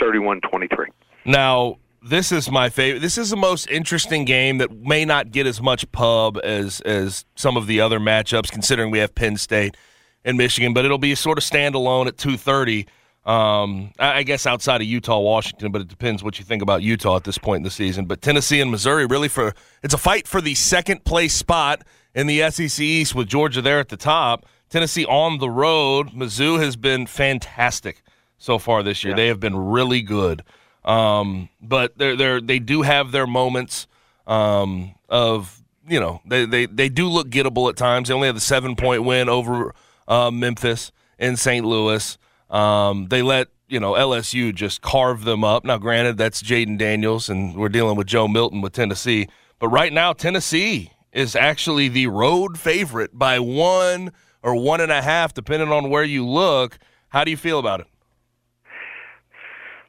31-23. 0.00 0.86
Now, 1.24 1.76
this 2.02 2.32
is 2.32 2.50
my 2.50 2.70
favorite. 2.70 3.00
This 3.00 3.18
is 3.18 3.30
the 3.30 3.36
most 3.36 3.68
interesting 3.68 4.24
game 4.24 4.58
that 4.58 4.70
may 4.72 5.04
not 5.04 5.30
get 5.30 5.46
as 5.46 5.60
much 5.60 5.90
pub 5.92 6.38
as 6.42 6.80
as 6.82 7.24
some 7.36 7.56
of 7.56 7.66
the 7.66 7.80
other 7.80 8.00
matchups, 8.00 8.50
considering 8.50 8.90
we 8.90 8.98
have 8.98 9.14
Penn 9.14 9.36
State 9.36 9.76
and 10.24 10.36
Michigan. 10.36 10.72
But 10.72 10.84
it'll 10.84 10.98
be 10.98 11.14
sort 11.14 11.38
of 11.38 11.44
standalone 11.44 12.06
at 12.06 12.16
two 12.16 12.36
thirty. 12.36 12.86
Um, 13.24 13.92
I 13.98 14.18
I 14.18 14.22
guess 14.22 14.46
outside 14.46 14.80
of 14.80 14.86
Utah, 14.86 15.18
Washington, 15.18 15.72
but 15.72 15.82
it 15.82 15.88
depends 15.88 16.22
what 16.22 16.38
you 16.38 16.44
think 16.44 16.62
about 16.62 16.82
Utah 16.82 17.16
at 17.16 17.24
this 17.24 17.38
point 17.38 17.58
in 17.58 17.64
the 17.64 17.70
season. 17.70 18.06
But 18.06 18.22
Tennessee 18.22 18.60
and 18.60 18.70
Missouri 18.70 19.06
really 19.06 19.28
for 19.28 19.54
it's 19.82 19.94
a 19.94 19.98
fight 19.98 20.26
for 20.26 20.40
the 20.40 20.54
second 20.54 21.04
place 21.04 21.34
spot 21.34 21.82
in 22.14 22.26
the 22.26 22.50
SEC 22.50 22.80
East 22.80 23.14
with 23.14 23.28
Georgia 23.28 23.60
there 23.60 23.78
at 23.78 23.88
the 23.88 23.96
top. 23.96 24.46
Tennessee 24.70 25.04
on 25.04 25.38
the 25.38 25.50
road. 25.50 26.10
Mizzou 26.12 26.60
has 26.60 26.76
been 26.76 27.06
fantastic 27.06 28.02
so 28.38 28.58
far 28.58 28.82
this 28.82 29.04
year. 29.04 29.14
They 29.14 29.26
have 29.26 29.40
been 29.40 29.56
really 29.56 30.00
good. 30.00 30.42
Um, 30.84 31.48
but 31.60 31.96
they're 31.98 32.16
they're 32.16 32.40
they 32.40 32.58
do 32.58 32.82
have 32.82 33.12
their 33.12 33.26
moments 33.26 33.86
um, 34.26 34.94
of 35.08 35.62
you 35.86 36.00
know 36.00 36.20
they, 36.24 36.46
they 36.46 36.66
they 36.66 36.88
do 36.88 37.08
look 37.08 37.28
gettable 37.28 37.68
at 37.68 37.76
times. 37.76 38.08
They 38.08 38.14
only 38.14 38.26
have 38.26 38.36
the 38.36 38.40
seven 38.40 38.76
point 38.76 39.04
win 39.04 39.28
over 39.28 39.74
uh, 40.08 40.30
Memphis 40.30 40.92
in 41.18 41.36
St. 41.36 41.64
Louis. 41.64 42.16
Um, 42.48 43.08
they 43.08 43.22
let 43.22 43.48
you 43.68 43.78
know 43.78 43.92
LSU 43.92 44.54
just 44.54 44.80
carve 44.82 45.24
them 45.24 45.44
up. 45.44 45.64
Now, 45.64 45.78
granted, 45.78 46.16
that's 46.16 46.42
Jayden 46.42 46.78
Daniels, 46.78 47.28
and 47.28 47.54
we're 47.54 47.68
dealing 47.68 47.96
with 47.96 48.06
Joe 48.06 48.26
Milton 48.26 48.60
with 48.60 48.72
Tennessee. 48.72 49.28
But 49.58 49.68
right 49.68 49.92
now, 49.92 50.12
Tennessee 50.12 50.92
is 51.12 51.36
actually 51.36 51.88
the 51.88 52.06
road 52.06 52.58
favorite 52.58 53.18
by 53.18 53.38
one 53.38 54.12
or 54.42 54.54
one 54.54 54.80
and 54.80 54.90
a 54.90 55.02
half, 55.02 55.34
depending 55.34 55.70
on 55.70 55.90
where 55.90 56.04
you 56.04 56.26
look. 56.26 56.78
How 57.08 57.24
do 57.24 57.30
you 57.30 57.36
feel 57.36 57.58
about 57.58 57.80
it? 57.80 57.86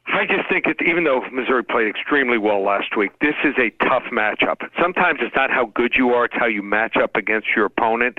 I 0.06 0.26
just 0.26 0.48
think 0.48 0.64
that 0.66 0.82
even 0.84 1.04
though 1.04 1.22
Missouri 1.32 1.64
played 1.64 1.88
extremely 1.88 2.36
well 2.38 2.62
last 2.62 2.96
week, 2.96 3.12
this 3.20 3.34
is 3.44 3.54
a 3.58 3.70
tough 3.84 4.02
matchup. 4.12 4.68
Sometimes 4.80 5.20
it's 5.22 5.34
not 5.34 5.50
how 5.50 5.66
good 5.66 5.94
you 5.96 6.10
are; 6.10 6.24
it's 6.26 6.34
how 6.36 6.46
you 6.46 6.62
match 6.62 6.96
up 6.96 7.16
against 7.16 7.48
your 7.54 7.66
opponent. 7.66 8.18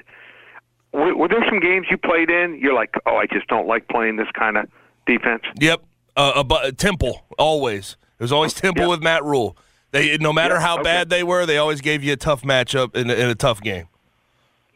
Were, 0.94 1.16
were 1.16 1.28
there 1.28 1.44
some 1.50 1.60
games 1.60 1.88
you 1.92 1.98
played 1.98 2.30
in? 2.30 2.58
You're 2.60 2.74
like, 2.74 2.94
oh, 3.06 3.18
I 3.18 3.26
just 3.26 3.48
don't 3.48 3.68
like 3.68 3.88
playing 3.90 4.16
this 4.16 4.28
kind 4.34 4.58
of 4.58 4.68
defense. 5.06 5.44
Yep, 5.60 5.84
uh, 6.16 6.44
a, 6.64 6.72
Temple 6.72 7.26
always. 7.38 7.98
It 8.20 8.24
was 8.24 8.32
always 8.32 8.54
Temple 8.54 8.90
with 8.90 9.02
Matt 9.04 9.24
Rhule. 9.24 9.58
They 9.92 10.18
no 10.18 10.32
matter 10.34 10.56
Yeah, 10.56 10.62
how 10.62 10.74
okay. 10.76 10.84
bad 10.84 11.10
they 11.10 11.24
were, 11.24 11.46
they 11.46 11.58
always 11.58 11.82
gave 11.82 12.04
you 12.04 12.14
a 12.14 12.18
tough 12.18 12.44
matchup 12.44 12.96
in, 12.96 13.10
a- 13.10 13.14
in 13.14 13.30
a 13.30 13.36
tough 13.36 13.62
game. 13.62 13.88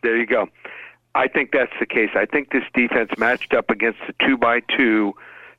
There 0.04 0.18
you 0.18 0.26
go. 0.26 0.50
I 1.16 1.28
think 1.28 1.52
that's 1.52 1.72
the 1.80 1.86
case. 1.88 2.12
I 2.16 2.26
think 2.26 2.52
this 2.52 2.64
defense 2.76 3.10
matched 3.18 3.54
up 3.54 3.70
against 3.72 4.00
the 4.06 4.14
two 4.24 4.38
by 4.38 4.60
two 4.78 5.16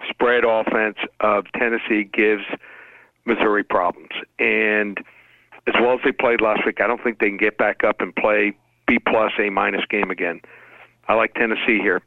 spread 0.09 0.45
offense 0.45 0.97
of 1.21 1.45
Tennessee 1.59 2.05
gives 2.05 2.45
Missouri 3.25 3.65
problems. 3.65 4.11
And 4.39 4.99
as 5.67 5.75
well 5.81 5.95
as 5.95 6.01
they 6.05 6.13
played 6.13 6.41
last 6.41 6.65
week, 6.65 6.81
I 6.81 6.87
don't 6.87 7.03
think 7.03 7.19
they 7.19 7.29
can 7.29 7.37
get 7.37 7.59
back 7.59 7.85
up 7.85 8.01
and 8.01 8.15
play 8.15 8.57
B 8.87 8.99
plus 8.99 9.33
A 9.39 9.51
minus 9.51 9.85
game 9.89 10.11
again. 10.11 10.41
I 11.09 11.15
like 11.15 11.35
Tennessee 11.35 11.79
here, 11.81 12.03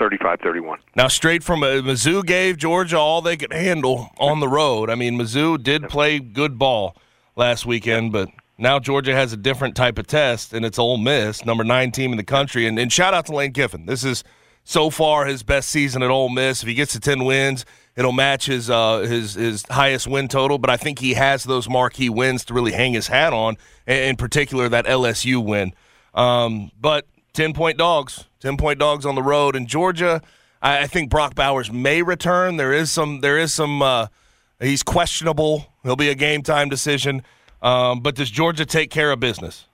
35-31. 0.00 0.76
Now, 0.96 1.08
straight 1.08 1.42
from 1.42 1.62
uh, 1.62 1.66
Mizzou 1.82 2.24
gave 2.24 2.56
Georgia 2.56 2.98
all 2.98 3.20
they 3.20 3.36
could 3.36 3.52
handle 3.52 4.10
on 4.18 4.40
the 4.40 4.48
road. 4.48 4.90
I 4.90 4.94
mean, 4.94 5.18
Mizzou 5.18 5.62
did 5.62 5.88
play 5.88 6.18
good 6.18 6.58
ball 6.58 6.96
last 7.36 7.66
weekend, 7.66 8.12
but 8.12 8.28
now 8.56 8.78
Georgia 8.78 9.14
has 9.14 9.32
a 9.32 9.36
different 9.36 9.76
type 9.76 9.98
of 9.98 10.06
test, 10.06 10.52
and 10.52 10.64
it's 10.64 10.78
Ole 10.78 10.98
Miss, 10.98 11.44
number 11.44 11.64
nine 11.64 11.92
team 11.92 12.10
in 12.10 12.16
the 12.16 12.24
country. 12.24 12.66
And, 12.66 12.78
and 12.78 12.92
shout 12.92 13.14
out 13.14 13.26
to 13.26 13.34
Lane 13.34 13.52
Kiffin. 13.52 13.86
This 13.86 14.02
is 14.02 14.24
so 14.68 14.90
far 14.90 15.24
his 15.24 15.42
best 15.42 15.70
season 15.70 16.02
at 16.02 16.10
Ole 16.10 16.28
Miss. 16.28 16.62
If 16.62 16.68
he 16.68 16.74
gets 16.74 16.92
to 16.92 17.00
ten 17.00 17.24
wins, 17.24 17.64
it'll 17.96 18.12
match 18.12 18.44
his 18.44 18.68
uh, 18.68 18.98
his 18.98 19.32
his 19.32 19.64
highest 19.70 20.06
win 20.06 20.28
total. 20.28 20.58
But 20.58 20.68
I 20.68 20.76
think 20.76 20.98
he 20.98 21.14
has 21.14 21.44
those 21.44 21.70
marquee 21.70 22.10
wins 22.10 22.44
to 22.44 22.54
really 22.54 22.72
hang 22.72 22.92
his 22.92 23.08
hat 23.08 23.32
on. 23.32 23.56
In 23.86 24.16
particular, 24.16 24.68
that 24.68 24.84
LSU 24.84 25.42
win. 25.42 25.72
Um, 26.12 26.70
but 26.78 27.06
ten 27.32 27.54
point 27.54 27.78
dogs, 27.78 28.26
ten 28.40 28.58
point 28.58 28.78
dogs 28.78 29.06
on 29.06 29.14
the 29.14 29.22
road 29.22 29.56
in 29.56 29.66
Georgia. 29.66 30.20
I, 30.60 30.80
I 30.80 30.86
think 30.86 31.08
Brock 31.08 31.34
Bowers 31.34 31.72
may 31.72 32.02
return. 32.02 32.58
There 32.58 32.74
is 32.74 32.90
some. 32.90 33.22
There 33.22 33.38
is 33.38 33.54
some. 33.54 33.80
Uh, 33.80 34.08
he's 34.60 34.82
questionable. 34.82 35.72
He'll 35.82 35.96
be 35.96 36.10
a 36.10 36.14
game 36.14 36.42
time 36.42 36.68
decision. 36.68 37.22
Um, 37.62 38.00
but 38.00 38.16
does 38.16 38.30
Georgia 38.30 38.66
take 38.66 38.90
care 38.90 39.10
of 39.12 39.18
business? 39.18 39.64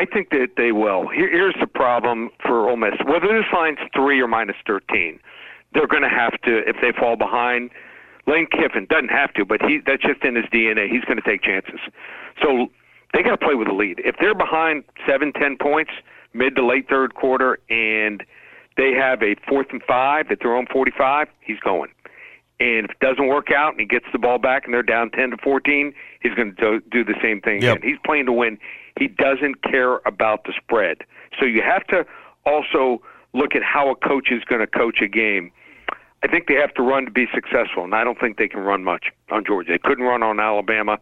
I 0.00 0.06
think 0.06 0.30
that 0.30 0.52
they 0.56 0.72
will. 0.72 1.08
Here, 1.08 1.30
here's 1.30 1.54
the 1.60 1.66
problem 1.66 2.30
for 2.40 2.70
Ole 2.70 2.78
Miss. 2.78 2.94
Whether 3.04 3.26
this 3.26 3.44
line's 3.52 3.78
three 3.94 4.18
or 4.18 4.26
minus 4.26 4.56
13, 4.66 5.20
they're 5.74 5.86
going 5.86 6.02
to 6.02 6.08
have 6.08 6.40
to, 6.40 6.66
if 6.66 6.76
they 6.80 6.90
fall 6.98 7.16
behind, 7.16 7.68
Lane 8.26 8.46
Kiffin 8.50 8.86
doesn't 8.88 9.10
have 9.10 9.34
to, 9.34 9.44
but 9.44 9.60
he 9.60 9.80
that's 9.84 10.02
just 10.02 10.24
in 10.24 10.36
his 10.36 10.46
DNA. 10.46 10.88
He's 10.88 11.04
going 11.04 11.18
to 11.18 11.22
take 11.22 11.42
chances. 11.42 11.80
So 12.42 12.68
they 13.12 13.22
got 13.22 13.38
to 13.38 13.44
play 13.44 13.54
with 13.54 13.68
a 13.68 13.74
lead. 13.74 14.00
If 14.02 14.16
they're 14.18 14.34
behind 14.34 14.84
seven, 15.06 15.34
ten 15.34 15.58
points 15.58 15.90
mid 16.32 16.56
to 16.56 16.64
late 16.64 16.88
third 16.88 17.14
quarter, 17.14 17.58
and 17.68 18.24
they 18.78 18.92
have 18.92 19.22
a 19.22 19.36
fourth 19.46 19.66
and 19.70 19.82
five 19.82 20.30
at 20.30 20.38
their 20.40 20.56
own 20.56 20.66
45, 20.72 21.28
he's 21.40 21.60
going. 21.60 21.90
And 22.58 22.86
if 22.86 22.92
it 22.92 23.00
doesn't 23.00 23.26
work 23.26 23.48
out 23.50 23.72
and 23.72 23.80
he 28.98 28.98
gets 28.98 28.98
the 28.98 28.98
ball 28.98 28.98
back 28.98 28.98
and 28.98 28.98
they're 28.98 28.98
down 28.98 28.98
10 28.98 28.98
to 28.98 28.98
14, 28.98 28.98
he's 28.98 28.98
going 28.98 28.98
to 28.98 28.98
do 28.98 28.98
the 28.98 28.98
same 28.98 28.98
thing 28.98 28.98
Yep. 28.98 28.98
again. 28.98 28.98
He's 28.98 28.98
playing 28.98 28.98
to 28.98 28.98
win. 28.98 28.98
He 28.98 29.08
doesn't 29.08 29.62
care 29.62 29.96
about 30.06 30.44
the 30.44 30.52
spread. 30.56 30.98
So 31.38 31.46
you 31.46 31.62
have 31.62 31.86
to 31.88 32.06
also 32.46 33.02
look 33.32 33.54
at 33.54 33.62
how 33.62 33.90
a 33.90 33.94
coach 33.96 34.30
is 34.30 34.42
going 34.44 34.60
to 34.60 34.66
coach 34.66 35.00
a 35.00 35.08
game. 35.08 35.52
I 36.22 36.26
think 36.28 36.48
they 36.48 36.54
have 36.54 36.74
to 36.74 36.82
run 36.82 37.04
to 37.06 37.10
be 37.10 37.26
successful, 37.34 37.84
and 37.84 37.94
I 37.94 38.04
don't 38.04 38.18
think 38.20 38.36
they 38.36 38.48
can 38.48 38.60
run 38.60 38.84
much 38.84 39.06
on 39.30 39.44
Georgia. 39.44 39.72
They 39.72 39.78
couldn't 39.78 40.04
run 40.04 40.22
on 40.22 40.38
Alabama. 40.38 40.98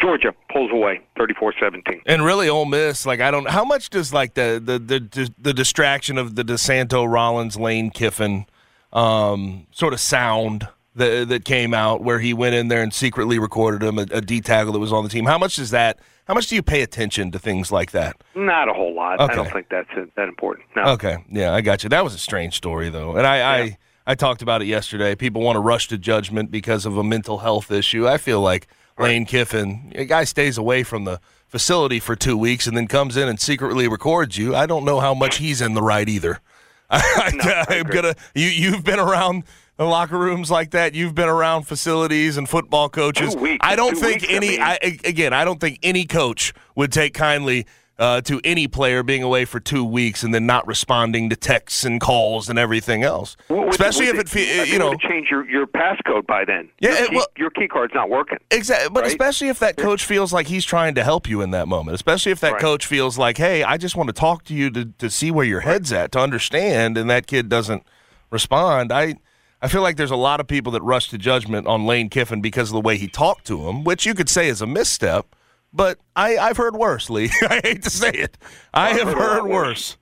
Georgia 0.00 0.34
pulls 0.52 0.70
away 0.72 1.00
34-17. 1.18 2.02
And 2.04 2.24
really, 2.24 2.48
Ole 2.48 2.64
Miss, 2.66 3.06
like 3.06 3.20
I 3.20 3.30
don't. 3.30 3.48
How 3.48 3.64
much 3.64 3.90
does 3.90 4.12
like 4.12 4.34
the 4.34 4.60
the 4.62 4.78
the, 4.78 5.32
the 5.38 5.54
distraction 5.54 6.18
of 6.18 6.34
the 6.34 6.42
DeSanto 6.44 7.08
Rollins 7.10 7.56
Lane 7.56 7.90
Kiffin 7.90 8.46
um, 8.92 9.66
sort 9.70 9.92
of 9.92 10.00
sound 10.00 10.68
that 10.96 11.28
that 11.28 11.44
came 11.44 11.72
out 11.72 12.02
where 12.02 12.18
he 12.18 12.34
went 12.34 12.54
in 12.54 12.68
there 12.68 12.82
and 12.82 12.92
secretly 12.92 13.38
recorded 13.38 13.82
him 13.86 13.98
a, 13.98 14.06
a 14.10 14.20
D 14.20 14.40
tackle 14.40 14.72
that 14.72 14.78
was 14.78 14.92
on 14.92 15.04
the 15.04 15.10
team? 15.10 15.24
How 15.26 15.38
much 15.38 15.56
does 15.56 15.70
that? 15.70 15.98
How 16.26 16.34
much 16.34 16.48
do 16.48 16.56
you 16.56 16.62
pay 16.62 16.82
attention 16.82 17.30
to 17.30 17.38
things 17.38 17.70
like 17.70 17.92
that? 17.92 18.16
Not 18.34 18.68
a 18.68 18.72
whole 18.72 18.94
lot. 18.94 19.20
I 19.20 19.32
don't 19.32 19.50
think 19.52 19.68
that's 19.68 19.88
that 20.16 20.28
important. 20.28 20.66
No. 20.74 20.82
Okay, 20.92 21.18
yeah, 21.30 21.54
I 21.54 21.60
got 21.60 21.84
you. 21.84 21.88
That 21.88 22.02
was 22.02 22.14
a 22.14 22.18
strange 22.18 22.54
story 22.54 22.88
though, 22.90 23.16
and 23.16 23.26
I 23.26 23.58
I, 23.58 23.78
I 24.06 24.14
talked 24.16 24.42
about 24.42 24.60
it 24.60 24.66
yesterday. 24.66 25.14
People 25.14 25.42
want 25.42 25.56
to 25.56 25.60
rush 25.60 25.86
to 25.88 25.98
judgment 25.98 26.50
because 26.50 26.84
of 26.84 26.96
a 26.96 27.04
mental 27.04 27.38
health 27.38 27.70
issue. 27.70 28.08
I 28.08 28.18
feel 28.18 28.40
like 28.40 28.66
Lane 28.98 29.24
Kiffin, 29.24 29.92
a 29.94 30.04
guy 30.04 30.24
stays 30.24 30.58
away 30.58 30.82
from 30.82 31.04
the 31.04 31.20
facility 31.46 32.00
for 32.00 32.16
two 32.16 32.36
weeks 32.36 32.66
and 32.66 32.76
then 32.76 32.88
comes 32.88 33.16
in 33.16 33.28
and 33.28 33.40
secretly 33.40 33.86
records 33.86 34.36
you. 34.36 34.54
I 34.54 34.66
don't 34.66 34.84
know 34.84 35.00
how 35.00 35.14
much 35.14 35.36
he's 35.36 35.60
in 35.60 35.74
the 35.74 35.82
right 35.82 36.08
either. 36.08 36.40
I, 36.90 37.66
am 37.70 37.86
gonna. 37.86 38.14
You 38.34 38.48
you've 38.48 38.84
been 38.84 39.00
around 39.00 39.44
the 39.76 39.84
locker 39.84 40.18
rooms 40.18 40.50
like 40.50 40.70
that. 40.70 40.94
You've 40.94 41.14
been 41.14 41.28
around 41.28 41.64
facilities 41.64 42.36
and 42.36 42.48
football 42.48 42.88
coaches. 42.88 43.36
Weeks. 43.36 43.58
I 43.66 43.76
don't 43.76 43.96
think 43.96 44.22
weeks, 44.22 44.32
I 44.32 44.36
any. 44.36 44.48
mean- 44.50 44.62
I, 44.62 44.78
again, 45.04 45.32
I 45.32 45.44
don't 45.44 45.60
think 45.60 45.78
any 45.82 46.04
coach 46.06 46.52
would 46.74 46.92
take 46.92 47.14
kindly 47.14 47.66
uh, 47.98 48.20
to 48.20 48.38
any 48.44 48.68
player 48.68 49.02
being 49.02 49.22
away 49.22 49.46
for 49.46 49.58
two 49.58 49.82
weeks 49.82 50.22
and 50.22 50.34
then 50.34 50.44
not 50.44 50.66
responding 50.66 51.30
to 51.30 51.36
texts 51.36 51.82
and 51.82 51.98
calls 51.98 52.50
and 52.50 52.58
everything 52.58 53.02
else. 53.02 53.38
Well, 53.48 53.70
Especially 53.70 54.06
if 54.08 54.18
it, 54.18 54.28
fe- 54.28 54.60
I 54.60 54.64
you 54.64 54.78
know, 54.78 54.94
change 54.96 55.28
your 55.30 55.48
your 55.48 55.66
passcode 55.66 56.26
by 56.26 56.44
then. 56.44 56.68
Yeah, 56.78 56.98
your 56.98 57.08
key, 57.08 57.16
well- 57.16 57.26
your 57.38 57.50
key 57.50 57.68
card's 57.68 57.94
not 57.94 58.10
working. 58.10 58.36
Exactly, 58.50 58.90
but 58.92 59.04
Right? 59.04 59.06
especially 59.12 59.48
if 59.48 59.58
that 59.60 59.78
coach 59.78 60.04
feels 60.04 60.30
like 60.30 60.46
he's 60.46 60.66
trying 60.66 60.94
to 60.96 61.04
help 61.04 61.26
you 61.26 61.40
in 61.40 61.52
that 61.52 61.68
moment. 61.68 61.94
Especially 61.94 62.32
if 62.32 62.40
that 62.40 62.52
Right. 62.52 62.60
coach 62.60 62.84
feels 62.84 63.16
like, 63.16 63.38
"Hey, 63.38 63.62
I 63.62 63.78
just 63.78 63.96
want 63.96 64.08
to 64.08 64.12
talk 64.12 64.44
to 64.44 64.54
you 64.54 64.68
to 64.72 64.84
to 64.98 65.08
see 65.08 65.30
where 65.30 65.46
your 65.46 65.60
head's 65.60 65.90
at, 65.90 66.12
to 66.12 66.18
understand," 66.20 66.98
and 66.98 67.08
that 67.08 67.26
kid 67.26 67.48
doesn't 67.48 67.82
respond. 68.30 68.92
I 68.92 69.14
I 69.62 69.68
feel 69.68 69.82
like 69.82 69.96
there's 69.96 70.10
a 70.10 70.16
lot 70.16 70.40
of 70.40 70.46
people 70.46 70.72
that 70.72 70.82
rush 70.82 71.08
to 71.10 71.18
judgment 71.18 71.66
on 71.66 71.86
Lane 71.86 72.08
Kiffin 72.08 72.40
because 72.40 72.68
of 72.68 72.74
the 72.74 72.80
way 72.80 72.98
he 72.98 73.08
talked 73.08 73.46
to 73.46 73.68
him, 73.68 73.84
which 73.84 74.04
you 74.04 74.14
could 74.14 74.28
say 74.28 74.48
is 74.48 74.60
a 74.60 74.66
misstep. 74.66 75.34
But 75.72 75.98
I, 76.14 76.36
I've 76.36 76.56
heard 76.56 76.76
worse, 76.76 77.10
Lee. 77.10 77.30
I 77.42 77.60
hate 77.62 77.82
to 77.82 77.90
say 77.90 78.10
it. 78.10 78.38
I 78.72 78.90
have 78.90 79.08
heard 79.08 79.16
a 79.16 79.20
lot 79.20 79.32
heard 79.42 79.46
worse. 79.50 79.96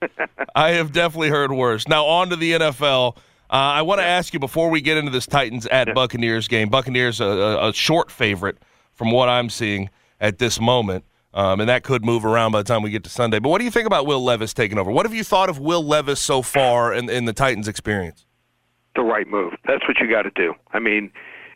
I 0.55 0.71
have 0.71 0.91
definitely 0.91 1.29
heard 1.29 1.51
worse. 1.51 1.87
Now 1.87 2.05
on 2.05 2.29
to 2.29 2.35
the 2.35 2.51
NFL. 2.53 3.17
Uh, 3.17 3.19
I 3.49 3.81
want 3.83 3.99
to 3.99 4.05
ask 4.05 4.33
you 4.33 4.39
before 4.39 4.69
we 4.69 4.81
get 4.81 4.97
into 4.97 5.11
this 5.11 5.25
Titans 5.25 5.65
at 5.67 5.93
Buccaneers 5.93 6.47
game. 6.47 6.69
Buccaneers 6.69 7.19
a, 7.19 7.25
a, 7.25 7.69
a 7.69 7.73
short 7.73 8.11
favorite 8.11 8.57
from 8.93 9.11
what 9.11 9.29
I'm 9.29 9.49
seeing 9.49 9.89
at 10.19 10.39
this 10.39 10.59
moment, 10.59 11.05
um, 11.33 11.59
and 11.59 11.69
that 11.69 11.83
could 11.83 12.03
move 12.03 12.25
around 12.25 12.51
by 12.53 12.59
the 12.59 12.63
time 12.63 12.81
we 12.81 12.89
get 12.89 13.03
to 13.03 13.09
Sunday. 13.09 13.39
But 13.39 13.49
what 13.49 13.59
do 13.59 13.65
you 13.65 13.71
think 13.71 13.85
about 13.85 14.05
Will 14.05 14.23
Levis 14.23 14.53
taking 14.53 14.77
over? 14.77 14.91
What 14.91 15.05
have 15.05 15.13
you 15.13 15.23
thought 15.23 15.49
of 15.49 15.59
Will 15.59 15.83
Levis 15.83 16.19
so 16.19 16.41
far 16.41 16.93
in, 16.93 17.09
in 17.09 17.25
the 17.25 17.33
Titans' 17.33 17.67
experience? 17.67 18.24
The 18.95 19.03
right 19.03 19.27
move. 19.27 19.53
That's 19.65 19.87
what 19.87 19.99
you 19.99 20.09
got 20.09 20.23
to 20.23 20.31
do. 20.31 20.53
I 20.73 20.79
mean, 20.79 21.11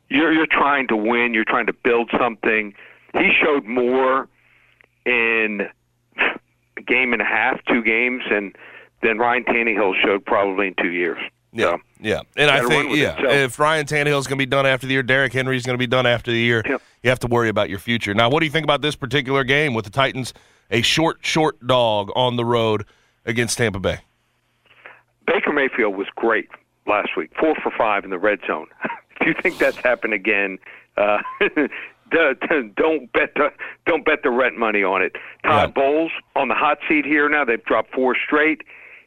you're 0.10 0.32
you're 0.32 0.48
trying 0.48 0.88
to 0.90 0.96
win. 0.96 1.34
You're 1.34 1.46
trying 1.46 1.68
to 1.68 1.74
build 1.74 2.12
something. 2.20 2.74
He 3.14 3.32
showed 3.42 3.66
more 3.66 4.28
in 5.06 5.68
a 6.78 6.82
game 6.82 7.14
and 7.14 7.22
a 7.22 7.26
half, 7.26 7.60
two 7.68 7.82
games, 7.84 8.24
and 8.30 8.56
than 9.02 9.18
Ryan 9.18 9.44
Tannehill 9.46 9.94
showed 10.04 10.26
probably 10.26 10.68
in 10.68 10.76
two 10.82 10.92
years. 10.92 11.18
Yeah, 11.52 11.66
So, 11.72 11.78
yeah, 12.00 12.22
and 12.38 12.52
I 12.52 12.60
think 12.60 12.90
with 12.90 13.00
it, 13.00 13.02
yeah, 13.02 13.16
so- 13.20 13.30
if 13.30 13.58
Ryan 13.58 13.86
Tannehill's 13.88 14.28
going 14.28 14.38
to 14.38 14.46
be 14.46 14.46
done 14.46 14.68
after 14.68 14.86
the 14.86 14.94
year, 14.94 15.02
Derrick 15.02 15.34
Henry's 15.34 15.66
going 15.66 15.74
to 15.74 15.80
be 15.80 15.88
done 15.88 16.06
after 16.06 16.32
the 16.32 16.38
year. 16.38 16.62
Yep. 16.68 16.82
You 17.02 17.10
have 17.10 17.20
to 17.20 17.28
worry 17.28 17.50
about 17.50 17.70
your 17.70 17.80
future. 17.80 18.14
Now, 18.14 18.30
what 18.30 18.42
do 18.42 18.46
you 18.46 18.52
think 18.52 18.66
about 18.66 18.82
this 18.82 18.96
particular 18.96 19.44
game 19.44 19.74
with 19.74 19.86
the 19.86 19.90
Titans, 19.92 20.34
a 20.70 20.84
short, 20.84 21.20
short 21.22 21.66
dog 21.66 22.12
on 22.16 22.36
the 22.36 22.46
road 22.46 22.86
against 23.26 23.58
Tampa 23.58 23.80
Bay? 23.80 24.00
Baker 25.26 25.52
Mayfield 25.52 25.96
was 25.96 26.08
great 26.16 26.50
last 26.90 27.16
week, 27.16 27.32
four 27.40 27.56
for 27.62 27.72
five 27.78 28.04
in 28.04 28.10
the 28.10 28.20
red 28.20 28.40
zone. 28.46 28.68
if 29.22 29.28
you 29.28 29.34
think 29.42 29.58
that's 29.58 29.78
happened 29.78 30.14
again, 30.14 30.58
uh, 30.98 31.20
don't 32.12 33.12
bet 33.14 33.34
the 33.36 33.52
don't 33.86 34.04
bet 34.06 34.24
the 34.24 34.30
rent 34.30 34.58
money 34.58 34.84
on 34.84 35.02
it. 35.02 35.16
Todd 35.44 35.70
Yeah. 35.70 35.82
Bowles 35.82 36.12
on 36.36 36.48
the 36.48 36.56
hot 36.56 36.80
seat 36.88 37.06
here 37.06 37.30
now. 37.30 37.46
They've 37.46 37.64
dropped 37.64 37.94
four 37.94 38.16
straight. 38.16 38.64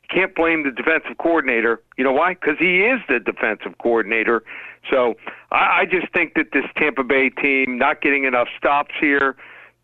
Can't 0.09 0.35
blame 0.35 0.63
the 0.63 0.71
defensive 0.71 1.17
coordinator. 1.19 1.83
You 1.97 2.05
know 2.05 2.13
why? 2.13 2.35
Because 2.35 2.57
he 2.59 2.83
is 2.83 3.01
the 3.09 3.19
defensive 3.19 3.79
coordinator. 3.79 4.43
So 4.91 5.15
I, 5.51 5.81
I 5.81 5.85
just 5.87 6.13
think 6.13 6.35
that 6.35 6.53
this 6.53 6.65
Tampa 6.77 7.05
Bay 7.05 7.31
team 7.31 7.79
not 7.79 8.03
getting 8.03 8.25
enough 8.25 8.49
stops 8.57 8.95
here. 9.01 9.37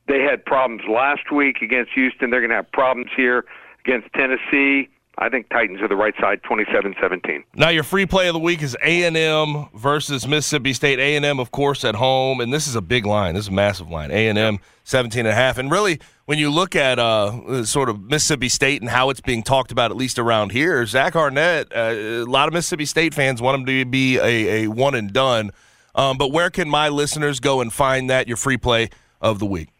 They 0.07 0.21
had 0.23 0.45
problems 0.45 0.83
last 0.89 1.31
week 1.33 1.59
against 1.63 1.93
Houston. 1.93 2.31
They're 2.31 2.41
going 2.41 2.51
to 2.51 2.57
have 2.57 2.73
problems 2.73 3.11
here 3.17 3.45
against 3.85 4.13
Tennessee. 4.15 4.89
I 5.21 5.29
think 5.29 5.49
Titans 5.51 5.81
are 5.81 5.89
the 5.89 5.97
right 5.97 6.15
side, 6.21 6.41
27-17. 6.45 7.43
Now, 7.57 7.71
your 7.71 7.83
free 7.83 8.07
play 8.07 8.29
of 8.29 8.35
the 8.35 8.39
week 8.39 8.63
is 8.63 8.77
A 8.83 9.03
and 9.03 9.17
M 9.17 9.67
versus 9.75 10.29
Mississippi 10.29 10.73
State. 10.73 11.01
A 11.01 11.17
and 11.17 11.25
M, 11.25 11.41
of 11.41 11.51
course, 11.51 11.85
at 11.85 11.97
home, 11.97 12.41
and 12.41 12.53
this 12.53 12.69
is 12.69 12.77
a 12.77 12.81
big 12.81 13.05
line. 13.05 13.35
This 13.35 13.45
is 13.45 13.49
a 13.49 13.53
massive 13.53 13.91
line. 13.91 14.13
A 14.13 14.29
and 14.29 14.39
M, 14.39 14.61
17 14.85 15.21
and 15.21 15.29
a 15.29 15.35
half. 15.35 15.59
And 15.59 15.73
really, 15.73 15.99
when 16.27 16.39
you 16.39 16.51
look 16.51 16.77
at 16.77 17.01
uh, 17.01 17.65
sort 17.65 17.89
of 17.89 18.01
Mississippi 18.03 18.49
State 18.49 18.81
and 18.81 18.89
how 18.89 19.11
it's 19.11 19.21
being 19.21 19.43
talked 19.43 19.73
about, 19.73 19.91
at 19.91 19.97
least 19.97 20.21
around 20.21 20.53
here, 20.53 20.87
Zach 20.87 21.17
Arnett, 21.17 21.73
uh, 21.75 21.95
a 21.95 22.25
lot 22.25 22.47
of 22.47 22.55
Mississippi 22.55 22.85
State 22.85 23.13
fans 23.13 23.43
want 23.43 23.61
him 23.61 23.67
to 23.67 23.85
be 23.87 24.19
a, 24.19 24.65
a 24.65 24.67
one 24.69 24.95
and 24.95 25.13
done. 25.13 25.51
Um, 25.97 26.17
but 26.17 26.31
where 26.31 26.49
can 26.49 26.69
my 26.69 26.91
listeners 26.91 27.41
go 27.41 27.61
and 27.61 27.73
find 27.73 28.09
that 28.09 28.29
your 28.29 28.37
free 28.37 28.57
play 28.57 28.91
of 29.21 29.41
the 29.41 29.47
week? 29.47 29.71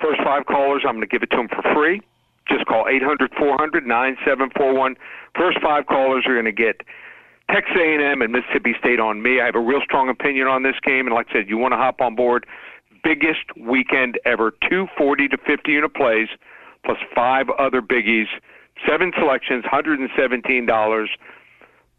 First 0.00 0.22
five 0.24 0.46
callers, 0.46 0.82
I'm 0.86 0.94
going 0.94 1.02
to 1.02 1.06
give 1.06 1.22
it 1.22 1.30
to 1.30 1.36
them 1.36 1.48
for 1.48 1.62
free. 1.74 2.00
Just 2.48 2.66
call 2.66 2.86
800 2.88 3.32
400 3.36 3.86
9741. 3.86 4.96
First 5.36 5.58
five 5.60 5.86
callers 5.86 6.24
are 6.26 6.34
going 6.34 6.44
to 6.44 6.52
get 6.52 6.82
Texas 7.50 7.76
A&M 7.78 8.22
and 8.22 8.32
Mississippi 8.32 8.74
State 8.78 9.00
on 9.00 9.22
me. 9.22 9.40
I 9.40 9.46
have 9.46 9.54
a 9.54 9.60
real 9.60 9.80
strong 9.82 10.08
opinion 10.08 10.46
on 10.46 10.62
this 10.62 10.76
game, 10.82 11.06
and 11.06 11.14
like 11.14 11.28
I 11.30 11.32
said, 11.32 11.48
you 11.48 11.58
want 11.58 11.72
to 11.72 11.76
hop 11.76 12.00
on 12.00 12.14
board. 12.14 12.46
Biggest 13.04 13.56
weekend 13.56 14.18
ever, 14.24 14.52
two 14.68 14.86
40 14.98 15.28
to 15.28 15.36
50 15.38 15.70
unit 15.70 15.94
plays, 15.94 16.28
plus 16.84 16.98
five 17.14 17.46
other 17.58 17.80
biggies, 17.80 18.26
seven 18.88 19.12
selections, 19.16 19.64
$117. 19.64 21.06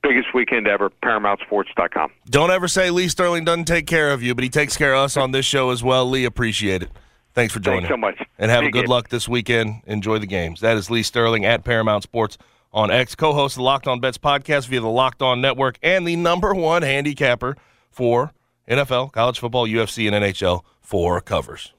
Biggest 0.03 0.33
weekend 0.33 0.67
ever, 0.67 0.89
ParamountSports.com. 1.03 2.11
Don't 2.29 2.51
ever 2.51 2.67
say 2.67 2.91
Lee 2.91 3.07
Sterling 3.07 3.45
doesn't 3.45 3.65
take 3.65 3.87
care 3.87 4.11
of 4.11 4.21
you, 4.21 4.35
but 4.35 4.43
he 4.43 4.49
takes 4.49 4.77
care 4.77 4.93
of 4.93 4.99
us 5.05 5.17
on 5.17 5.31
this 5.31 5.45
show 5.45 5.71
as 5.71 5.83
well. 5.83 6.07
Lee, 6.09 6.23
appreciate 6.23 6.83
it. 6.83 6.91
Thanks 7.37 7.53
for 7.53 7.59
joining. 7.59 7.81
Thanks 7.81 7.93
so 7.93 7.97
much. 7.97 8.19
And 8.39 8.49
have 8.49 8.63
a 8.63 8.71
good 8.71 8.85
it. 8.85 8.89
luck 8.89 9.09
this 9.09 9.29
weekend. 9.29 9.83
Enjoy 9.85 10.17
the 10.17 10.25
games. 10.25 10.61
That 10.61 10.75
is 10.75 10.89
Lee 10.89 11.03
Sterling 11.03 11.45
at 11.45 11.63
Paramount 11.63 12.01
Sports 12.01 12.35
on 12.73 12.89
X, 12.89 13.13
co 13.13 13.31
host 13.31 13.53
of 13.53 13.57
the 13.57 13.63
Locked 13.63 13.85
On 13.87 13.99
Bets 13.99 14.17
podcast 14.17 14.65
via 14.65 14.81
the 14.81 14.89
Locked 14.89 15.21
On 15.21 15.39
Network, 15.39 15.77
and 15.83 16.07
the 16.07 16.15
number 16.15 16.55
one 16.55 16.81
handicapper 16.81 17.55
for 17.91 18.33
NFL, 18.67 19.11
college 19.11 19.37
football, 19.37 19.67
UFC, 19.67 20.11
and 20.11 20.25
NHL 20.25 20.63
for 20.81 21.21
covers. 21.21 21.73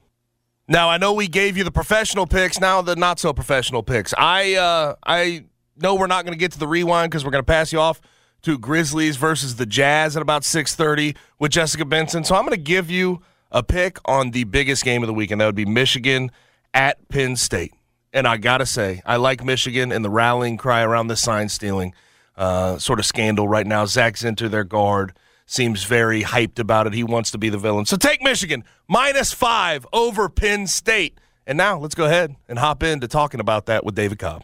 Now, 0.69 0.87
I 0.87 0.95
know 0.95 1.11
we 1.11 1.27
gave 1.27 1.57
you 1.57 1.65
the 1.65 1.71
professional 1.71 2.25
picks, 2.25 2.61
now 2.61 2.81
the 2.81 2.95
not 2.95 3.19
so 3.19 3.33
professional 3.33 3.83
picks. 3.83 4.13
I, 4.17 4.53
uh, 4.53 4.95
I 5.05 5.43
know 5.75 5.95
we're 5.95 6.07
not 6.07 6.23
going 6.23 6.31
to 6.31 6.39
get 6.39 6.53
to 6.53 6.59
the 6.59 6.69
rewind 6.69 7.11
because 7.11 7.25
we're 7.25 7.31
going 7.31 7.43
to 7.43 7.45
pass 7.45 7.73
you 7.73 7.81
off 7.81 7.99
to 8.43 8.57
Grizzlies 8.57 9.17
versus 9.17 9.57
the 9.57 9.65
Jazz 9.65 10.15
at 10.15 10.21
about 10.21 10.43
6:30 10.43 11.17
with 11.37 11.51
Jessica 11.51 11.83
Benson. 11.83 12.23
So 12.23 12.35
I'm 12.35 12.43
going 12.43 12.55
to 12.55 12.63
give 12.63 12.89
you 12.89 13.21
a 13.51 13.63
pick 13.63 13.97
on 14.05 14.31
the 14.31 14.43
biggest 14.43 14.83
game 14.83 15.03
of 15.03 15.07
the 15.07 15.13
week, 15.13 15.31
and 15.31 15.41
that 15.41 15.45
would 15.45 15.55
be 15.55 15.65
Michigan 15.65 16.31
at 16.73 17.07
Penn 17.09 17.35
State. 17.35 17.73
And 18.13 18.27
I 18.27 18.37
got 18.37 18.57
to 18.59 18.65
say, 18.65 19.01
I 19.05 19.17
like 19.17 19.43
Michigan 19.43 19.91
and 19.91 20.03
the 20.03 20.09
rallying 20.09 20.57
cry 20.57 20.81
around 20.81 21.07
the 21.07 21.15
sign 21.15 21.49
stealing 21.49 21.93
uh, 22.35 22.77
sort 22.77 22.99
of 22.99 23.05
scandal 23.05 23.47
right 23.47 23.67
now. 23.67 23.85
Zak 23.85 24.15
Zinter 24.15 24.49
their 24.49 24.63
guard, 24.63 25.13
seems 25.45 25.83
very 25.83 26.21
hyped 26.23 26.59
about 26.59 26.87
it. 26.87 26.93
He 26.93 27.03
wants 27.03 27.31
to 27.31 27.37
be 27.37 27.49
the 27.49 27.57
villain. 27.57 27.85
So 27.85 27.97
take 27.97 28.21
Michigan 28.21 28.63
minus 28.87 29.33
five 29.33 29.85
over 29.91 30.29
Penn 30.29 30.67
State. 30.67 31.19
And 31.47 31.57
now 31.57 31.79
let's 31.79 31.95
go 31.95 32.05
ahead 32.05 32.35
and 32.47 32.59
hop 32.59 32.83
into 32.83 33.07
talking 33.07 33.39
about 33.39 33.65
that 33.65 33.83
with 33.83 33.95
David 33.95 34.19
Cobb. 34.19 34.43